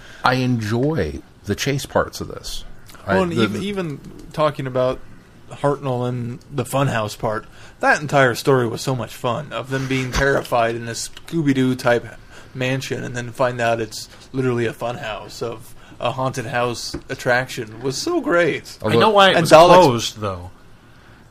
[0.24, 2.63] I enjoy the chase parts of this.
[3.05, 3.99] I- Well, and the- even, even
[4.34, 4.99] talking about
[5.49, 7.45] Hartnell and the Funhouse part,
[7.80, 11.76] that entire story was so much fun of them being terrified in a Scooby Doo
[11.76, 12.05] type
[12.53, 17.97] mansion, and then find out it's literally a funhouse of a haunted house attraction was
[17.97, 18.78] so great.
[18.82, 20.51] although- I know why it and was Daleks- closed though,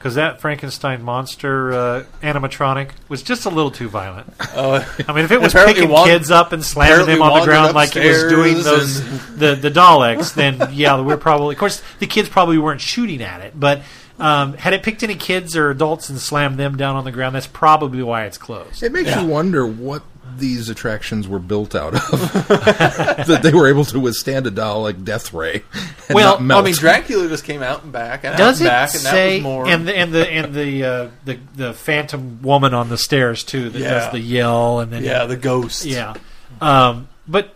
[0.06, 4.32] because that Frankenstein monster uh, animatronic was just a little too violent.
[4.38, 7.44] Uh, I mean, if it was picking wan- kids up and slamming them on the
[7.44, 11.56] ground like it was doing upstairs those the the Daleks, then yeah, we're probably.
[11.56, 13.82] Of course, the kids probably weren't shooting at it, but
[14.20, 17.34] um, had it picked any kids or adults and slammed them down on the ground,
[17.34, 18.84] that's probably why it's closed.
[18.84, 20.02] It makes you wonder what
[20.36, 22.00] these attractions were built out of.
[22.50, 25.64] that they were able to withstand a Dalek death ray.
[26.08, 26.62] And Well, not melt.
[26.62, 29.04] I mean, Dracula just came out and back and Does out it and back, and
[29.04, 29.66] that say was more.
[29.66, 33.70] and the and the and the uh, the the phantom woman on the stairs too
[33.70, 33.90] that Yeah.
[33.90, 35.84] does the yell and then yeah, the ghost.
[35.84, 36.14] yeah,
[36.60, 37.54] um, but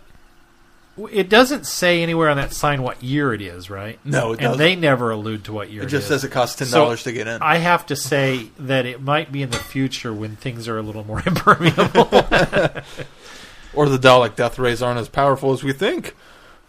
[1.11, 3.97] it doesn't say anywhere on that sign what year it is, right?
[4.05, 4.57] No, it and doesn't.
[4.59, 6.07] they never allude to what year It it just is.
[6.09, 7.41] says it costs ten So, dollars to get in.
[7.41, 10.81] I have to say that it might be in the future when things are a
[10.81, 12.09] little more impermeable.
[13.73, 16.15] or the Dalek death rays aren't as powerful as we think.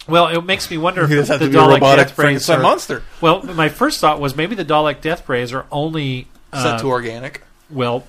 [0.09, 2.49] well, it makes me wonder if the, has the to be a Dalek death rays
[2.49, 2.61] are.
[2.61, 6.81] monster Well, my first thought was maybe the Dalek death rays are only uh, set
[6.81, 7.43] to organic.
[7.71, 8.07] well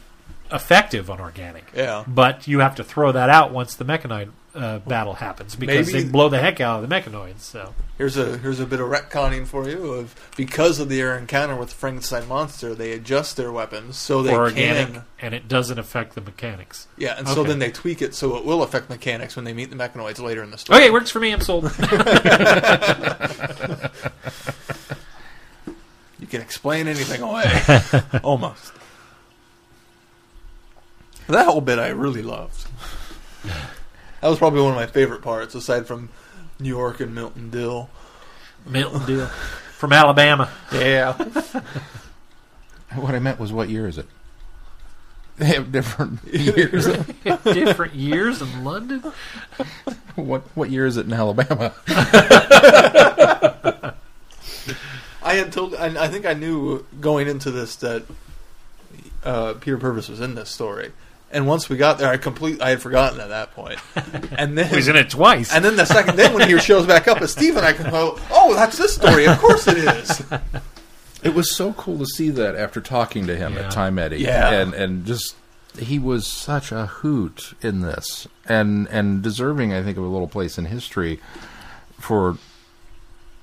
[0.51, 1.71] effective on organic.
[1.75, 2.03] Yeah.
[2.07, 6.03] But you have to throw that out once the mechanoid uh, battle happens because Maybe-
[6.03, 7.39] they blow the heck out of the mechanoids.
[7.39, 11.55] So Here's a here's a bit of retconning for you of because of their encounter
[11.55, 15.03] with the Frankenstein monster, they adjust their weapons so they for organic, can.
[15.19, 16.87] and it doesn't affect the mechanics.
[16.97, 19.69] Yeah, and so then they tweak it so it will affect mechanics when they meet
[19.69, 20.79] the mechanoids later in the story.
[20.79, 21.31] Okay, works for me.
[21.31, 21.65] I'm sold.
[26.19, 27.43] You can explain anything away.
[28.23, 28.71] Almost.
[31.27, 32.65] That whole bit I really loved.
[34.23, 36.07] That was probably one of my favorite parts, aside from
[36.57, 37.89] New York and Morton Dill.
[38.65, 40.49] Morton Dill from Alabama.
[40.71, 41.11] Yeah.
[42.95, 44.07] what I meant was, what year is it?
[45.35, 46.85] They have different years.
[47.43, 48.99] Different years in London.
[50.15, 51.73] what what year is it in Alabama?
[55.23, 55.73] I had told.
[55.73, 58.03] I, I think I knew going into this that
[59.23, 60.91] uh, Peter Purves was in this story,
[61.33, 62.61] and once we got there, I complete.
[62.61, 63.79] I had forgotten at that point.
[63.93, 65.53] point, and then He's in it twice.
[65.53, 68.17] And then the second, then when he shows back up as Steven, I can go,
[68.31, 69.25] "Oh, that's this story.
[69.27, 70.23] Of course it is."
[71.23, 73.61] It was so cool to see that after talking to him Yeah.
[73.61, 74.49] at Time Eddie, Yeah.
[74.59, 75.35] and and just
[75.79, 80.27] he was such a hoot in this, and and deserving, I think, of a little
[80.27, 81.21] place in history
[81.97, 82.37] for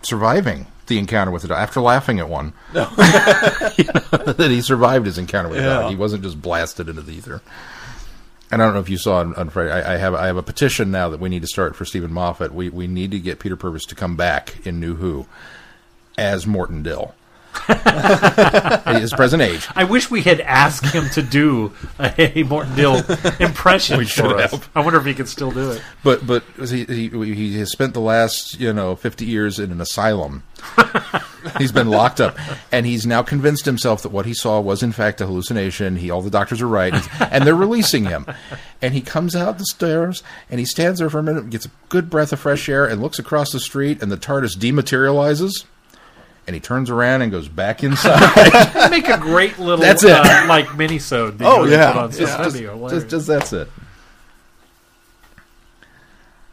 [0.02, 2.52] surviving the encounter with the dog after laughing at one.
[2.74, 5.90] You know, that he survived his encounter with the dog.
[5.90, 7.40] He wasn't just blasted into the ether.
[8.50, 9.70] And I don't know if you saw on, on Friday.
[9.70, 12.12] I, I have I have a petition now that we need to start for Steven
[12.12, 12.52] Moffat.
[12.52, 15.26] We we need to get Peter Purves to come back in New Who
[16.18, 17.14] as Morton Dill.
[17.66, 19.66] His present age.
[19.74, 23.02] I wish we had asked him to do a Morton Dill
[23.38, 24.50] impression We for should us.
[24.52, 24.68] have.
[24.74, 25.82] I wonder if he can still do it.
[26.02, 29.80] But but he, he he has spent the last you know fifty years in an
[29.80, 30.42] asylum.
[31.58, 32.36] he's been locked up,
[32.70, 35.96] and he's now convinced himself that what he saw was in fact a hallucination.
[35.96, 36.94] He all the doctors are right,
[37.32, 38.26] and they're releasing him.
[38.82, 41.70] And he comes out the stairs, and he stands there for a minute, gets a
[41.88, 45.64] good breath of fresh air, and looks across the street, and the TARDIS dematerializes.
[46.46, 48.90] And he turns around and goes back inside.
[48.90, 50.10] Make a great little That's it.
[50.10, 51.38] Uh, like minisode.
[51.38, 51.92] that Oh, you yeah.
[51.92, 52.16] put on Yeah.
[52.26, 52.38] stuff.
[52.38, 53.02] That'd be hilarious.
[53.04, 53.68] just, just that's it.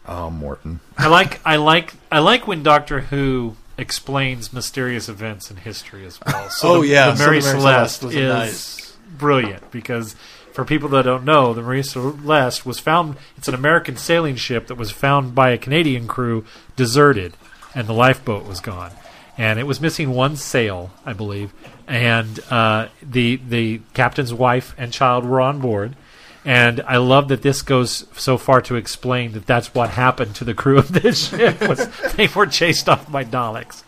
[0.06, 0.80] Oh, Morton.
[0.98, 6.20] I like I like I like when Doctor Who explains mysterious events in history as
[6.26, 6.50] well.
[6.50, 8.98] So Oh, the, yeah, the so Mary the Mary Celeste, Celeste was is nice.
[9.18, 10.16] brilliant because
[10.54, 13.18] for people that don't know, the Marie Celeste was found.
[13.38, 17.34] It's an American sailing ship that was found by a Canadian crew deserted,
[17.76, 18.92] and the lifeboat was gone.
[19.38, 21.54] And it was missing one sail, I believe.
[21.88, 25.96] And uh, the the captain's wife and child were on board.
[26.44, 30.46] And I love that this goes so far to explain that that's what happened to
[30.46, 33.84] the crew of this ship was they were chased off by Daleks.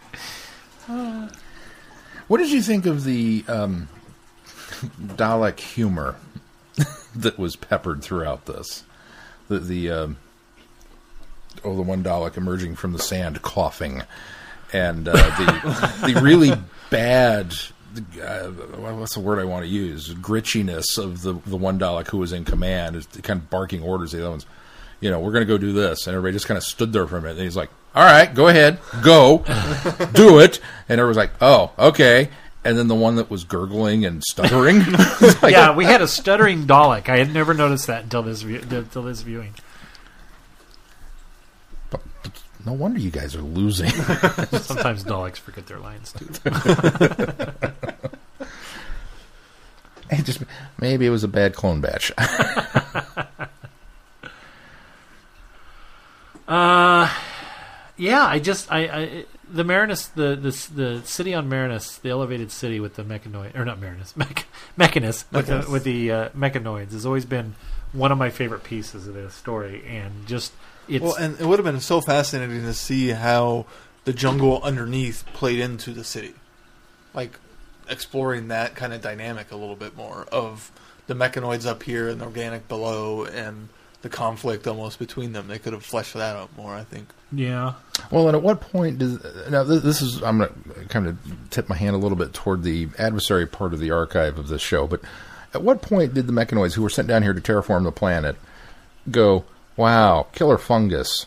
[2.28, 3.88] What did you think of the um,
[5.02, 6.16] Dalek humor
[7.16, 8.84] that was peppered throughout this?
[9.47, 10.18] The the um,
[11.64, 14.04] oh, the one Dalek emerging from the sand coughing,
[14.74, 16.51] and uh, the the really
[16.89, 17.55] bad.
[18.22, 20.13] Uh, what's the word I want to use?
[20.13, 24.11] Gritchiness of the the one Dalek who was in command, is kind of barking orders.
[24.11, 24.45] The other ones,
[25.01, 27.07] you know, we're going to go do this, and everybody just kind of stood there
[27.07, 27.38] for a minute.
[27.38, 29.39] And he's like, "All right, go ahead, go,
[30.13, 32.30] do it," and everyone's like, "Oh, okay."
[32.63, 34.80] And then the one that was gurgling and stuttering,
[35.41, 37.07] like, yeah, we had a stuttering Dalek.
[37.07, 39.53] I had never noticed that until this until this viewing.
[42.66, 43.89] No wonder you guys are losing.
[44.51, 46.28] Sometimes Daleks forget their lines too.
[50.12, 50.41] It just
[50.80, 52.12] maybe it was a bad clone batch.
[56.47, 57.07] Uh,
[57.95, 62.51] yeah, I just I, I the Marinus the, the the city on Marinus, the elevated
[62.51, 64.47] city with the mechanoid or not Marinus, mech,
[64.78, 67.53] Mechanus with the, with the uh, mechanoids has always been
[67.94, 70.54] one of my favorite pieces of this story, and just
[70.88, 73.66] it's Well, and it would have been so fascinating to see how
[74.06, 76.34] the jungle underneath played into the city,
[77.14, 77.40] like
[77.90, 80.72] exploring that kind of dynamic a little bit more of
[81.08, 83.70] the mechanoids up here and the organic below, and
[84.02, 85.48] the conflict almost between them.
[85.48, 86.74] They could have fleshed that out more.
[86.74, 87.10] I think.
[87.32, 87.74] yeah.
[88.12, 89.20] well, and at what point does
[89.50, 91.18] now this, this is I'm going to kind of
[91.50, 94.62] tip my hand a little bit toward the adversary part of the archive of this
[94.62, 95.02] show, but
[95.54, 98.36] at what point did the mechanoids who were sent down here to terraform the planet
[99.10, 99.45] go,
[99.76, 101.26] "Wow, killer fungus.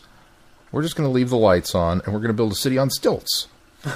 [0.71, 2.77] We're just going to leave the lights on and we're going to build a city
[2.77, 3.47] on stilts."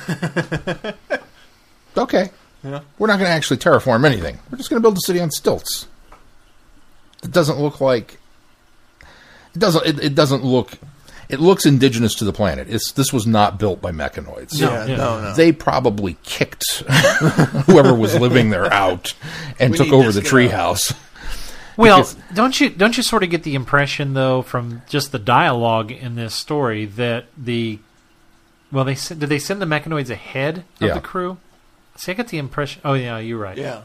[1.98, 2.32] okay.
[2.64, 2.82] Yeah.
[2.98, 4.40] We're not going to actually terraform anything.
[4.52, 5.88] We're just going to build a city on stilts.
[7.24, 8.20] It doesn't look like
[9.56, 10.72] it doesn't it, it doesn't look
[11.30, 12.68] it looks indigenous to the planet.
[12.70, 14.60] It's this was not built by mechanoids.
[14.62, 14.96] No, yeah, yeah.
[14.98, 15.34] no, no.
[15.34, 16.80] They probably kicked
[17.66, 19.14] whoever was living there out
[19.60, 20.30] and We took over the guy.
[20.30, 20.94] treehouse.
[21.76, 25.20] Well, Because- don't you don't you sort of get the impression though from just the
[25.20, 27.80] dialogue in this story that the
[28.72, 30.94] well they sent, did they send the mechanoids ahead of Yeah.
[30.96, 31.38] the crew?
[31.96, 32.82] See, I get the impression.
[32.86, 33.58] Oh yeah, you're right.
[33.58, 33.82] yeah.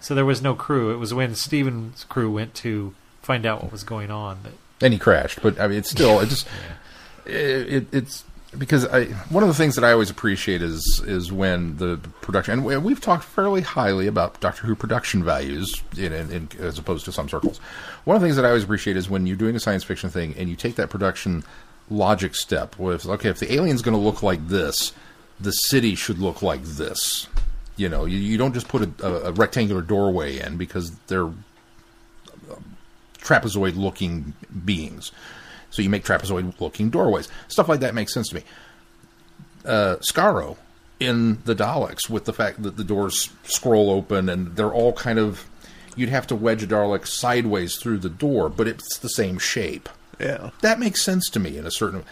[0.00, 0.92] So there was no crew.
[0.94, 4.38] It was when Steven's crew went to find out what was going on.
[4.44, 5.42] That and he crashed.
[5.42, 6.46] But I mean, it's still it just
[7.26, 8.24] it, it, it's
[8.58, 12.54] because I one of the things that I always appreciate is is when the production
[12.54, 16.78] and we- we've talked fairly highly about Doctor Who production values in, in, in as
[16.78, 17.58] opposed to some circles.
[18.04, 20.10] One of the things that I always appreciate is when you're doing a science fiction
[20.10, 21.44] thing and you take that production
[21.90, 24.92] logic step with okay, if the alien's going to look like this,
[25.38, 27.28] the city should look like this.
[27.76, 31.30] You know, you, you don't just put a, a, a rectangular doorway in because they're
[33.20, 35.12] trapezoid looking beings.
[35.70, 37.28] So you make trapezoid looking doorways.
[37.48, 38.42] Stuff like that makes sense to me.
[39.64, 40.56] Uh, Skaro
[40.98, 45.18] in the Daleks, with the fact that the doors scroll open and they're all kind
[45.18, 45.46] of.
[45.96, 49.88] You'd have to wedge a Dalek sideways through the door, but it's the same shape.
[50.20, 50.50] Yeah.
[50.60, 52.04] That makes sense to me in a certain.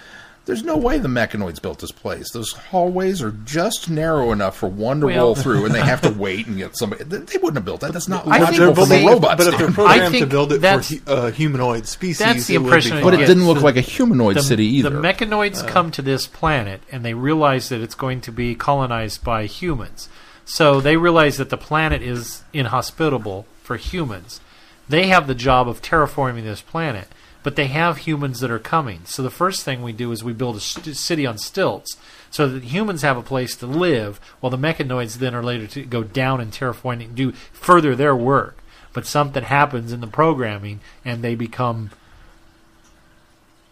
[0.48, 2.30] There's no way the mechanoids built this place.
[2.32, 6.00] Those hallways are just narrow enough for one to Well- roll through, and they have
[6.00, 7.04] to wait and get somebody.
[7.04, 7.92] They they wouldn't have built that.
[7.92, 10.50] That's not I think logical from they- a robot but if they're programmed to build
[10.52, 13.14] it for that's- hu- uh, humanoid species, that's the it would be impression I But
[13.14, 14.90] it didn't look The- like a humanoid the, city either.
[14.90, 19.22] the mechanoids come to this planet and they realize that it's going to be colonized
[19.22, 20.08] by humans.
[20.46, 24.40] So they realize that the planet is inhospitable for humans.
[24.88, 27.08] They have the job of terraforming this planet,
[27.42, 29.00] but they have humans that are coming.
[29.04, 31.96] So the first thing we do is we build a st- city on stilts
[32.30, 35.84] so that humans have a place to live, while the mechanoids then are later to
[35.84, 38.58] go down and terraform and do further their work.
[38.92, 41.90] But something happens in the programming and they become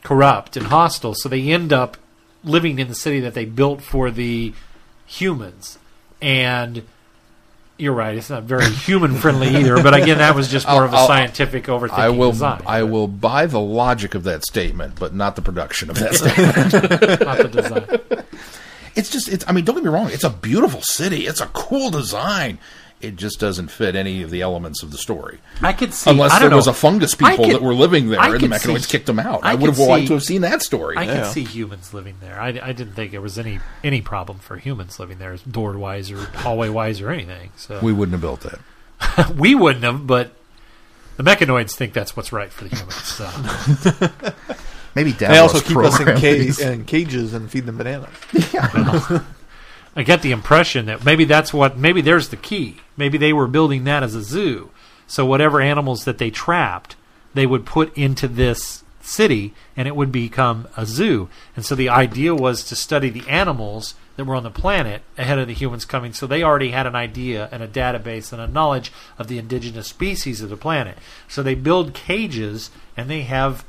[0.02, 1.96] corrupt and hostile, so they end up
[2.44, 4.54] living in the city that they built for the
[5.04, 5.78] humans.
[6.22, 6.84] And
[7.78, 9.82] you're right; it's not very human friendly either.
[9.82, 12.62] But again, that was just more of a I'll- scientific overthinking I will design.
[12.66, 16.14] I but will buy the logic of that statement, but not the production of that
[16.14, 16.72] statement.
[17.20, 18.24] not the design.
[18.94, 21.26] it's just it's I mean, don't get me wrong, it's a beautiful city.
[21.26, 22.58] It's a cool design.
[23.00, 25.38] It just doesn't fit any of the elements of the story.
[25.60, 28.08] I could see Unless I there don't was a fungus people could- that were living
[28.08, 29.40] there I and the could mechanoids see- kicked them out.
[29.44, 30.96] I I, would could have liked to have seen that story.
[30.96, 31.22] I Yeah.
[31.22, 32.40] could see humans living there.
[32.40, 36.10] I, I didn't think there was any any problem for humans living there, door wise
[36.10, 37.50] or hallway wise or anything.
[37.56, 39.34] So we wouldn't have built that.
[39.36, 40.32] we wouldn't have, but
[41.18, 42.94] the mechanoids think that's what's right for the humans.
[42.94, 44.54] So.
[44.94, 48.08] Maybe They also keep us in, programmed ca- in cages and feed them bananas.
[49.96, 52.76] I get the impression that maybe that's what maybe there's the key.
[52.98, 54.70] Maybe they were building that as a zoo.
[55.06, 56.96] So whatever animals that they trapped,
[57.32, 61.30] they would put into this city and it would become a zoo.
[61.54, 65.38] And so the idea was to study the animals that were on the planet ahead
[65.38, 66.12] of the humans coming.
[66.12, 69.88] So they already had an idea and a database and a knowledge of the indigenous
[69.88, 70.98] species of the planet.
[71.28, 73.64] So they build cages and they have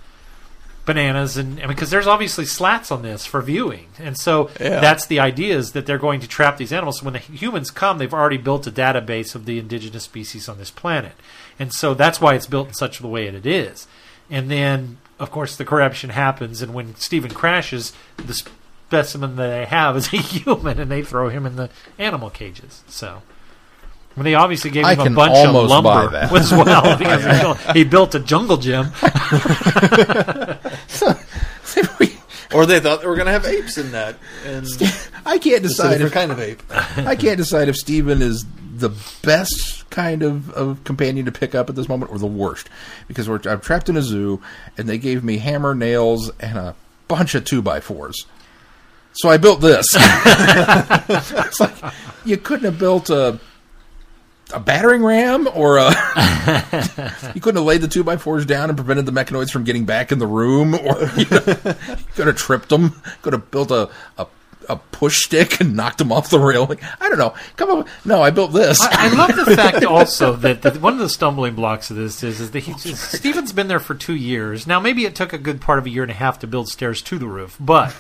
[0.88, 3.86] bananas and and because there's obviously slats on this for viewing.
[4.00, 4.80] And so Yeah.
[4.80, 7.00] that's the idea is that they're going to trap these animals.
[7.00, 10.58] So when the humans come they've already built a database of the indigenous species on
[10.58, 11.14] this planet.
[11.60, 13.86] And so that's why it's built in such a way that it is.
[14.32, 16.62] And then of course the corruption happens.
[16.64, 21.30] And when Steven crashes the specimen that they have is a human and they throw
[21.30, 21.70] him in the
[22.00, 22.84] animal cages.
[22.88, 23.22] So
[24.18, 26.34] when they obviously gave I him a bunch of lumber buy that.
[26.34, 28.88] as well because he built- he built a jungle gym
[32.54, 34.16] Or they thought they were going to have apes in that.
[34.46, 34.66] And
[35.26, 36.64] I can't decide different if kind of ape.
[37.06, 38.90] I can't decide if Steven is the
[39.22, 42.70] best kind of, of companion to pick up at this moment or the worst.
[43.08, 44.42] Because we're, I'm trapped in a zoo
[44.78, 46.76] and they gave me hammer, nails, and a
[47.10, 48.26] bunch of two by fours.
[49.14, 49.86] So I built this.
[49.96, 51.74] it's like
[52.24, 53.40] you couldn't have built a
[54.54, 55.90] a battering ram or a
[57.36, 59.86] you couldn't have laid the two by fours down and prevented the mechanoids from getting
[59.86, 63.72] back in the room or you, know, you could have tripped them could have built
[63.72, 64.28] a, a
[64.70, 67.34] a push stick and knocked them off the railing i don't know.
[67.56, 67.86] Come on.
[68.06, 68.82] No i built this.
[68.82, 72.24] I, I love the fact also that, that one of the stumbling blocks of this
[72.24, 74.68] is, is that he, Steven's been there for two years.
[74.68, 76.68] Now, maybe it took a good part of a year and a half to build
[76.68, 77.96] stairs to the roof, but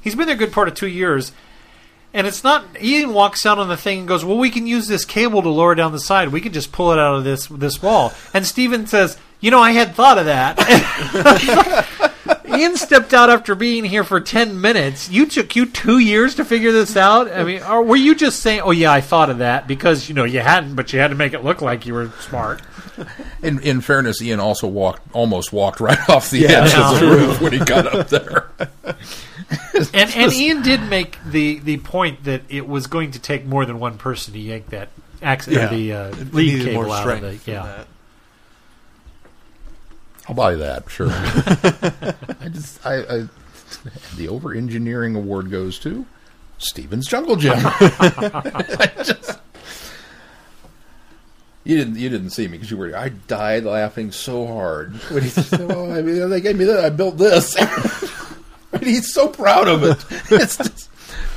[0.00, 1.32] he's been there a good part of two years.
[2.12, 2.64] And it's not.
[2.82, 5.48] Ian walks out on the thing and goes, "Well, we can use this cable to
[5.48, 6.30] lower down the side.
[6.30, 9.60] We can just pull it out of this this wall." And Steven says, "You know,
[9.60, 10.58] I had thought of that."
[12.46, 15.08] Ian stepped out after being here for ten minutes.
[15.08, 17.30] You took you two years to figure this out.
[17.30, 20.14] I mean, or were you just saying, "Oh yeah, I thought of that," because you
[20.16, 22.60] know you hadn't, but you had to make it look like you were smart.
[23.42, 27.00] in, in fairness ian also walked almost walked right off the Yeah, edge that's of
[27.00, 28.48] the roof when he got up there
[29.94, 33.64] And and Ian did make the the point that it was going to take more
[33.64, 34.88] than one person to yank that
[35.22, 37.62] ax- or the uh, lead cable more out of strength the yeah.
[37.62, 37.86] that.
[40.28, 41.08] i'll buy that sure
[42.40, 43.28] i just i, I
[44.16, 46.04] the over engineering award goes to
[46.60, 47.54] Steven's Jungle Gym.
[47.64, 49.38] I just-
[51.62, 52.96] you didn't you didn't see me because you were.
[52.96, 56.84] I died laughing so hard when he said, "Oh, I mean, they gave me that.
[56.84, 57.54] I built this."
[58.72, 60.04] and he's so proud of it.
[60.32, 60.89] It's just,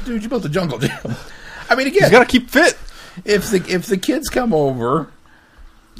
[0.05, 0.91] dude, you built a Jungle Gym.
[1.69, 2.77] I mean, again, He's got to keep fit.
[3.25, 5.11] if the if the kids come over,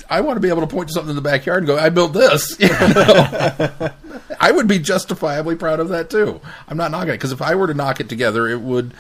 [0.10, 1.90] I want to be able to point to something in the backyard and go, "I
[1.90, 3.92] built this." You know?
[4.40, 6.42] I would be justifiably proud of that too.
[6.68, 8.94] I'm not knocking it because if I were to knock it together, it would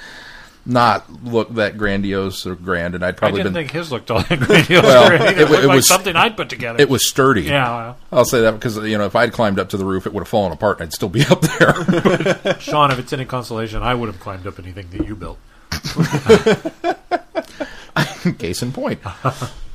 [0.65, 3.63] not look that grandiose or grand, and I'd I probably didn't been.
[3.63, 4.83] think his looked all that grandiose.
[4.83, 5.37] Well, or anything.
[5.39, 6.81] it it, it like was- something I'd put together.
[6.81, 7.43] It was sturdy.
[7.43, 7.69] yeah.
[7.69, 10.13] Well, I'll say that because you know if I'd climbed up to the roof, it
[10.13, 12.55] would have fallen apart, and I'd still be up there.
[12.59, 15.37] Sean, if it's any consolation, I would have climbed up anything that you built.
[18.39, 18.99] Case in point.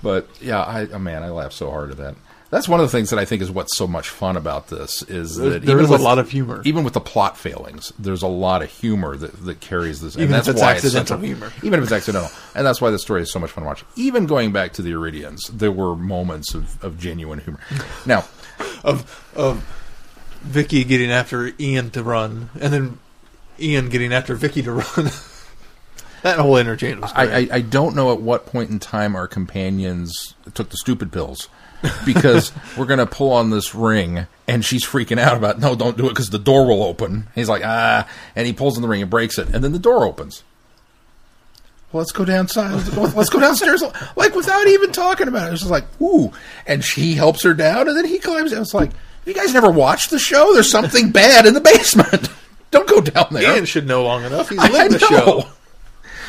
[0.03, 2.14] But yeah, I oh, man, I laughed so hard at that.
[2.51, 5.03] That's one of the things that I think is what's so much fun about this
[5.03, 6.62] is There- that there even is a lot of humor.
[6.64, 7.92] even with the plot failings.
[7.99, 10.72] There's a lot of humor that, that carries this, and Even if that's it's why
[10.72, 11.53] accidental it's such humor.
[11.62, 13.84] Even if it's accidental, and that's why the story is so much fun to watch.
[13.96, 17.61] Even going back to the Aridians, there were moments of, of genuine humor.
[18.07, 18.24] Now,
[18.82, 19.62] of of
[20.42, 22.99] Vicki getting after Ian to run, and then
[23.61, 25.11] Ian getting after Vicki to run.
[26.22, 27.53] that whole interchange was I, great.
[27.53, 31.49] I, I don't know at what point in time our companions took the stupid pills
[32.04, 35.96] because we're going to pull on this ring and she's freaking out about no don't
[35.96, 37.28] do it because the door will open.
[37.34, 39.78] He's like ah and he pulls on the ring and breaks it and then the
[39.78, 40.42] door opens.
[41.92, 42.72] Well, let's go downside
[43.14, 43.82] let's go, downstairs
[44.16, 45.52] like without even talking about it.
[45.52, 46.32] It's just like ooh
[46.66, 48.90] and she helps her down and then he climbs it's like
[49.24, 50.54] you guys never watched the show?
[50.54, 52.28] There's something bad in the basement.
[52.70, 53.54] Don't go down there.
[53.54, 54.48] Ian should know long enough.
[54.48, 55.48] He's I lived the show.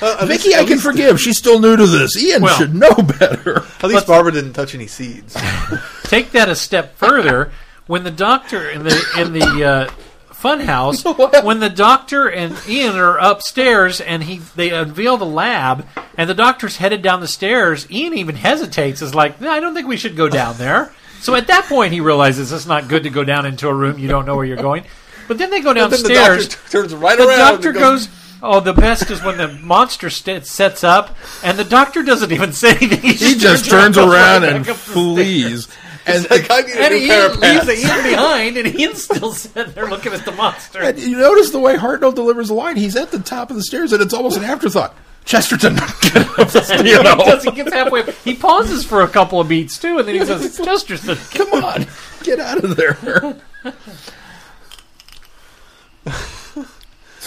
[0.01, 1.19] Uh, Vicki, least- I can least- forgive.
[1.21, 2.15] She's still new to this.
[2.21, 3.63] Ian Well- should know better.
[3.81, 5.35] At least Barbara didn't touch any seeds.
[6.03, 7.51] Take that a step further.
[7.87, 9.89] When the doctor in the in the uh,
[10.33, 11.03] funhouse,
[11.43, 15.85] when the doctor and Ian are upstairs and he they unveil the lab
[16.17, 19.01] and the doctor's headed down the stairs, Ian even hesitates.
[19.01, 20.91] Is like, no, I don't think we should go down there.
[21.21, 23.99] So at that point, he realizes it's not good to go down into a room
[23.99, 24.85] you don't know where you're going.
[25.27, 26.47] But then they go then the downstairs.
[26.49, 27.37] doctor turns right the around.
[27.39, 28.07] The doctor and goes.
[28.41, 32.53] Oh, the best is when the monster st- sets up, and the doctor doesn't even
[32.53, 33.01] say anything.
[33.01, 35.67] He, He just turns goes around and back up the flees.
[36.05, 37.69] And, Like, I need and new Ian leaves pants.
[37.69, 40.79] Ian behind, and Ian's still sitting there looking at the monster.
[40.81, 42.77] and you notice the way Hartnell delivers the line.
[42.77, 44.95] He's at the top of the stairs, and it's almost an afterthought.
[45.25, 48.09] Chesterton, you know, Because he gets halfway, Up.
[48.23, 51.85] he pauses for a couple of beats too, and then he says, "Chesterton, come on,
[52.23, 52.97] get out of there.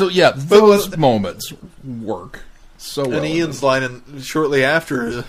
[0.02, 1.52] So yeah, those moments
[1.84, 2.42] work
[2.76, 3.18] so well.
[3.18, 5.22] And Ian's line in, shortly after uh,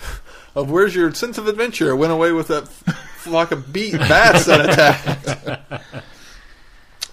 [0.54, 4.68] of "Where's your sense of adventure?" Went away with that flock of beat bats that
[4.68, 6.04] attacked.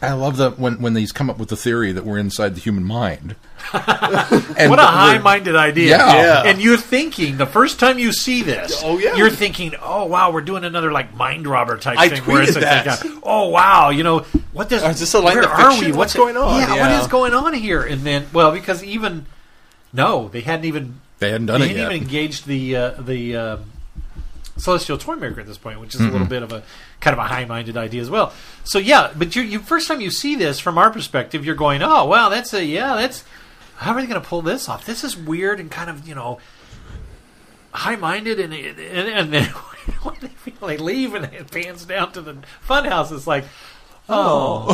[0.01, 2.61] I love that when when these come up with the theory that we're inside the
[2.61, 3.35] human mind.
[3.73, 6.13] and what a high-minded idea!" Yeah.
[6.15, 6.43] Yeah.
[6.49, 9.15] And you're thinking the first time you see this, Oh, yeah.
[9.15, 12.51] you're thinking, "Oh wow, we're doing another like mind robber type I thing." where it's
[12.51, 13.05] tweeted like, that.
[13.05, 14.19] like, oh wow, you know
[14.53, 14.83] what does?
[14.83, 15.91] Is this a line where of are fiction?
[15.91, 15.97] we?
[15.97, 16.59] What's going on?
[16.59, 16.81] Yeah, Yeah.
[16.95, 17.83] what is going on here?
[17.83, 19.27] And then, well, because even
[19.93, 21.91] no, they hadn't even They hadn't done they it hadn't yet.
[21.93, 23.57] even engaged the uh, the uh,
[24.57, 26.11] celestial toy maker at this point, which is a Mm-hmm.
[26.13, 26.63] little bit of a
[26.99, 28.33] kind of a high-minded idea as well.
[28.63, 31.81] So yeah, but you, you first time you see this from our perspective, you're going,
[31.81, 33.23] oh wow, that's a yeah, that's
[33.77, 34.85] how are they going to pull this off?
[34.85, 36.39] This is weird and kind of you know
[37.73, 39.45] high-minded, and and, and then
[40.03, 42.35] when they finally leave and it pans down to the
[42.67, 43.45] funhouse, it's like.
[44.13, 44.65] Oh,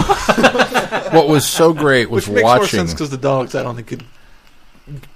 [1.13, 2.80] what was so great was Which makes more watching.
[2.80, 4.03] sense because the dogs, I don't think, could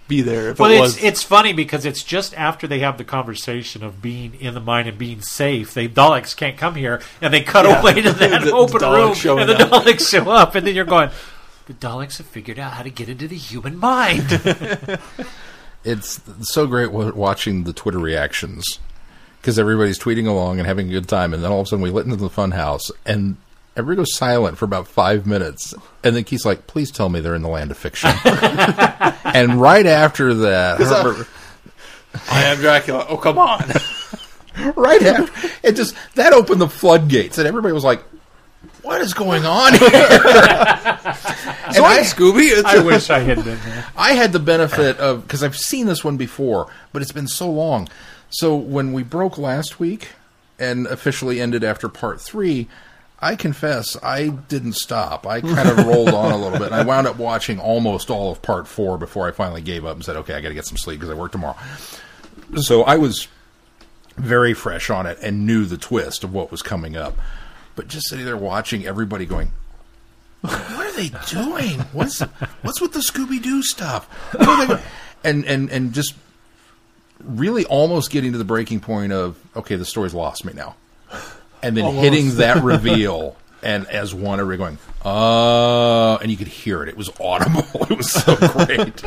[0.07, 1.03] be there if well, it it's was.
[1.03, 4.87] it's funny because it's just after they have the conversation of being in the mine
[4.87, 5.73] and being safe.
[5.73, 7.79] They Daleks can't come here, and they cut Yeah.
[7.81, 9.83] away to that The open Daleks room, and the up.
[9.85, 11.09] Daleks show up, and then you're going.
[11.67, 14.25] The Daleks have figured out how to get into the human mind.
[15.83, 18.79] it's so great watching the Twitter reactions
[19.39, 21.81] because everybody's tweeting along and having a good time, and then all of a sudden
[21.83, 23.37] we let into the fun house and
[23.75, 27.35] everybody goes silent for about five minutes, and then Keith's like, "Please tell me they're
[27.35, 31.27] in the land of fiction." and right after that, Herbert-
[32.29, 33.05] I am Dracula.
[33.09, 33.59] Oh, come on.
[34.75, 38.03] right after it just that opened the floodgates, and everybody was like.
[38.83, 39.89] What is going on here?
[41.71, 42.49] So I'm Scooby.
[42.51, 43.85] It's I wish I had been there.
[43.95, 47.49] I had the benefit of because I've seen this one before, but it's been so
[47.49, 47.87] long.
[48.29, 50.09] So when we broke last week
[50.59, 52.67] and officially ended after part three,
[53.21, 55.27] I confess I didn't stop.
[55.27, 58.31] I kind of rolled on a little bit, and I wound up watching almost all
[58.31, 60.65] of part four before I finally gave up and said, "Okay, I got to get
[60.65, 61.57] some sleep because I work tomorrow."
[62.61, 63.27] So I was
[64.17, 67.17] very fresh on it and knew the twist of what was coming up,
[67.75, 69.51] but just sitting there watching everybody going,
[70.41, 71.79] what are they doing?
[71.93, 72.19] What's
[72.61, 74.07] what's with the Scooby Doo stuff?
[74.33, 74.81] What are they go-"
[75.23, 76.15] and and and just
[77.23, 80.75] really almost getting to the breaking point of okay, the story's lost me now,
[81.63, 83.35] and then hitting that reveal.
[83.63, 86.89] And as one, everybody going, uh, and you could hear it.
[86.89, 87.63] It was audible.
[87.91, 89.03] It was so great.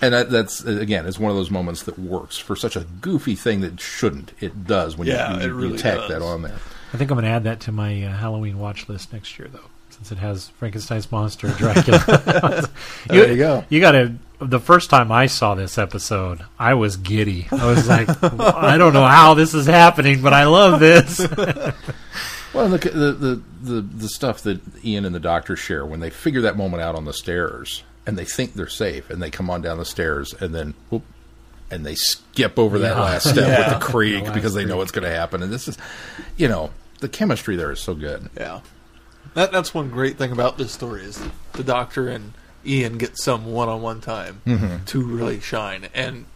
[0.00, 3.34] and that, that's again, it's one of those moments that works for such a goofy
[3.34, 4.32] thing that shouldn't.
[4.40, 6.54] It does when Yeah, you, it you, really you tack that on there.
[6.92, 9.48] I think I'm going to add that to my uh, Halloween watch list next year,
[9.48, 9.58] though,
[9.90, 12.68] since it has Frankenstein's monster, Dracula.
[13.06, 13.64] There you go.
[13.70, 14.12] You got to.
[14.44, 17.46] The first time I saw this episode, I was giddy.
[17.50, 21.20] I was like, I don't know how this is happening, but I love this.
[22.54, 26.10] Well, the, the the the the stuff that Ian and the doctor share when they
[26.10, 29.48] figure that moment out on the stairs and they think they're safe and they come
[29.48, 31.02] on down the stairs and then whoop,
[31.70, 33.02] and they skip over that Yeah.
[33.02, 33.70] last step Yeah.
[33.70, 35.42] with the creek The because they know what's going to happen.
[35.42, 35.78] And this is,
[36.36, 38.28] you know, the chemistry there is so good.
[38.36, 38.60] Yeah,
[39.32, 41.18] that that's one great thing about this story is
[41.54, 42.34] the Doctor and
[42.66, 44.84] Ian get some one-on-one time mm-hmm.
[44.84, 46.26] to really shine, and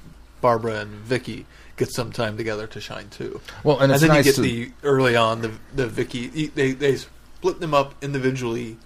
[0.41, 1.47] Barbara and Vicki
[1.77, 3.41] get some time together to shine too.
[3.63, 6.73] Well, and it's then nice you get to- the early on the the Vicki they
[6.73, 8.77] they split them up individually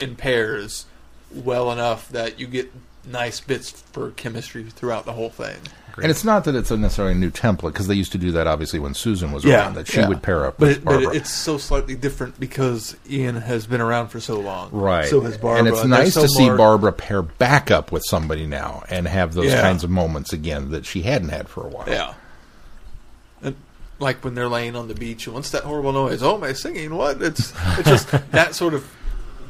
[0.00, 0.86] in pairs
[1.32, 2.72] well enough that you get
[3.06, 5.58] nice bits for chemistry throughout the whole thing.
[5.98, 8.32] And it's not that it's a necessarily a new template because they used to do
[8.32, 10.08] that obviously when Susan was Yeah, around that she yeah.
[10.08, 13.80] would pair up But, with it, but it's so slightly different because Ian has been
[13.80, 14.70] around for so long.
[14.72, 15.06] Right.
[15.08, 15.58] So has Barbara.
[15.58, 18.82] And it's There's nice so to see more- Barbara pair back up with somebody now
[18.90, 19.60] and have those Yeah.
[19.60, 21.84] kinds of moments again that she hadn't had for a while.
[21.88, 22.14] Yeah.
[23.42, 23.56] And
[23.98, 26.22] like when they're laying on the beach and what's that horrible noise?
[26.22, 26.94] Oh, my singing?
[26.94, 27.20] What?
[27.22, 28.88] It's it's just that sort of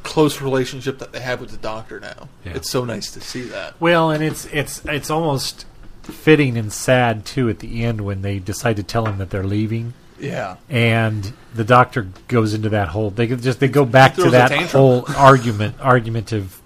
[0.03, 2.29] close relationship that they have with the doctor now.
[2.45, 2.53] Yeah.
[2.55, 3.75] It's so nice to see that.
[3.81, 5.67] Well, and it's it's it's almost
[6.11, 9.45] fitting and sad too at the end when they decide to tell him that they're
[9.45, 9.95] leaving.
[10.19, 10.57] Yeah.
[10.69, 15.07] and the doctor goes into that whole they just they go back to that whole
[15.17, 16.61] argument argumentative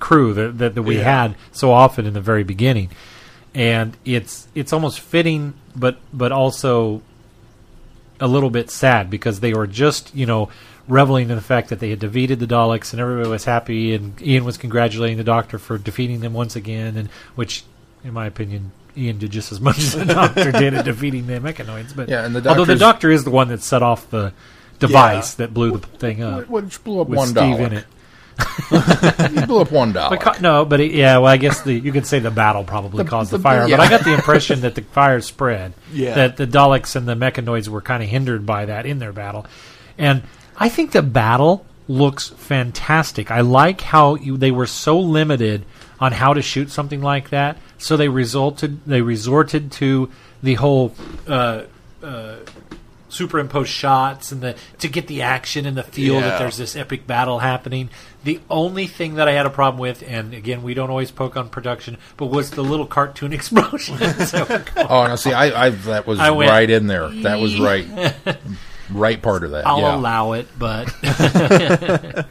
[0.00, 1.04] crew that, that, that we Yeah.
[1.04, 2.90] had so often in the very beginning
[3.54, 7.00] and it's it's almost fitting but but also
[8.18, 10.48] a little bit sad because they were just you know
[10.88, 14.20] reveling in the fact that they had defeated the Daleks and everybody was happy and
[14.20, 17.62] Ian was congratulating the Doctor for defeating them once again and which
[18.04, 21.34] in my opinion Ian did just as much as the Doctor did at defeating the
[21.40, 24.32] mechanoids but Yeah, and the although the Doctor is the one that set off the
[24.78, 27.84] device that blew the thing up Which blew up with one Steve in it
[29.32, 30.16] he blew up one dollar.
[30.16, 33.02] Ca- no, but it, yeah, well, I guess the you could say the battle probably
[33.02, 33.66] The- caused the, the- fire.
[33.66, 33.76] yeah.
[33.76, 35.74] But I got the impression that the fire spread.
[35.92, 36.14] Yeah.
[36.14, 39.44] That the Daleks and the Mechanoids were kind of hindered by that in their battle,
[39.98, 40.22] and
[40.56, 43.30] I think the battle looks fantastic.
[43.32, 45.64] I like how you, they were so limited
[46.00, 50.10] on how to shoot something like that, so they resulted they resorted to
[50.42, 50.94] the whole.
[51.26, 51.64] Uh,
[52.02, 52.36] uh,
[53.08, 57.06] superimposed shots and the to get the action and the feel that there's this epic
[57.06, 57.88] battle happening.
[58.24, 61.36] The only thing that I had a problem with, and again, we don't always poke
[61.36, 63.98] on production, but was the little cartoon explosions.
[64.28, 67.08] So, Oh, no, see, I, I that was I went, right in there.
[67.08, 67.86] That was right,
[68.90, 69.66] right part of that.
[69.66, 69.96] I'll yeah.
[69.96, 70.92] allow it, but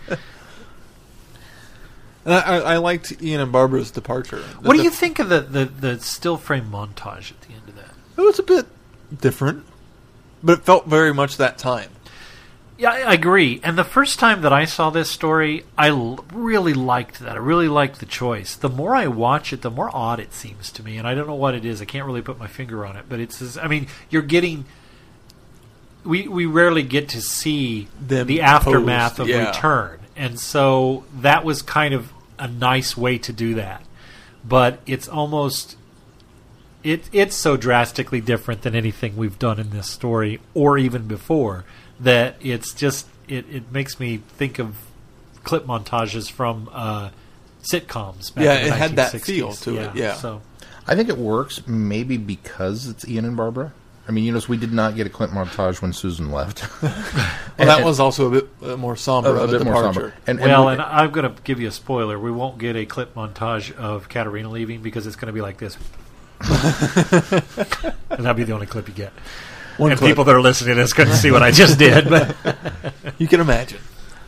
[2.28, 4.42] I, I, I liked Ian and Barbara's departure.
[4.62, 7.68] what do The- you think of the, the, the still frame montage at the end
[7.70, 7.92] of that?
[8.18, 8.66] It was a bit
[9.22, 9.66] different,
[10.44, 11.90] but it felt very much that time.
[12.80, 13.60] Yeah, I agree.
[13.64, 17.32] And the first time that I saw this story, I l- really liked that.
[17.32, 18.56] I really liked the choice.
[18.56, 20.98] The more I watch it, the more odd it seems to me.
[20.98, 21.82] And I don't know what it is.
[21.82, 23.06] I can't really put my finger on it.
[23.10, 24.66] But it's, this- I mean, you're getting.
[26.04, 29.48] We, we rarely get to see Them the aftermath posed, of yeah.
[29.48, 30.00] Return.
[30.16, 33.84] And so that was kind of a nice way to do that.
[34.46, 35.78] But it's almost
[36.84, 41.66] it it's so drastically different than anything we've done in this story or even before
[42.00, 44.78] that it's just it, it makes me think of
[45.44, 47.10] clip montages from uh,
[47.62, 48.34] sitcoms.
[48.34, 50.14] Back Yeah, in the it had that feel to it, yeah.
[50.14, 50.42] So
[50.86, 53.74] I think it works maybe because it's Ian and Barbara.
[54.08, 56.66] I mean, you notice we did not get a Clint montage when Susan left.
[57.58, 59.82] Well, And- that was also a bit uh, more somber a, a a bit more
[59.82, 60.14] somber.
[60.28, 62.20] And, well, we- and I'm going to give you a spoiler.
[62.20, 65.58] We won't get a clip montage of Katarina leaving because it's going to be like
[65.58, 65.76] this.
[66.42, 69.12] and that'll be the only clip you get.
[69.78, 70.12] One and clip.
[70.12, 72.36] people that are listening to this couldn't see what I just did, but
[73.18, 73.80] you can imagine.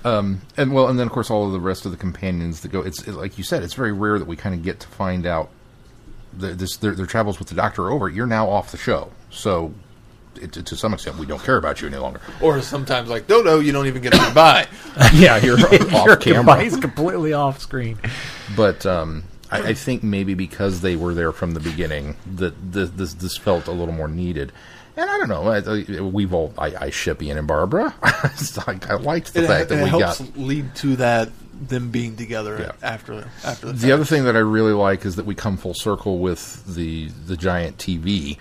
[0.04, 2.70] Um, and well, and then of course all of the rest of the companions that
[2.72, 2.82] go.
[2.82, 5.26] It's it, like you said, it's very rare that we kind of get to find
[5.28, 5.50] out
[6.34, 8.10] the, this their, their travels with the Doctor are over.
[8.10, 9.74] You're now off the show, so
[10.42, 12.22] it, to some extent we don't care about you any longer.
[12.42, 14.68] Or sometimes like, no, no, you don't even get a goodbye.
[15.14, 15.58] yeah, you're
[15.90, 16.62] your off camera.
[16.64, 17.98] He's completely off screen.
[18.56, 22.90] But um, I, I think maybe because they were there from the beginning, that this
[22.92, 24.52] this, this felt a little more needed.
[24.98, 25.48] And I don't know.
[25.48, 27.94] I, I, we've all I, I ship Ian and Barbara.
[28.26, 31.30] It's like, I liked the it fact that it we helps got lead to that
[31.62, 32.72] them being together Yeah.
[32.88, 33.94] after after the, The fact.
[33.94, 37.38] other thing that I really like is that we come full circle with the the
[37.38, 38.38] giant TV,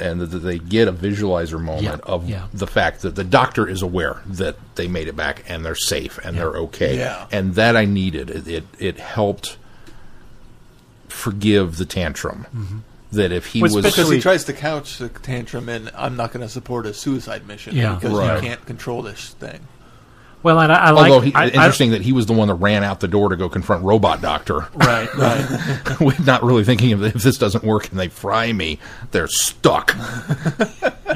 [0.00, 2.46] and that that they get a visualizer moment Yeah, of yeah.
[2.52, 6.18] the fact that the doctor is aware that they made it back and they're safe
[6.24, 6.96] and they're okay.
[6.98, 7.26] Yeah.
[7.32, 8.30] And that I needed.
[8.30, 9.56] It it, it helped
[11.08, 12.46] forgive the tantrum.
[12.54, 12.78] Mm-hmm.
[13.12, 16.30] That if he Well, was because he tries to couch the tantrum in I'm not
[16.30, 17.94] going to support a suicide mission Yeah.
[17.94, 18.34] because Right.
[18.42, 19.60] you can't control this thing.
[20.42, 21.10] Well, and I, I like.
[21.10, 23.28] Although he, I- I- interesting that he was the one that ran out the door
[23.30, 24.68] to go confront Robot Doctor.
[24.76, 25.96] right, right.
[26.00, 28.78] We're not really thinking of if this doesn't work and they fry me,
[29.10, 29.94] they're stuck.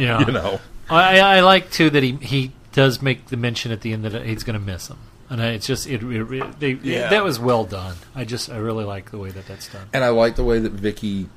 [0.00, 0.58] Yeah, You know.
[0.88, 4.24] I, I like too that he he does make the mention at the end that
[4.24, 4.96] he's going to miss him,
[5.28, 7.10] and it's just it, it, it- they, Yeah.
[7.10, 7.96] that was well done.
[8.14, 9.86] I just I really like the way that that's done.
[9.92, 11.28] And I like the way that Vicki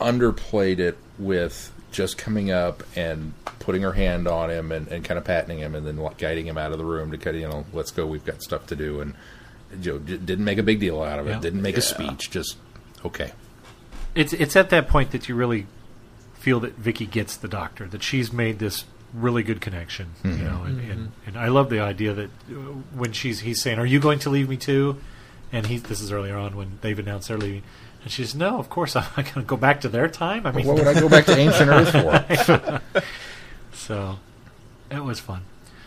[0.00, 5.18] underplayed it with just coming up and putting her hand on him and, and kind
[5.18, 7.48] of patting him and then guiding him out of the room to kind of, you
[7.48, 9.00] know, let's go, we've got stuff to do.
[9.00, 9.14] And
[9.80, 11.40] Joe d- didn't make a big deal out of it, Yeah.
[11.40, 12.56] didn't make a speech, just,
[13.04, 13.32] okay.
[14.14, 15.66] It's it's at that point that you really
[16.34, 20.62] feel that Vicki gets the doctor, that she's made this really good connection, you know,
[20.64, 22.54] and, and, and I love the idea that uh,
[22.94, 24.98] when she's he's saying, "Are you going to leave me too?"
[25.52, 27.62] and he this is earlier on when they've announced they're leaving,
[28.02, 30.46] and she says, "No, of course I'm not going to go back to their time."
[30.46, 33.02] I mean, What would I go back to ancient Earth for?
[33.72, 34.18] so
[34.90, 35.42] it was fun.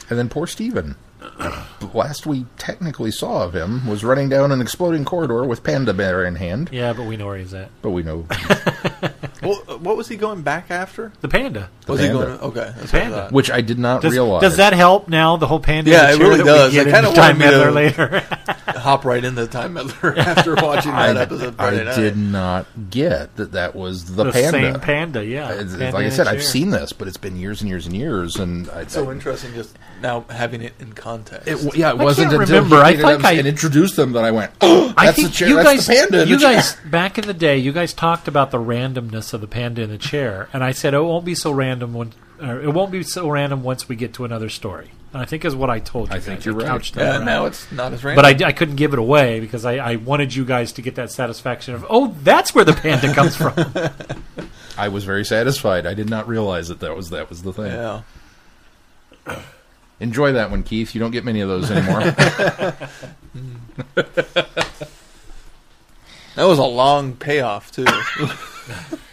[0.10, 0.96] And then poor Steven.
[1.20, 5.94] The last we technically saw of him was running down an exploding corridor with Panda
[5.94, 7.70] Bear in hand, Yeah, but we know where he's at.
[7.84, 8.26] but we know
[9.44, 11.12] Well, what was he going back after?
[11.22, 11.70] The panda.
[11.86, 12.40] the was panda, he going?
[12.40, 13.28] Okay, that's Panda.
[13.30, 14.42] I which I did not Does, realize.
[14.42, 15.38] does that help now?
[15.38, 15.92] The whole panda.
[15.92, 16.72] Yeah, it really does.
[16.74, 18.24] We get I kinda the time wanted me to- later.
[18.82, 21.96] hop right into the time meddler after watching that I, episode I night.
[21.96, 24.50] did not get that that was the, the panda.
[24.52, 25.24] same panda.
[25.26, 25.52] Yeah.
[25.54, 26.48] It's- Panda like I said, I've chair.
[26.48, 29.54] seen this, but it's been years and years and years, and I, So I- interesting,
[29.54, 31.48] just now having it in context.
[31.48, 32.76] It, yeah, it wasn't can't until remember.
[32.78, 35.30] he I picked it think I- and introduced them that I went, "Oh, I think
[35.30, 35.48] the chair.
[35.48, 37.72] you that's guys, the panda." in you the chair." guys, back in the day, you
[37.72, 41.04] guys talked about the randomness of the panda in the chair, and I said oh,
[41.06, 44.14] it won't be so random when, or it won't be so random once we get
[44.16, 44.92] to another story.
[45.14, 46.14] And I think is what I told you.
[46.14, 46.26] I guys.
[46.26, 46.68] think you're right.
[46.68, 47.26] couched that yeah, right.
[47.26, 48.24] now it's not as random.
[48.24, 50.96] but I, I couldn't give it away because I, I wanted you guys to get
[50.96, 53.54] that satisfaction of oh that's where the panda comes from.
[54.78, 55.86] I was very satisfied.
[55.86, 57.72] I did not realize that that was that was the thing.
[57.72, 58.02] yeah.
[60.00, 60.96] Enjoy that one, Keith.
[60.96, 62.02] You don't get many of those anymore.
[66.36, 67.86] That was a long payoff too.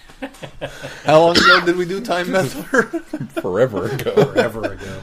[1.04, 2.82] How long ago did we do Time Meddler?
[3.40, 4.24] Forever ago.
[4.24, 5.02] Forever ago.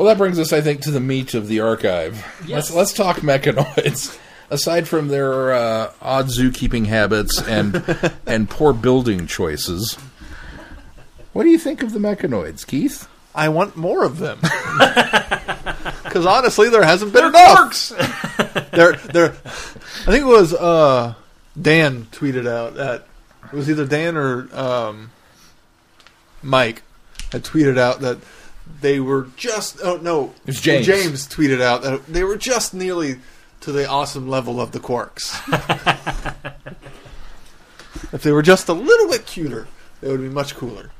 [0.00, 2.24] Well, that brings us, I think, to the meat of the archive.
[2.48, 4.18] Let's let's talk mechanoids.
[4.48, 7.84] Aside from their uh, odd zookeeping habits and
[8.26, 9.98] and poor building choices,
[11.34, 13.08] what do you think of the mechanoids, Keith?
[13.34, 14.38] I want more of them.
[16.10, 17.90] Because honestly, there hasn't been enough.
[18.72, 19.30] there, there.
[19.30, 21.14] I think it was uh,
[21.60, 23.06] Dan tweeted out that
[23.44, 25.12] it was either Dan or um,
[26.42, 26.82] Mike
[27.30, 28.18] had tweeted out that
[28.80, 29.78] they were just.
[29.84, 30.84] Oh no, It was James.
[30.84, 33.20] James tweeted out that they were just nearly
[33.60, 35.38] to the awesome level of the quarks.
[38.12, 39.68] if they were just a little bit cuter,
[40.00, 40.90] they would be much cooler.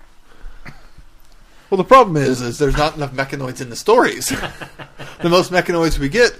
[1.70, 4.28] Well, the problem is, is there's not enough mechanoids in the stories.
[5.22, 6.36] the most mechanoids we get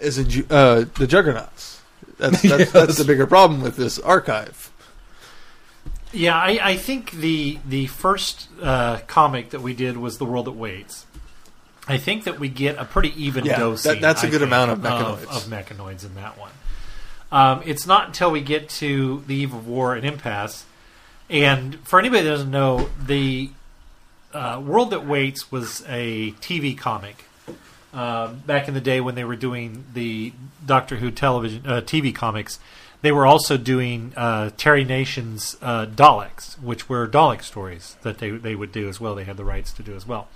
[0.00, 1.80] is in uh, the Juggernauts.
[2.18, 4.72] That's, that's, that's the bigger problem with this archive.
[6.12, 10.46] Yeah, I, I think the the first uh, comic that we did was The World
[10.46, 11.04] That Waits.
[11.86, 13.92] I think that we get a pretty even Yeah, dosing.
[13.92, 15.36] that- that's a I good think, amount of of, mechanoids.
[15.36, 16.50] of mechanoids in that one.
[17.30, 20.64] Um, it's not until we get to the Eve of War and Impasse,
[21.28, 23.50] and for anybody that doesn't know, the
[24.32, 27.24] uh, World That Waits was a TV comic
[27.92, 30.32] uh, back in the day when they were doing the
[30.64, 32.58] Doctor Who television uh, TV comics.
[33.00, 38.30] They were also doing uh, Terry Nation's uh, Daleks, which were Dalek stories that they
[38.30, 39.14] they would do as well.
[39.14, 40.28] They had the rights to do as well,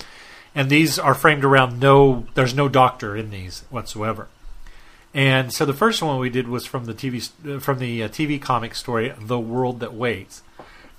[0.55, 2.27] and these are framed around no.
[2.35, 4.29] There's no Doctor in these whatsoever.
[5.15, 8.41] And so the first one we did was from the TV uh, from the TV
[8.41, 10.43] comic story, The World That Waits,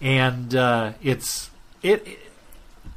[0.02, 0.54] and
[1.02, 1.50] it's
[1.82, 2.06] it.
[2.06, 2.20] it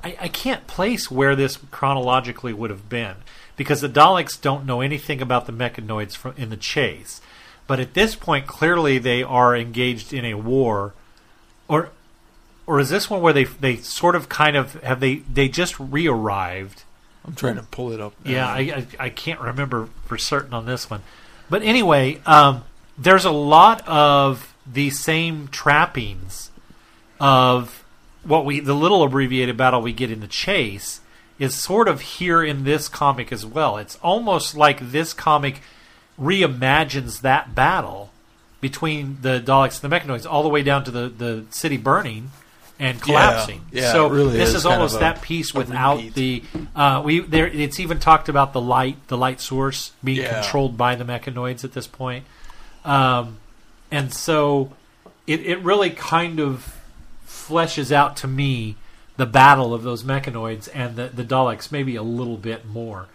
[0.02, 3.16] I, I can't place where this chronologically would have been
[3.56, 7.20] because the Daleks don't know anything about the mechanoids from in the chase,
[7.66, 10.94] but at this point, clearly they are engaged in a war,
[11.68, 11.90] or
[12.66, 15.78] or is this one where they they sort of kind of have they they just
[15.80, 16.84] re-arrived?
[17.24, 18.12] I'm trying to pull it up.
[18.24, 18.30] now.
[18.30, 21.02] Yeah, I, I I can't remember for certain on this one,
[21.50, 22.64] but anyway, um,
[22.98, 26.50] there's a lot of the same trappings
[27.18, 27.84] of
[28.26, 31.00] what we the little abbreviated battle we get in the chase
[31.38, 33.76] is sort of here in this comic as well.
[33.76, 35.60] It's almost like this comic
[36.18, 38.10] reimagines that battle
[38.60, 42.30] between the Daleks and the Mechanoids all the way down to the, the city burning
[42.78, 43.62] and collapsing.
[43.70, 46.14] Yeah, yeah, so really this is is, almost that piece without repeat.
[46.14, 46.42] the
[46.74, 47.46] uh, we there.
[47.46, 50.40] It's even talked about the light, the light source being Yeah.
[50.40, 52.24] controlled by the mechanoids at this point,
[52.84, 53.38] um,
[53.90, 54.72] and so
[55.26, 56.75] it it really kind of
[57.46, 58.76] fleshes out to me
[59.16, 63.06] the battle of those mechanoids and the the Daleks maybe a little bit more.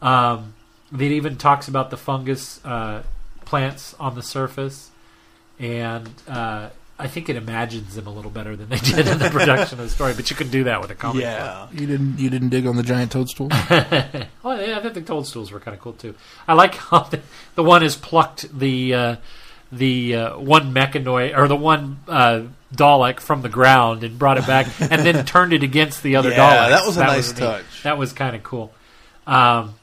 [0.00, 0.54] Um,
[0.92, 3.02] it even talks about the fungus uh,
[3.44, 4.90] plants on the surface,
[5.58, 6.68] and uh,
[6.98, 9.86] I think it imagines them a little better than they did in the production of
[9.86, 10.12] the story.
[10.14, 11.16] But you can do that with a comic.
[11.16, 11.22] book.
[11.22, 11.68] Yeah.
[11.72, 13.48] You didn't you didn't dig on the giant toadstool?
[14.44, 16.14] Oh yeah, I think the toadstools were kind of cool too.
[16.48, 17.20] I like how the,
[17.54, 19.16] the one has plucked the uh,
[19.70, 22.42] the uh, one mechanoid or the one uh,
[22.74, 26.30] Dalek from the ground and brought it back, and then turned it against the other
[26.30, 26.68] Yeah, Daleks.
[26.70, 27.38] that was a nice neat.
[27.40, 27.82] touch.
[27.82, 28.72] That was kind of cool.
[29.26, 29.74] Um,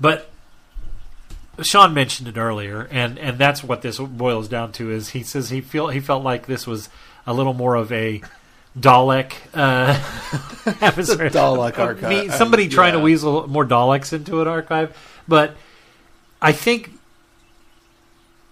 [0.00, 0.28] but
[1.62, 4.90] Sean mentioned it earlier, and, and that's what this boils down to.
[4.90, 6.88] Is he says he feel he felt like this was
[7.26, 8.22] a little more of a
[8.78, 9.98] Dalek uh,
[10.80, 11.32] episode.
[11.32, 12.08] Dalek archive.
[12.10, 14.96] me- somebody Uh, trying to weasel more Daleks into an archive,
[15.26, 15.56] but
[16.40, 16.92] I think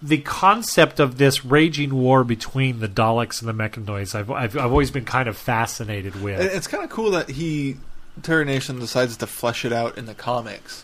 [0.01, 4.71] the concept of this raging war between the Daleks and the Mechanoids, I've, I've, I've
[4.71, 6.39] always been kind of fascinated with.
[6.39, 7.77] It's kind of cool that he,
[8.21, 10.83] Terry Nation, decides to flesh it out in the comics.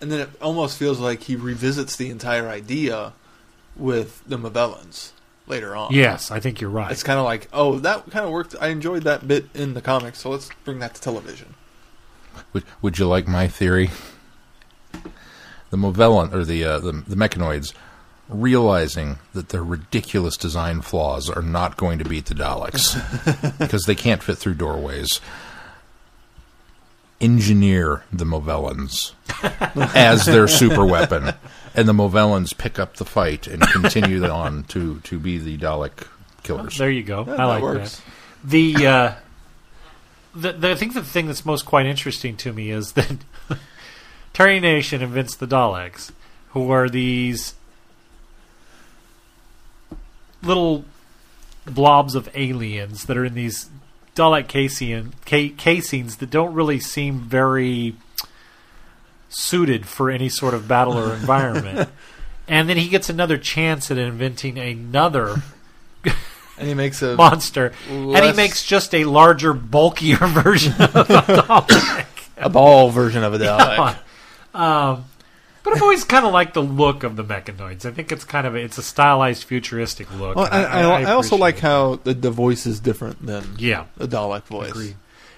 [0.00, 3.12] And then it almost feels like he revisits the entire idea
[3.76, 5.12] with the Movellans
[5.46, 5.92] later on.
[5.92, 6.90] yes, I think you're right.
[6.90, 8.54] It's kind of like, oh, that kind of worked.
[8.60, 11.54] I enjoyed that bit in the comics, so let's bring that to television.
[12.52, 13.90] would, would you like my theory?
[15.70, 17.74] The Movellan or the uh, the, the mechanoids
[18.28, 22.94] realizing that their ridiculous design flaws are not going to beat the Daleks
[23.58, 25.20] because they can't fit through doorways.
[27.20, 29.12] Engineer the Movellans
[29.94, 31.34] as their super weapon,
[31.74, 36.06] and the Movellans pick up the fight and continue on to, to be the Dalek
[36.44, 36.76] killers.
[36.78, 37.24] There you go.
[37.26, 37.96] Yeah, I that like works.
[37.96, 38.04] that.
[38.44, 39.14] The, uh,
[40.34, 43.16] the, the I think the thing that's most quite interesting to me is that
[44.32, 46.12] Terry Nation invents the Daleks,
[46.50, 47.54] who are these
[50.42, 50.84] little
[51.64, 53.68] blobs of aliens that are in these
[54.14, 57.94] Dalek casing, ca- casings that don't really seem very
[59.28, 61.88] suited for any sort of battle or environment.
[62.48, 65.42] and then he gets another chance at inventing another
[66.56, 71.04] And he makes a monster, and he makes just a larger, bulkier version of a
[71.04, 72.06] Dalek.
[72.36, 73.96] a ball version of a Dalek.
[74.54, 75.04] um,
[75.68, 77.84] but I've always kind of liked the look of the mechanoids.
[77.84, 80.36] I think it's kind of a, it's a stylized, futuristic look.
[80.36, 81.60] Well, and I, I, I also like it.
[81.60, 84.70] how the, the voice is different than yeah, a Dalek voice.
[84.70, 84.96] agreed.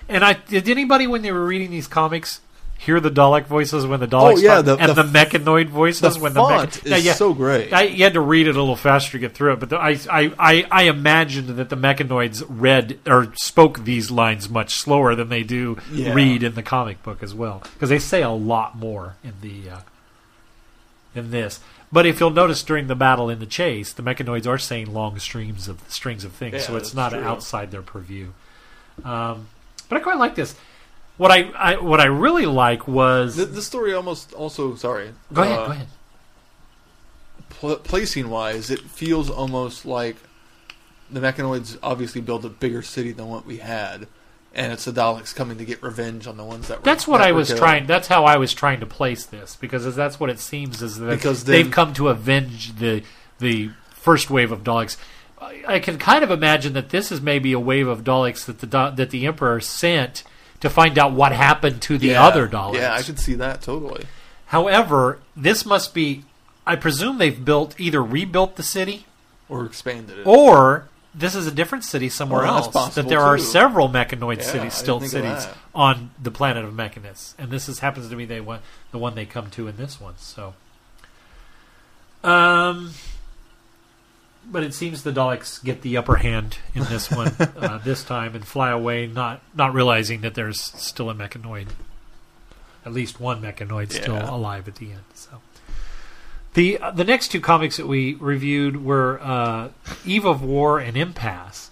[0.09, 2.41] And I did anybody when they were reading these comics
[2.79, 5.67] hear the Dalek voices when the Daleks Oh, yeah, talk, the- and the the, mechanoid
[5.69, 7.13] voices The when font the is yeah, yeah.
[7.13, 7.75] so great.
[7.75, 9.77] I, you had to read it a little faster to get through it, but the,
[9.77, 15.15] I, I, I, I imagined that the mechanoids read or spoke these lines much slower
[15.15, 16.15] than they do Yeah.
[16.15, 19.69] read in the comic book as well, because they say a lot more in the
[19.69, 19.79] uh,
[21.15, 21.61] in this.
[21.93, 25.19] But if you'll notice during the battle in the chase, the mechanoids are saying long
[25.19, 27.23] streams of strings of things, Yeah, so it's not true.
[27.23, 28.29] outside their purview.
[29.05, 29.49] Um,
[29.89, 30.55] but I quite like this.
[31.17, 35.11] What I, I what I really like was The, the story almost also sorry.
[35.33, 35.89] go ahead, uh, go ahead.
[37.51, 40.17] pl- placing wise, it feels almost like
[41.11, 44.07] the Mechanoids obviously built a bigger city than what we had,
[44.55, 46.79] and it's the Daleks coming to get revenge on the ones that.
[46.79, 47.61] Were, That's what that I was killed.
[47.61, 47.87] trying.
[47.87, 51.11] That's how I was trying to place this because that's what it seems is that
[51.11, 53.03] Because then- they've come to avenge the
[53.39, 54.97] the first wave of Daleks.
[55.41, 58.59] I, I can kind of imagine that this is maybe a wave of Daleks that
[58.61, 58.67] the
[58.97, 60.25] that the Emperor sent
[60.61, 62.23] to find out what happened to the Yeah.
[62.25, 62.75] other Daleks.
[62.75, 64.05] Yeah, I could see that totally.
[64.47, 66.25] However, this must be.
[66.67, 69.07] I presume they've built either rebuilt the city
[69.49, 70.27] Or expanded it.
[70.27, 72.95] or this is a different city somewhere Oh, that's else.
[72.95, 77.51] That there are several mechanoid Yeah, cities, still cities on the planet of Mechanus, and
[77.51, 78.61] this is happens to be the one
[78.93, 80.15] the one they come to in this one.
[80.19, 80.55] So,
[82.23, 82.93] um,
[84.47, 88.35] but it seems the Daleks get the upper hand in this one uh, this time
[88.35, 91.69] and fly away, not not realizing that there's still a mechanoid,
[92.85, 94.31] at least one mechanoid still Yeah.
[94.31, 95.03] alive at the end.
[95.15, 95.41] So.
[96.55, 99.69] The uh, the next two comics that we reviewed were uh,
[100.05, 101.71] Eve of War and Impasse.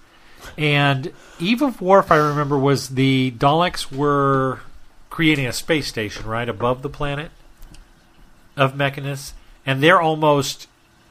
[0.56, 4.60] And Eve of War, if I remember, was the Daleks were
[5.10, 7.30] creating a space station right above the planet
[8.56, 9.34] of Mechanus,
[9.66, 10.68] and they're almost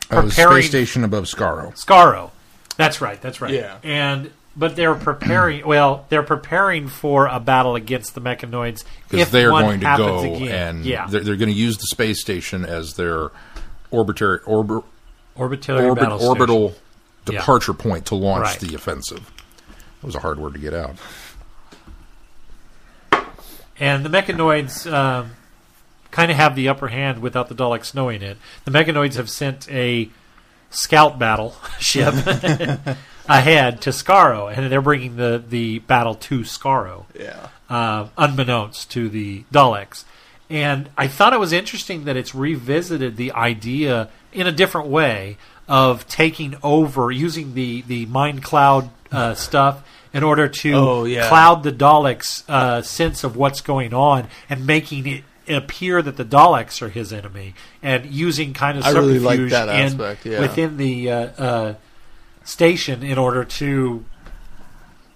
[0.10, 1.74] Uh, the space station above Skaro.
[1.78, 2.32] Scaro.
[2.78, 3.22] That's right.
[3.22, 3.54] That's right.
[3.54, 3.78] Yeah.
[3.84, 5.66] And but they're preparing.
[5.66, 10.20] well, they're preparing for a battle against the Mechanoids because if they're going to go
[10.36, 10.78] again.
[10.78, 13.32] and yeah, they're, they're going to use the space station as their
[13.92, 14.84] orbiter, orbit,
[15.36, 16.30] orbital orbit, battle station.
[16.30, 16.76] orbital
[17.30, 17.40] Yeah.
[17.40, 18.60] departure point to launch Right.
[18.60, 19.32] the offensive.
[20.02, 20.96] That was a hard word to get out.
[23.80, 25.32] And the Mechanoids um,
[26.12, 28.38] kind of have the upper hand without the Daleks knowing it.
[28.66, 30.10] The Mechanoids have sent a
[30.72, 32.14] scout battle ship
[33.28, 37.50] ahead to Skaro, and they're bringing the, the battle to Skaro, Yeah.
[37.70, 40.06] uh, unbeknownst to the Daleks.
[40.50, 45.38] And I thought it was interesting that it's revisited the idea in a different way
[45.68, 51.28] of taking over, using the, the mind cloud uh, stuff in order to Oh, yeah.
[51.28, 56.26] cloud the Daleks' uh, sense of what's going on and making it appear that the
[56.26, 57.54] Daleks are his enemy
[57.84, 60.40] and using kind of I really like subterfuge that in- aspect, yeah.
[60.42, 61.74] within the uh, uh,
[62.46, 64.06] station in order to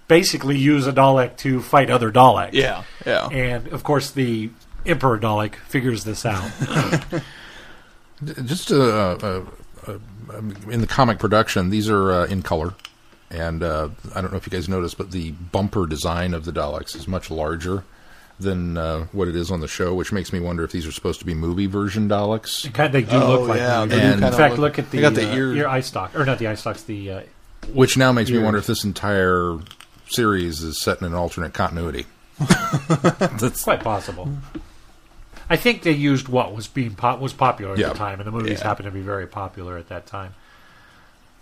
[0.08, 2.53] basically use a Dalek to fight other Daleks.
[2.53, 2.84] Yeah.
[3.06, 3.28] Yeah.
[3.30, 4.49] And of course, the
[4.86, 6.49] Emperor Dalek figures this out.
[8.45, 8.76] Just uh,
[9.22, 9.44] uh,
[9.88, 9.98] uh,
[10.70, 12.74] in the comic production, these are uh, in color,
[13.32, 16.52] and uh, I don't know if you guys noticed, but the bumper design of the
[16.52, 17.84] Daleks is much larger
[18.40, 20.91] than uh, what it is on the show, which makes me wonder if these are
[20.91, 22.72] supposed to be movie version Daleks.
[22.74, 23.98] kind of, they do Oh, look like yeah, movies.
[23.98, 25.82] they do in fact, look- look at the, they got the uh, ear- ear eye
[25.82, 27.22] stalk, or not the eye stalks, the uh,
[27.74, 29.58] Which now makes me wonder if this entire
[30.10, 32.06] series is set in an alternate continuity.
[32.40, 34.30] That's quite possible.
[35.52, 37.90] I think they used what was being po- was popular at Yeah.
[37.90, 38.68] the time, and the movies Yeah.
[38.68, 40.34] happened to be very popular at that time.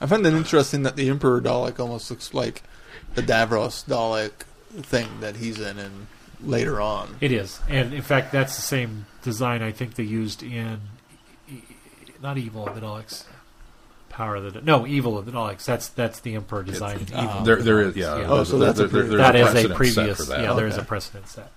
[0.01, 2.63] I find it interesting that the Emperor Dalek almost looks like
[3.13, 4.31] the Davros Dalek
[4.81, 6.07] thing that he's in, and
[6.41, 7.17] later on.
[7.21, 10.79] It is, and in fact, that's the same design I think they used in
[12.21, 13.25] not Evil of the Daleks,
[14.09, 15.65] Power of the no Evil of the Daleks.
[15.65, 16.97] That's that's the Emperor design.
[16.97, 17.61] in Evil uh, there.
[17.61, 18.17] There is yeah.
[18.19, 18.25] yeah.
[18.27, 20.17] Oh, so there- that's a there- pre- there's that is a precedent set previous.
[20.17, 20.41] for that.
[20.41, 21.51] Yeah, there is a precedent set.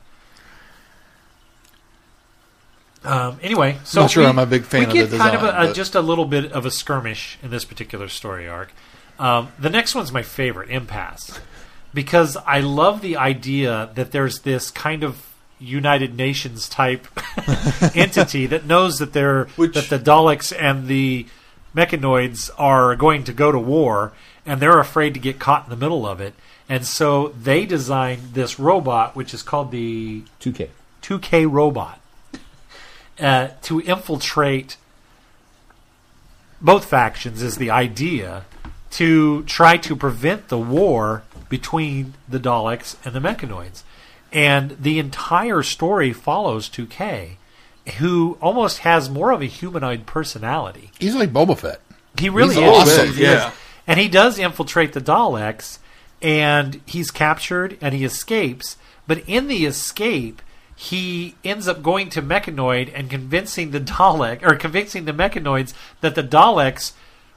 [3.05, 5.35] Um, anyway, so Not sure we, I'm a big fan we of get the kind
[5.37, 8.73] of a, a, just a little bit of a skirmish in this particular story arc.
[9.19, 11.41] Um, the next one's my favorite, Impasse,
[11.93, 15.27] because I love the idea that there's this kind of
[15.59, 17.07] United Nations type
[17.95, 21.27] entity that knows that they're Which- that the Daleks and the
[21.75, 24.13] Mechanoids are going to go to war,
[24.45, 26.35] and they're afraid to get caught in the middle of it.
[26.69, 30.69] And so they designed this robot, which is called the 2K.
[31.03, 32.01] 2K robot,
[33.21, 34.77] uh, to infiltrate
[36.61, 37.43] both factions.
[37.43, 38.45] Is the idea
[38.93, 43.83] to try to prevent the war between the Daleks and the Mechanoids,
[44.33, 47.33] and the entire story follows 2K,
[47.99, 50.91] who almost has more of a humanoid personality.
[50.99, 51.81] He's like Boba Fett.
[52.19, 52.71] He really He's is.
[52.71, 53.13] awesome.
[53.15, 53.49] He Yeah.
[53.49, 53.53] is.
[53.87, 55.79] And he does infiltrate the Daleks,
[56.21, 58.77] and he's captured and he escapes.
[59.09, 60.41] But in the escape,
[60.75, 66.15] he ends up going to Mechanoid and convincing the Dalek or convincing the Mechanoids that
[66.15, 66.93] the Daleks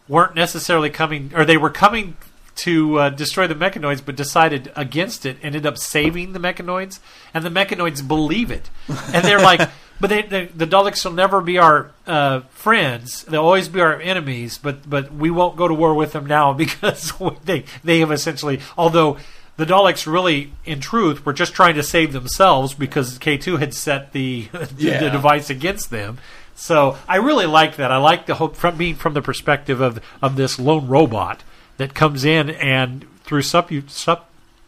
[0.08, 2.16] weren't necessarily coming, or they were coming
[2.56, 7.00] to uh, destroy the Mechanoids, but decided against it, ended up saving the Mechanoids,
[7.34, 11.42] and the Mechanoids believe it, and they're like, "But they, they, the Daleks will never
[11.42, 14.58] be our uh, friends; they'll always be our enemies.
[14.58, 17.12] But but we won't go to war with them now because
[17.46, 19.18] they they have essentially, although."
[19.58, 24.12] The Daleks really, in truth, were just trying to save themselves because K2 had set
[24.12, 26.18] the, the device against them.
[26.56, 27.92] So I really like that.
[27.92, 31.44] I like the hope from being from the perspective of of this lone robot
[31.78, 33.70] that comes in and through sup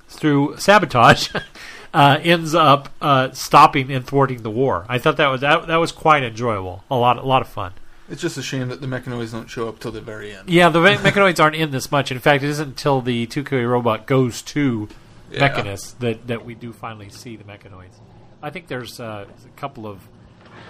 [0.09, 1.30] through sabotage
[1.93, 4.85] uh, ends up uh, stopping and thwarting the war.
[4.89, 6.84] I thought that was that, that was quite enjoyable.
[6.91, 7.72] A lot a lot of fun.
[8.10, 10.50] It's just a shame that the Mechanoids don't show up till the very end.
[10.50, 12.12] Yeah, the Me- Mechanoids aren't in this much.
[12.12, 14.88] In fact, it isn't until the 2K robot goes to
[15.32, 15.40] Yeah.
[15.42, 18.00] Mechanus that, that we do finally see the Mechanoids.
[18.42, 20.00] I think there's uh, a couple of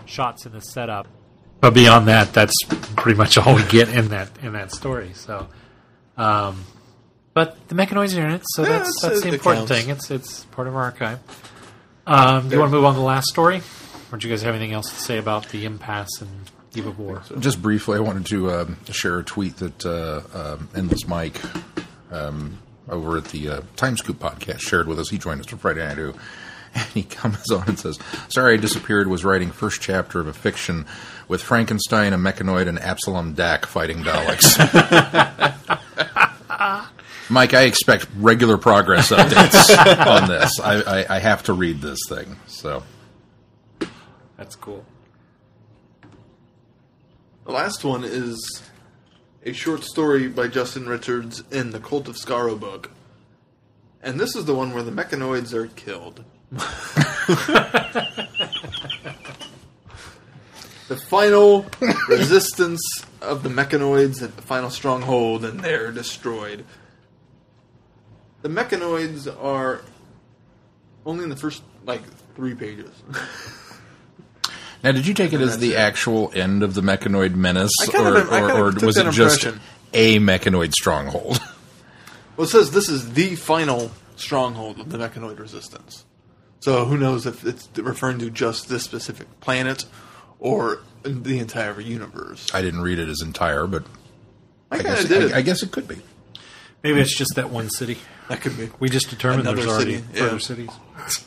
[0.06, 1.08] shots in the setup,
[1.60, 2.56] but beyond that, that's
[2.96, 5.12] pretty much all we get in that in that story.
[5.14, 5.48] So,
[6.18, 6.64] um,
[7.34, 9.82] but the Mechanoids are in it, so Yeah, that's that's the important counts.
[9.84, 9.90] thing.
[9.90, 11.20] It's it's part of our archive.
[12.08, 13.62] Um, do you want to move on to the last story,
[14.12, 17.00] or do you guys have anything else to say about the impasse and Eve of
[17.00, 17.22] War?
[17.40, 21.42] Just briefly, I wanted to um, share a tweet that uh, um, Endless Mike
[22.12, 25.10] um, over at the uh, Time Scoop podcast shared with us.
[25.10, 26.14] He joined us for Friday Night Who.
[26.74, 27.98] And he comes on and says,
[28.30, 30.86] Sorry I disappeared, was writing first chapter of a fiction
[31.28, 34.58] with Frankenstein, a mechanoid, and Absalom Daak fighting Daleks.
[37.30, 40.60] Mike, I expect regular progress updates on this.
[40.62, 42.38] I, I, I have to read this thing.
[42.48, 42.84] So
[44.38, 44.86] That's cool.
[47.48, 48.62] The last one is
[49.46, 52.92] a short story by Justin Richards in the Cult of Skaro book.
[54.04, 56.26] And this is the one where the mechanoids are killed.
[60.90, 61.66] the final
[62.10, 62.82] resistance
[63.22, 66.66] of the mechanoids at the final stronghold, and they're destroyed.
[68.42, 69.84] The mechanoids are
[71.06, 72.04] only in the first, like,
[72.36, 72.92] three pages.
[74.84, 75.78] Now, did you take it as the it.
[75.78, 78.98] actual end of the mechanoid menace, I kind of- or, or, or of took was
[78.98, 79.62] it just impression.
[79.94, 81.40] a mechanoid stronghold?
[82.38, 86.06] Well, it says this is the final stronghold of the mechanoid resistance.
[86.60, 89.86] So who knows if it's referring to just this specific planet
[90.38, 92.48] or the entire universe?
[92.54, 93.86] I didn't read it as entire, but
[94.70, 95.34] I, I guess, did.
[95.34, 95.98] I, I guess it could be.
[96.84, 97.98] Maybe it's just that one city.
[98.30, 98.70] that could be.
[98.80, 100.38] We just determined Another there's already city, further yeah.
[100.38, 100.70] cities.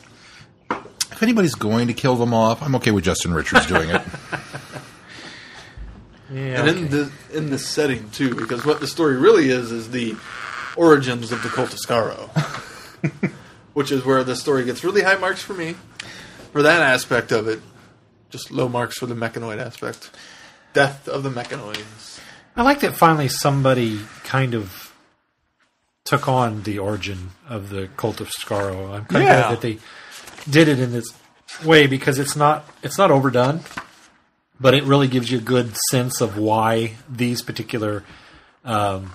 [1.21, 4.01] If anybody's going to kill them off, I'm okay with Justin Richards doing it.
[6.33, 6.61] Yeah.
[6.61, 10.15] And in the in this setting too, because what the story really is is the
[10.77, 12.29] origins of the cult of Skaro,
[13.73, 15.75] which is where the story gets really high marks for me
[16.53, 17.59] for that aspect of it.
[18.29, 20.09] Just low marks for the mechanoid aspect.
[20.73, 22.21] Death of the mechanoids.
[22.55, 24.93] I like that finally somebody kind of
[26.05, 28.93] took on the origin of the cult of Skaro.
[28.93, 29.41] I'm kind of Yeah.
[29.41, 29.79] glad that they
[30.49, 31.05] did it in this
[31.65, 33.61] way because it's not it's not overdone,
[34.59, 38.03] but it really gives you a good sense of why these particular
[38.65, 39.11] um,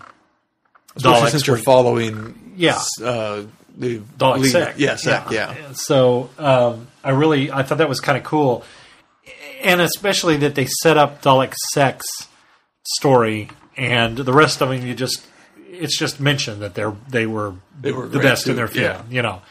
[0.99, 2.81] Daleks since were you're following, Yeah.
[3.03, 3.43] uh,
[3.77, 4.75] the Dalek lead- Sec.
[4.79, 5.55] yeah, Sec, yeah.
[5.73, 8.65] So um, I really I thought that was kind of cool,
[9.63, 12.07] and especially that they set up Dalek Sec's
[12.97, 15.27] story, and the rest of them you just
[15.69, 19.03] it's just mentioned that they're they were They were the best in their field, Yeah.
[19.11, 19.43] you know.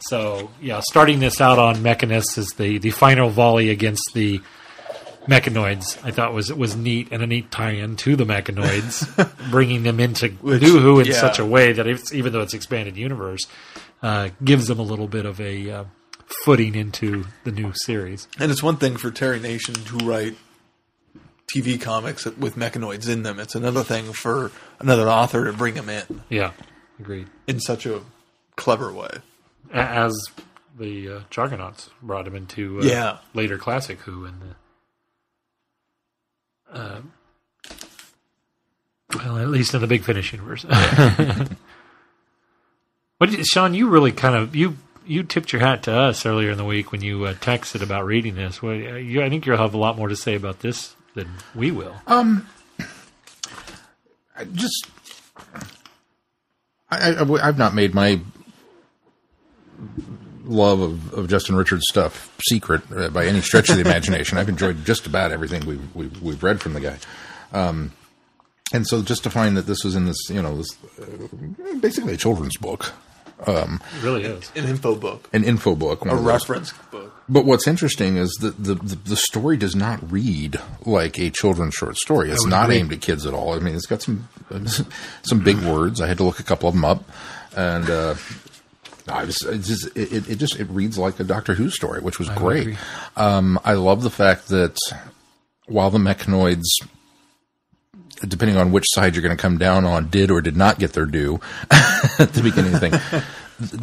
[0.00, 4.40] So yeah, starting this out on Mechanus is the the final volley against the
[5.26, 5.98] mechanoids.
[6.04, 10.28] I thought was was neat and a neat tie-in to the mechanoids, bringing them into
[10.30, 11.14] Which- New Who in yeah.
[11.14, 13.46] such a way that it's, even though it's expanded universe,
[14.02, 15.84] uh, gives them a little bit of a uh,
[16.44, 18.28] footing into the new series.
[18.38, 20.36] And it's one thing for Terry Nation to write
[21.52, 23.38] TV comics with mechanoids in them.
[23.40, 24.50] It's another thing for
[24.80, 26.52] another author to bring them in Yeah,
[27.00, 27.28] agreed.
[27.46, 28.02] in such a
[28.56, 29.08] clever way.
[29.72, 30.14] As
[30.78, 33.18] the uh, Juggernauts brought him into uh, Yeah.
[33.34, 34.54] later classic Who and the.
[36.78, 37.00] Uh,
[39.14, 40.64] Well, at least in the Big Finish universe.
[43.18, 43.72] what did, Sean?
[43.74, 44.76] You really kind of you
[45.06, 48.04] you tipped your hat to us earlier in the week when you uh, texted about
[48.04, 48.60] reading this.
[48.60, 51.28] Well, uh, you, I think you'll have a lot more to say about this than
[51.54, 51.94] we will.
[52.08, 52.34] I
[54.52, 54.88] just
[56.90, 58.20] I, I, I've not made my
[60.44, 64.38] love of, of Justin Richards stuff secret uh, by any stretch of the imagination.
[64.38, 66.98] I've enjoyed just about everything we've we've, we've read from the guy.
[67.52, 67.92] Um,
[68.72, 72.14] and so just to find that this was in this, you know, this uh, basically
[72.14, 72.92] a children's book,
[73.46, 74.50] It really is.
[74.56, 77.12] An info book, an info book, a reference book.
[77.28, 81.74] But what's interesting is that the, the the story does not read like a children's
[81.74, 82.30] short story.
[82.30, 82.76] It's not agree.
[82.76, 83.54] aimed at kids at all.
[83.54, 84.28] I mean, it's got some
[85.22, 86.00] some big words.
[86.00, 87.04] I had to look a couple of them up,
[87.54, 88.14] and uh,
[89.08, 92.18] I just, it just it, it- just it reads like a Doctor Who story, which
[92.18, 92.76] was would great.
[93.16, 94.76] Um, I love the fact that
[95.66, 96.64] while the mechanoids,
[98.26, 100.92] depending on which side you're going to come down on, did or did not get
[100.92, 103.22] their due at the beginning of the thing,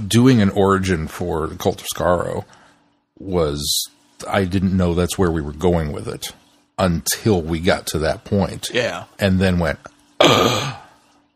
[0.07, 2.45] doing an origin for the Cult of Skaro
[3.19, 3.89] was
[4.27, 6.33] I didn't know that's where we were going with it
[6.79, 8.69] until we got to that point.
[8.73, 9.03] Yeah.
[9.19, 9.79] And then went,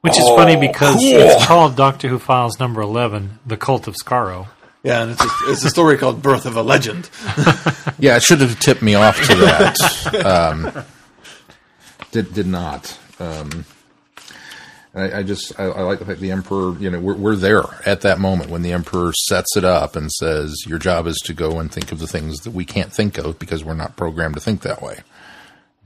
[0.01, 1.03] Which is funny because cool.
[1.03, 4.47] it's called Doctor Who Files Number Eleven: The Cult of Skaro.
[4.83, 7.09] Yeah, and it's a, it's a story called Birth of a Legend.
[7.99, 10.15] yeah, it should have tipped me off to that.
[10.25, 10.85] um,
[12.11, 12.97] did did not.
[13.19, 13.65] Um,
[14.93, 16.77] I, I just I, I like the fact the emperor.
[16.79, 20.11] You know, we're we're there at that moment when the emperor sets it up and
[20.11, 23.17] says, "Your job is to go and think of the things that we can't think
[23.17, 24.99] of because we're not programmed to think that way.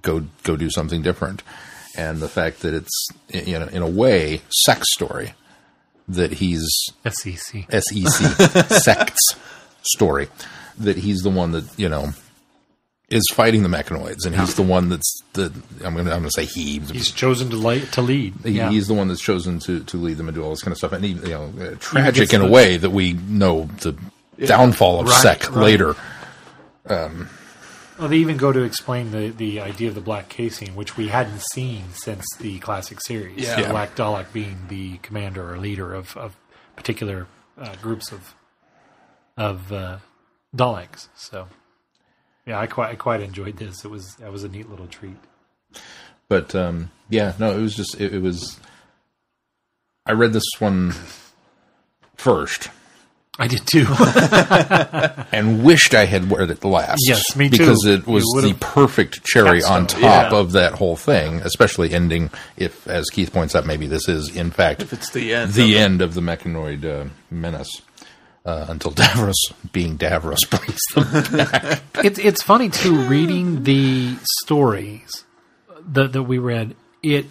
[0.02, 1.44] Go go do something different."
[1.98, 5.34] And the fact that it's you know in a way Sec's story
[6.08, 6.66] that he's
[7.06, 7.66] SEC.
[7.70, 9.20] SEC Sec's
[9.84, 10.28] story
[10.78, 12.14] that he's the one that you know
[13.10, 15.52] is fighting the mechanoids, and he's the one that's the
[15.84, 16.80] I'm going to I'm to say he.
[16.80, 18.36] He's chosen to light, to lead.
[18.44, 18.70] he- yeah.
[18.70, 20.78] He's the one that's chosen to, to lead them and do all this kind of
[20.78, 23.98] stuff, and he, you know, uh, tragic in a way that we know the
[24.46, 25.64] downfall of Right, Sec right.
[25.64, 25.96] later.
[28.02, 31.10] Well, they even go to explain the, the idea of the black casing, which we
[31.10, 33.44] hadn't seen since the classic series.
[33.44, 33.62] Yeah.
[33.62, 36.36] The Black Dalek being the commander or leader of, of
[36.76, 37.28] particular
[37.60, 38.34] uh, groups of
[39.38, 40.00] of uh,
[40.56, 41.10] Daleks.
[41.14, 41.48] So,
[42.48, 43.86] yeah, I quite I quite enjoyed this.
[43.86, 45.18] It was that was a neat little treat.
[46.28, 48.60] But um, yeah, no, it was just it, it was.
[50.08, 50.96] I read this one
[52.16, 52.72] first
[53.40, 53.86] I did too.
[55.32, 57.00] and wished I had read it last.
[57.08, 57.58] Yes, me too.
[57.58, 60.38] Because it was the perfect cherry on top yeah.
[60.38, 62.30] of that whole thing, especially ending.
[62.58, 65.54] If, as Keith points out, maybe this is in fact If it's the end.
[65.54, 65.76] the of it.
[65.78, 67.82] end of the mechanoid uh, menace.
[68.44, 69.36] Uh, until Davros,
[69.72, 71.84] being Davros, brings them back.
[72.04, 75.26] it's it's funny too reading the stories
[75.86, 77.28] that that we read it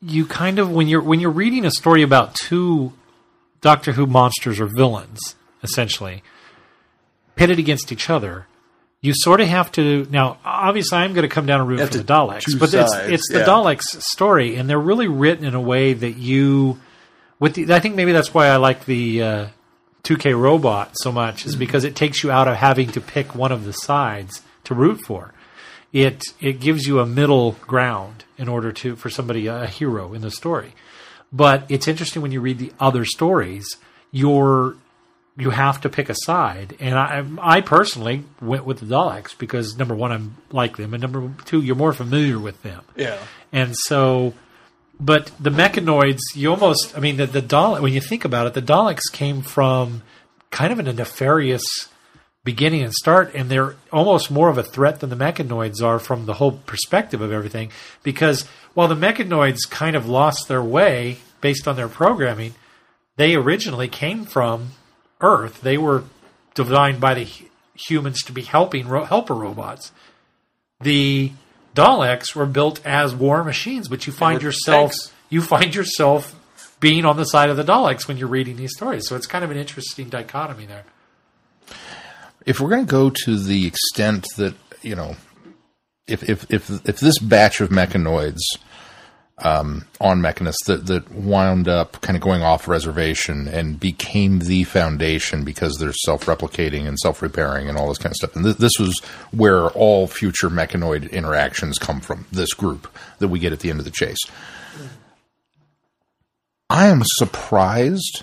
[0.00, 2.92] you kind of when you're when you're reading a story about two
[3.60, 6.22] Doctor Who monsters or villains essentially
[7.36, 8.46] pitted against each other
[9.02, 11.98] you sort of have to now obviously I'm going to come down and root for
[11.98, 13.46] the Daleks but it's sides, it's the yeah.
[13.46, 16.78] Daleks story and they're really written in a way that you
[17.38, 19.46] with the I think maybe that's why I like the uh,
[20.04, 23.52] 2K robot so much is because it takes you out of having to pick one
[23.52, 25.32] of the sides to root for.
[25.92, 30.22] It it gives you a middle ground in order to for somebody a hero in
[30.22, 30.74] the story.
[31.32, 33.76] But it's interesting when you read the other stories,
[34.10, 34.76] you're
[35.36, 39.76] you have to pick a side, and I I personally went with the Daleks because
[39.76, 42.82] number one I'm like them, and number two you're more familiar with them.
[42.96, 43.18] Yeah.
[43.52, 44.34] And so,
[44.98, 48.54] but the mechanoids, you almost, I mean, the, the Dalek, when you think about it,
[48.54, 50.02] the Daleks came from
[50.50, 51.64] kind of in a nefarious
[52.44, 56.26] beginning and start, and they're almost more of a threat than the mechanoids are from
[56.26, 57.70] the whole perspective of everything.
[58.02, 62.54] Because while the mechanoids kind of lost their way based on their programming,
[63.16, 64.70] they originally came from
[65.20, 65.60] Earth.
[65.60, 66.04] They were
[66.54, 67.28] designed by the
[67.74, 69.92] humans to be helping ro- helper robots
[70.80, 71.32] the
[71.74, 75.12] Daleks were built as war machines, but you find yourself tanks.
[75.30, 76.34] you find yourself
[76.80, 79.06] being on the side of the Daleks when you're reading these stories.
[79.06, 80.84] So it's kind of an interesting dichotomy there.
[82.46, 85.16] If we're going to go to the extent that you know,
[86.06, 88.40] if if if if this batch of mechanoids
[89.42, 94.64] um, on Mechanus that that wound up kind of going off reservation and became the
[94.64, 98.78] foundation because they're self-replicating and self-repairing and all this kind of stuff, and th- this
[98.78, 99.00] was
[99.30, 102.26] where all future mechanoid interactions come from.
[102.30, 104.18] This group that we get at the end of the chase.
[106.68, 108.22] I am surprised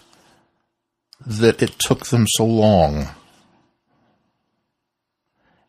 [1.26, 3.10] that it took them so long.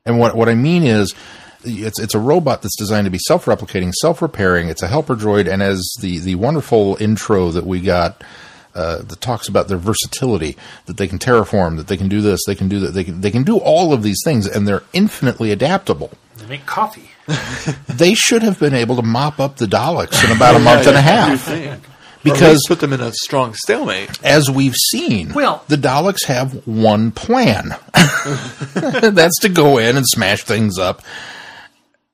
[0.09, 1.15] And what what I mean is,
[1.63, 4.69] it's it's a robot that's designed to be self-replicating, self-repairing.
[4.71, 8.25] It's a helper droid, and as the the wonderful intro that we got
[8.75, 10.57] uh, that talks about their versatility,
[10.87, 13.21] that they can terraform, that they can do this, they can do that, they can
[13.21, 16.11] they can do all of these things, and they're infinitely adaptable.
[16.39, 17.11] They make coffee.
[17.89, 20.97] They should have been able to mop up the Daleks in about a month and
[20.97, 21.49] a You half.
[22.23, 22.27] Think.
[22.27, 24.11] Or at Because put them in a strong stalemate.
[24.25, 27.71] as we've seen, Well- the Daleks have one plan.
[28.75, 31.03] That's to go in and smash things up.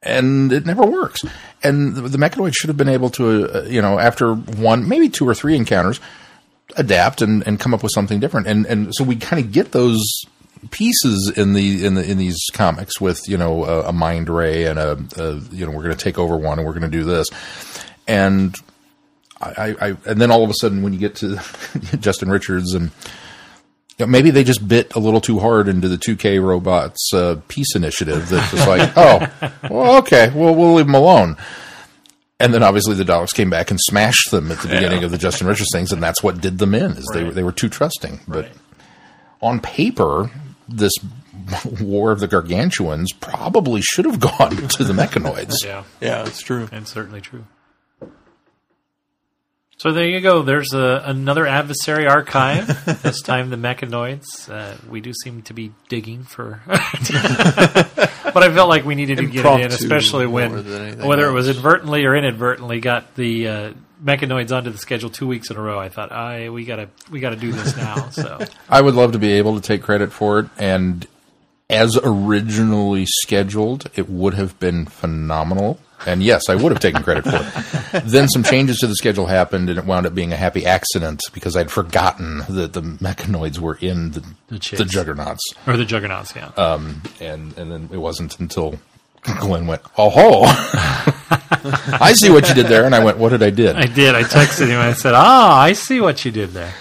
[0.03, 1.25] And it never works.
[1.63, 5.09] And the, the Mechanoid should have been able to, uh, you know, after one, maybe
[5.09, 5.99] two or three encounters,
[6.77, 8.47] adapt and, and come up with something different.
[8.47, 10.03] And and so we kind of get those
[10.71, 14.65] pieces in the in the in these comics with you know a, a mind ray
[14.65, 16.97] and a, a you know we're going to take over one and we're going to
[16.99, 17.27] do this
[18.09, 18.57] and
[19.57, 21.39] I, I and then all of a sudden when you get to
[22.01, 22.91] Justin Richards and
[23.99, 27.37] you know, maybe they just bit a little too hard into the 2K robots uh,
[27.49, 31.37] peace initiative that was like oh well okay well we'll leave them alone
[32.41, 35.19] and then obviously the Daleks came back and smashed them at the beginning of the
[35.19, 37.35] Justin Richards things and that's what did them in is they Right.
[37.35, 38.51] they were too trusting but
[39.41, 40.31] on paper
[40.69, 40.93] this
[41.81, 46.69] war of the gargantuans probably should have gone to the mechanoids Yeah, Yeah, that's true.
[46.73, 47.45] and certainly true.
[49.85, 50.41] So there you go.
[50.41, 52.87] There's a, another adversary archive.
[53.03, 54.49] this time the mechanoids.
[54.49, 56.79] Uh, we do seem to be digging for, but
[58.43, 60.53] I felt like we needed to get it in, especially when
[61.07, 65.51] whether it was inadvertently or inadvertently got the uh, mechanoids onto the schedule two weeks
[65.51, 65.79] in a row.
[65.79, 68.09] I thought, I we gotta we gotta do this now.
[68.11, 68.39] So
[68.71, 71.07] I would love to be able to take credit for it, and
[71.69, 75.79] as originally scheduled, it would have been phenomenal.
[76.07, 77.39] And yes, I would have taken credit for
[77.99, 78.05] it.
[78.07, 81.21] then some changes to the schedule happened, and it wound up being a happy accident
[81.33, 86.35] because I'd forgotten that the mechanoids were in the, The the juggernauts, or the juggernauts.
[86.37, 86.51] Yeah.
[87.21, 88.79] and and then it wasn't until
[89.23, 90.43] Glenn went, "Oh ho,
[92.01, 94.15] I see what you did there," and I went, "What did I did?" I did.
[94.15, 94.73] I texted him.
[94.81, 96.75] And I said, "Ah, I see what you did there."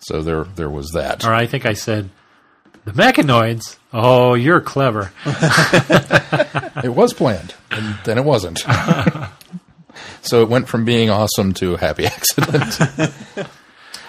[0.00, 1.24] So there there was that.
[1.24, 2.10] Or I think I said,
[2.84, 5.12] "The mechanoids." Oh, you're clever.
[6.82, 8.58] It was planned, and then it wasn't.
[10.22, 12.78] so it went from being awesome to a happy accident.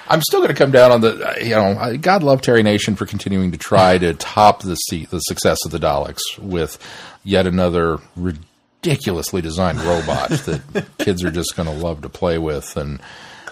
[0.10, 2.96] I'm still going to come down on the, uh, you know, God love Terry Nation
[2.96, 6.78] for continuing to try to top the se- the success of the Daleks with
[7.24, 12.76] yet another ridiculously designed robot that kids are just going to love to play with,
[12.78, 13.00] and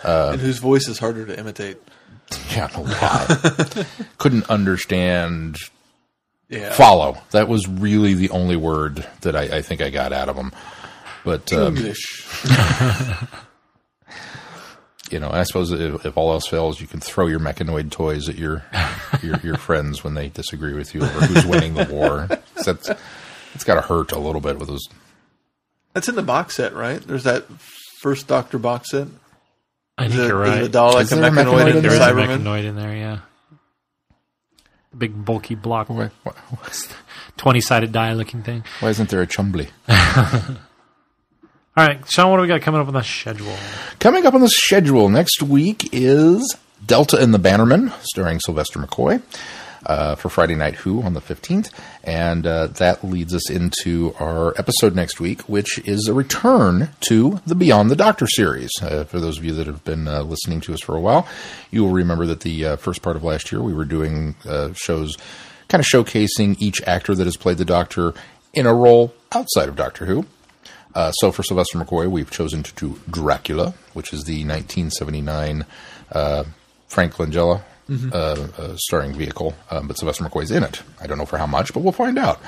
[0.03, 1.77] and whose voice is harder to imitate.
[2.53, 3.85] Yeah, lot.
[4.17, 5.57] Couldn't understand
[6.49, 6.71] Yeah.
[6.73, 7.17] follow.
[7.31, 10.51] That was really the only word that I, I think I got out of them.
[11.23, 12.27] But um, English.
[15.09, 18.27] you know, I suppose if, if all else fails, you can throw your mechanoid toys
[18.29, 18.63] at your
[19.21, 22.27] your, your friends when they disagree with you over who's winning the war.
[22.65, 22.89] That's
[23.53, 24.87] it's got to hurt a little bit with those.
[25.93, 26.99] That's in the box set, right?
[27.01, 27.45] There's that
[28.01, 29.07] first Doctor box set.
[29.97, 30.61] I think The, you're right.
[30.63, 31.81] the Dalek, Is a there a mechanoid, mechanoid in and there?
[31.81, 32.39] there is a Cyberman.
[32.43, 32.95] mechanoid in there.
[32.95, 33.19] Yeah.
[34.97, 36.33] Big bulky block, Why, why,
[37.37, 38.63] twenty-sided die-looking thing.
[38.79, 39.69] why isn't there a Chumbley?
[41.75, 43.55] All right, Sean, what do we got coming up on the schedule?
[43.99, 46.55] Coming up on the schedule next week is
[46.85, 49.23] Delta and the Bannermen, starring Sylvester McCoy,
[49.85, 51.71] uh, for Friday Night Who on the 15th.
[52.03, 57.41] And uh, that leads us into our episode next week, which is a return to
[57.45, 58.71] the Beyond the Doctor series.
[58.81, 61.27] Uh, for those of you that have been uh, listening to us for a while,
[61.71, 64.73] you will remember that the uh, first part of last year we were doing uh,
[64.73, 65.17] shows
[65.67, 68.13] kind of showcasing each actor that has played the Doctor
[68.53, 70.25] in a role outside of Doctor Who.
[70.95, 75.65] Uh, so for Sylvester McCoy, we've chosen to do Dracula, which is the 1979
[76.11, 76.43] uh,
[76.87, 80.81] Frank Langella uh, uh, starring vehicle, um, but Sylvester McCoy's in it.
[81.01, 82.41] I don't know for how much, but we'll find out.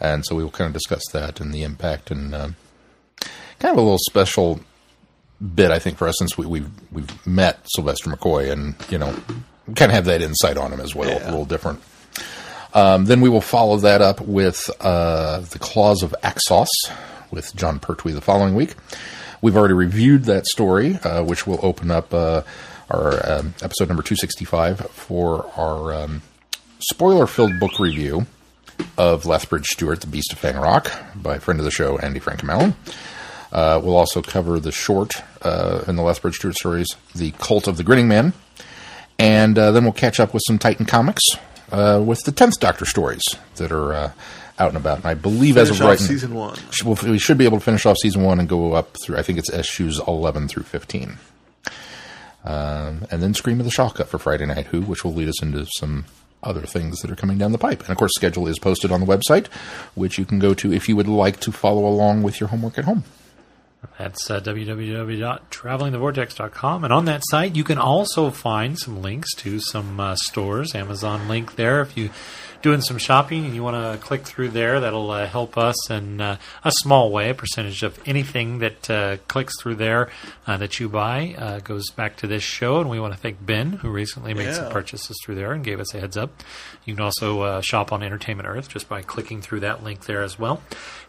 [0.00, 2.56] And so we will kind of discuss that and the impact and um
[3.58, 4.60] kind of a little special
[5.54, 9.14] bit, I think, for us since we, we've we've met Sylvester McCoy and you know
[9.76, 11.80] kind of have that insight on him as well, a little different.
[12.74, 16.68] Um, then we will follow that up with uh, the Claws of Axos
[17.30, 18.74] with Jon Pertwee the following week.
[19.42, 22.42] We've already reviewed that story, uh, which will open up uh,
[22.92, 26.22] our um, episode number 265 for our um,
[26.78, 28.26] spoiler filled book review
[28.98, 32.74] of Lethbridge Stewart, The Beast of Fang Rock, by friend of the show, Andy Frankham-Allen.
[33.50, 37.76] Uh, we'll also cover the short uh, in the Lethbridge Stewart stories, The Cult of
[37.76, 38.32] the Grinning Man.
[39.18, 41.22] And uh, then we'll catch up with some Titan comics
[41.70, 43.22] uh, with the 10th Doctor stories
[43.56, 44.12] that are uh,
[44.58, 44.98] out and about.
[44.98, 46.58] And I believe as of right now, season one.
[47.06, 49.38] we should be able to finish off season one and go up through, I think
[49.38, 51.18] it's issues 11 through 15.
[52.44, 55.42] Um, and then Scream of the Shalka for Friday Night Who, which will lead us
[55.42, 56.04] into some
[56.42, 57.82] other things that are coming down the pipe.
[57.82, 59.46] And of course, schedule is posted on the website,
[59.94, 62.78] which you can go to if you would like to follow along with your homework
[62.78, 63.04] at home.
[63.98, 66.84] That's uh, www.travelingthevortex.com.
[66.84, 70.74] And on that site, you can also find some links to some uh, stores.
[70.74, 71.80] Amazon link there.
[71.80, 72.10] If you
[72.62, 76.20] doing some shopping and you want to click through there, that'll uh, help us in
[76.20, 77.30] uh, a small way.
[77.30, 80.10] A percentage of anything that uh, clicks through there
[80.46, 82.80] uh, that you buy uh, goes back to this show.
[82.80, 85.80] And we want to thank Ben, who recently made some purchases through there and gave
[85.80, 86.42] us a heads up.
[86.84, 90.22] You can also uh, shop on Entertainment Earth just by clicking through that link there
[90.22, 90.62] as well.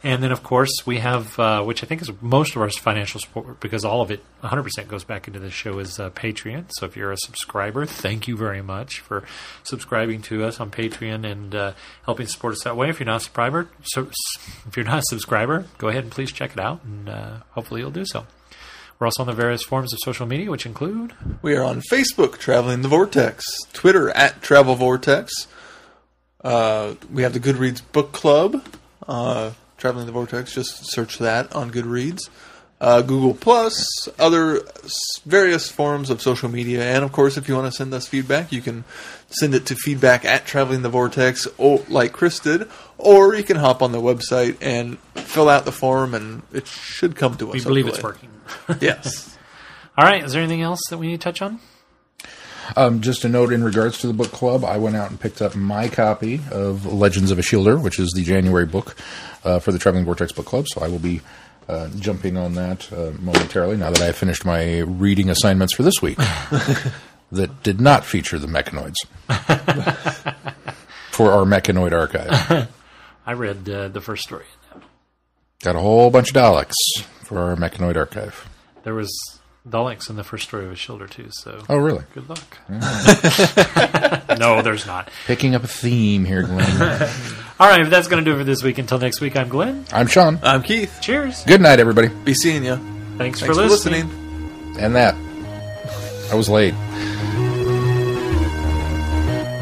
[0.04, 3.20] And then, of course, we have, uh, which I think is most of our financial
[3.20, 6.66] support, because all of it 100% goes back into this show, is uh, Patreon.
[6.72, 9.24] So if you're a subscriber, thank you very much for
[9.64, 11.74] subscribing to us on Patreon and uh,
[12.06, 12.90] helping support us that way.
[12.90, 14.08] If you're not a subscriber, so,
[14.68, 17.82] if you're not a subscriber, go ahead and please check it out, and uh, hopefully
[17.82, 18.28] you'll do so.
[19.00, 22.38] We're also on the various forms of social media, which include We are on Facebook,
[22.38, 23.44] Traveling the Vortex,
[23.74, 25.48] Twitter at Travel Vortex.
[26.44, 28.64] Uh, we have the Goodreads Book Club,
[29.08, 30.54] uh, Traveling the Vortex.
[30.54, 32.30] Just search that on Goodreads.
[32.84, 34.60] Uh, Google Plus, other
[35.26, 38.52] various forms of social media, and of course, if you want to send us feedback,
[38.52, 38.84] you can
[39.30, 43.56] send it to feedback at Traveling the Vortex, or like Chris did, or you can
[43.56, 47.54] hop on the website and fill out the form, and it should come to us.
[47.54, 48.30] we believe it's working.
[48.82, 49.38] Yes.
[49.98, 51.62] All right, is there anything else that we need to touch on?
[52.76, 55.42] Um, just a note in regards to the book club, I went out and picked
[55.42, 58.98] up my copy of Legends of Ashildr, which is the January book
[59.46, 60.68] uh, for the Traveling Vortex Book Club.
[60.68, 61.22] So I will be
[61.68, 65.84] uh, jumping on that uh, momentarily now that I have finished my reading assignments for
[65.84, 66.18] this week
[67.32, 68.96] that did not feature the mechanoids
[71.12, 72.70] for our mechanoid archive.
[73.26, 74.46] I read uh, the first story.
[74.74, 74.88] In that.
[75.64, 76.74] Got a whole bunch of Daleks
[77.24, 78.48] for our mechanoid archive.
[78.84, 79.10] There was
[79.68, 82.04] Daleks in the first story of Ashildr too, so Oh, really?
[82.14, 82.58] good luck.
[84.38, 85.10] no, there's not.
[85.26, 87.10] Picking up a theme here, Glenn.
[87.60, 88.78] All right, if that's going to do it for this week.
[88.80, 89.86] Until next week, I'm Glenn.
[89.92, 90.40] I'm Sean.
[90.42, 90.98] I'm Keith.
[91.02, 91.44] Cheers.
[91.46, 92.08] Good night, everybody.
[92.08, 92.76] Be seeing you.
[93.18, 94.08] Thanks, Thanks for for listening.
[94.10, 94.78] listening.
[94.84, 95.14] And that.
[96.32, 96.74] I was late.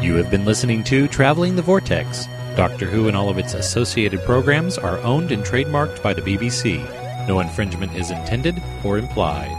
[0.02, 2.26] You have been listening to Traveling the Vortex.
[2.56, 6.82] Doctor Who and all of its associated programs are owned and trademarked by the BBC.
[7.28, 9.50] No infringement is intended or implied.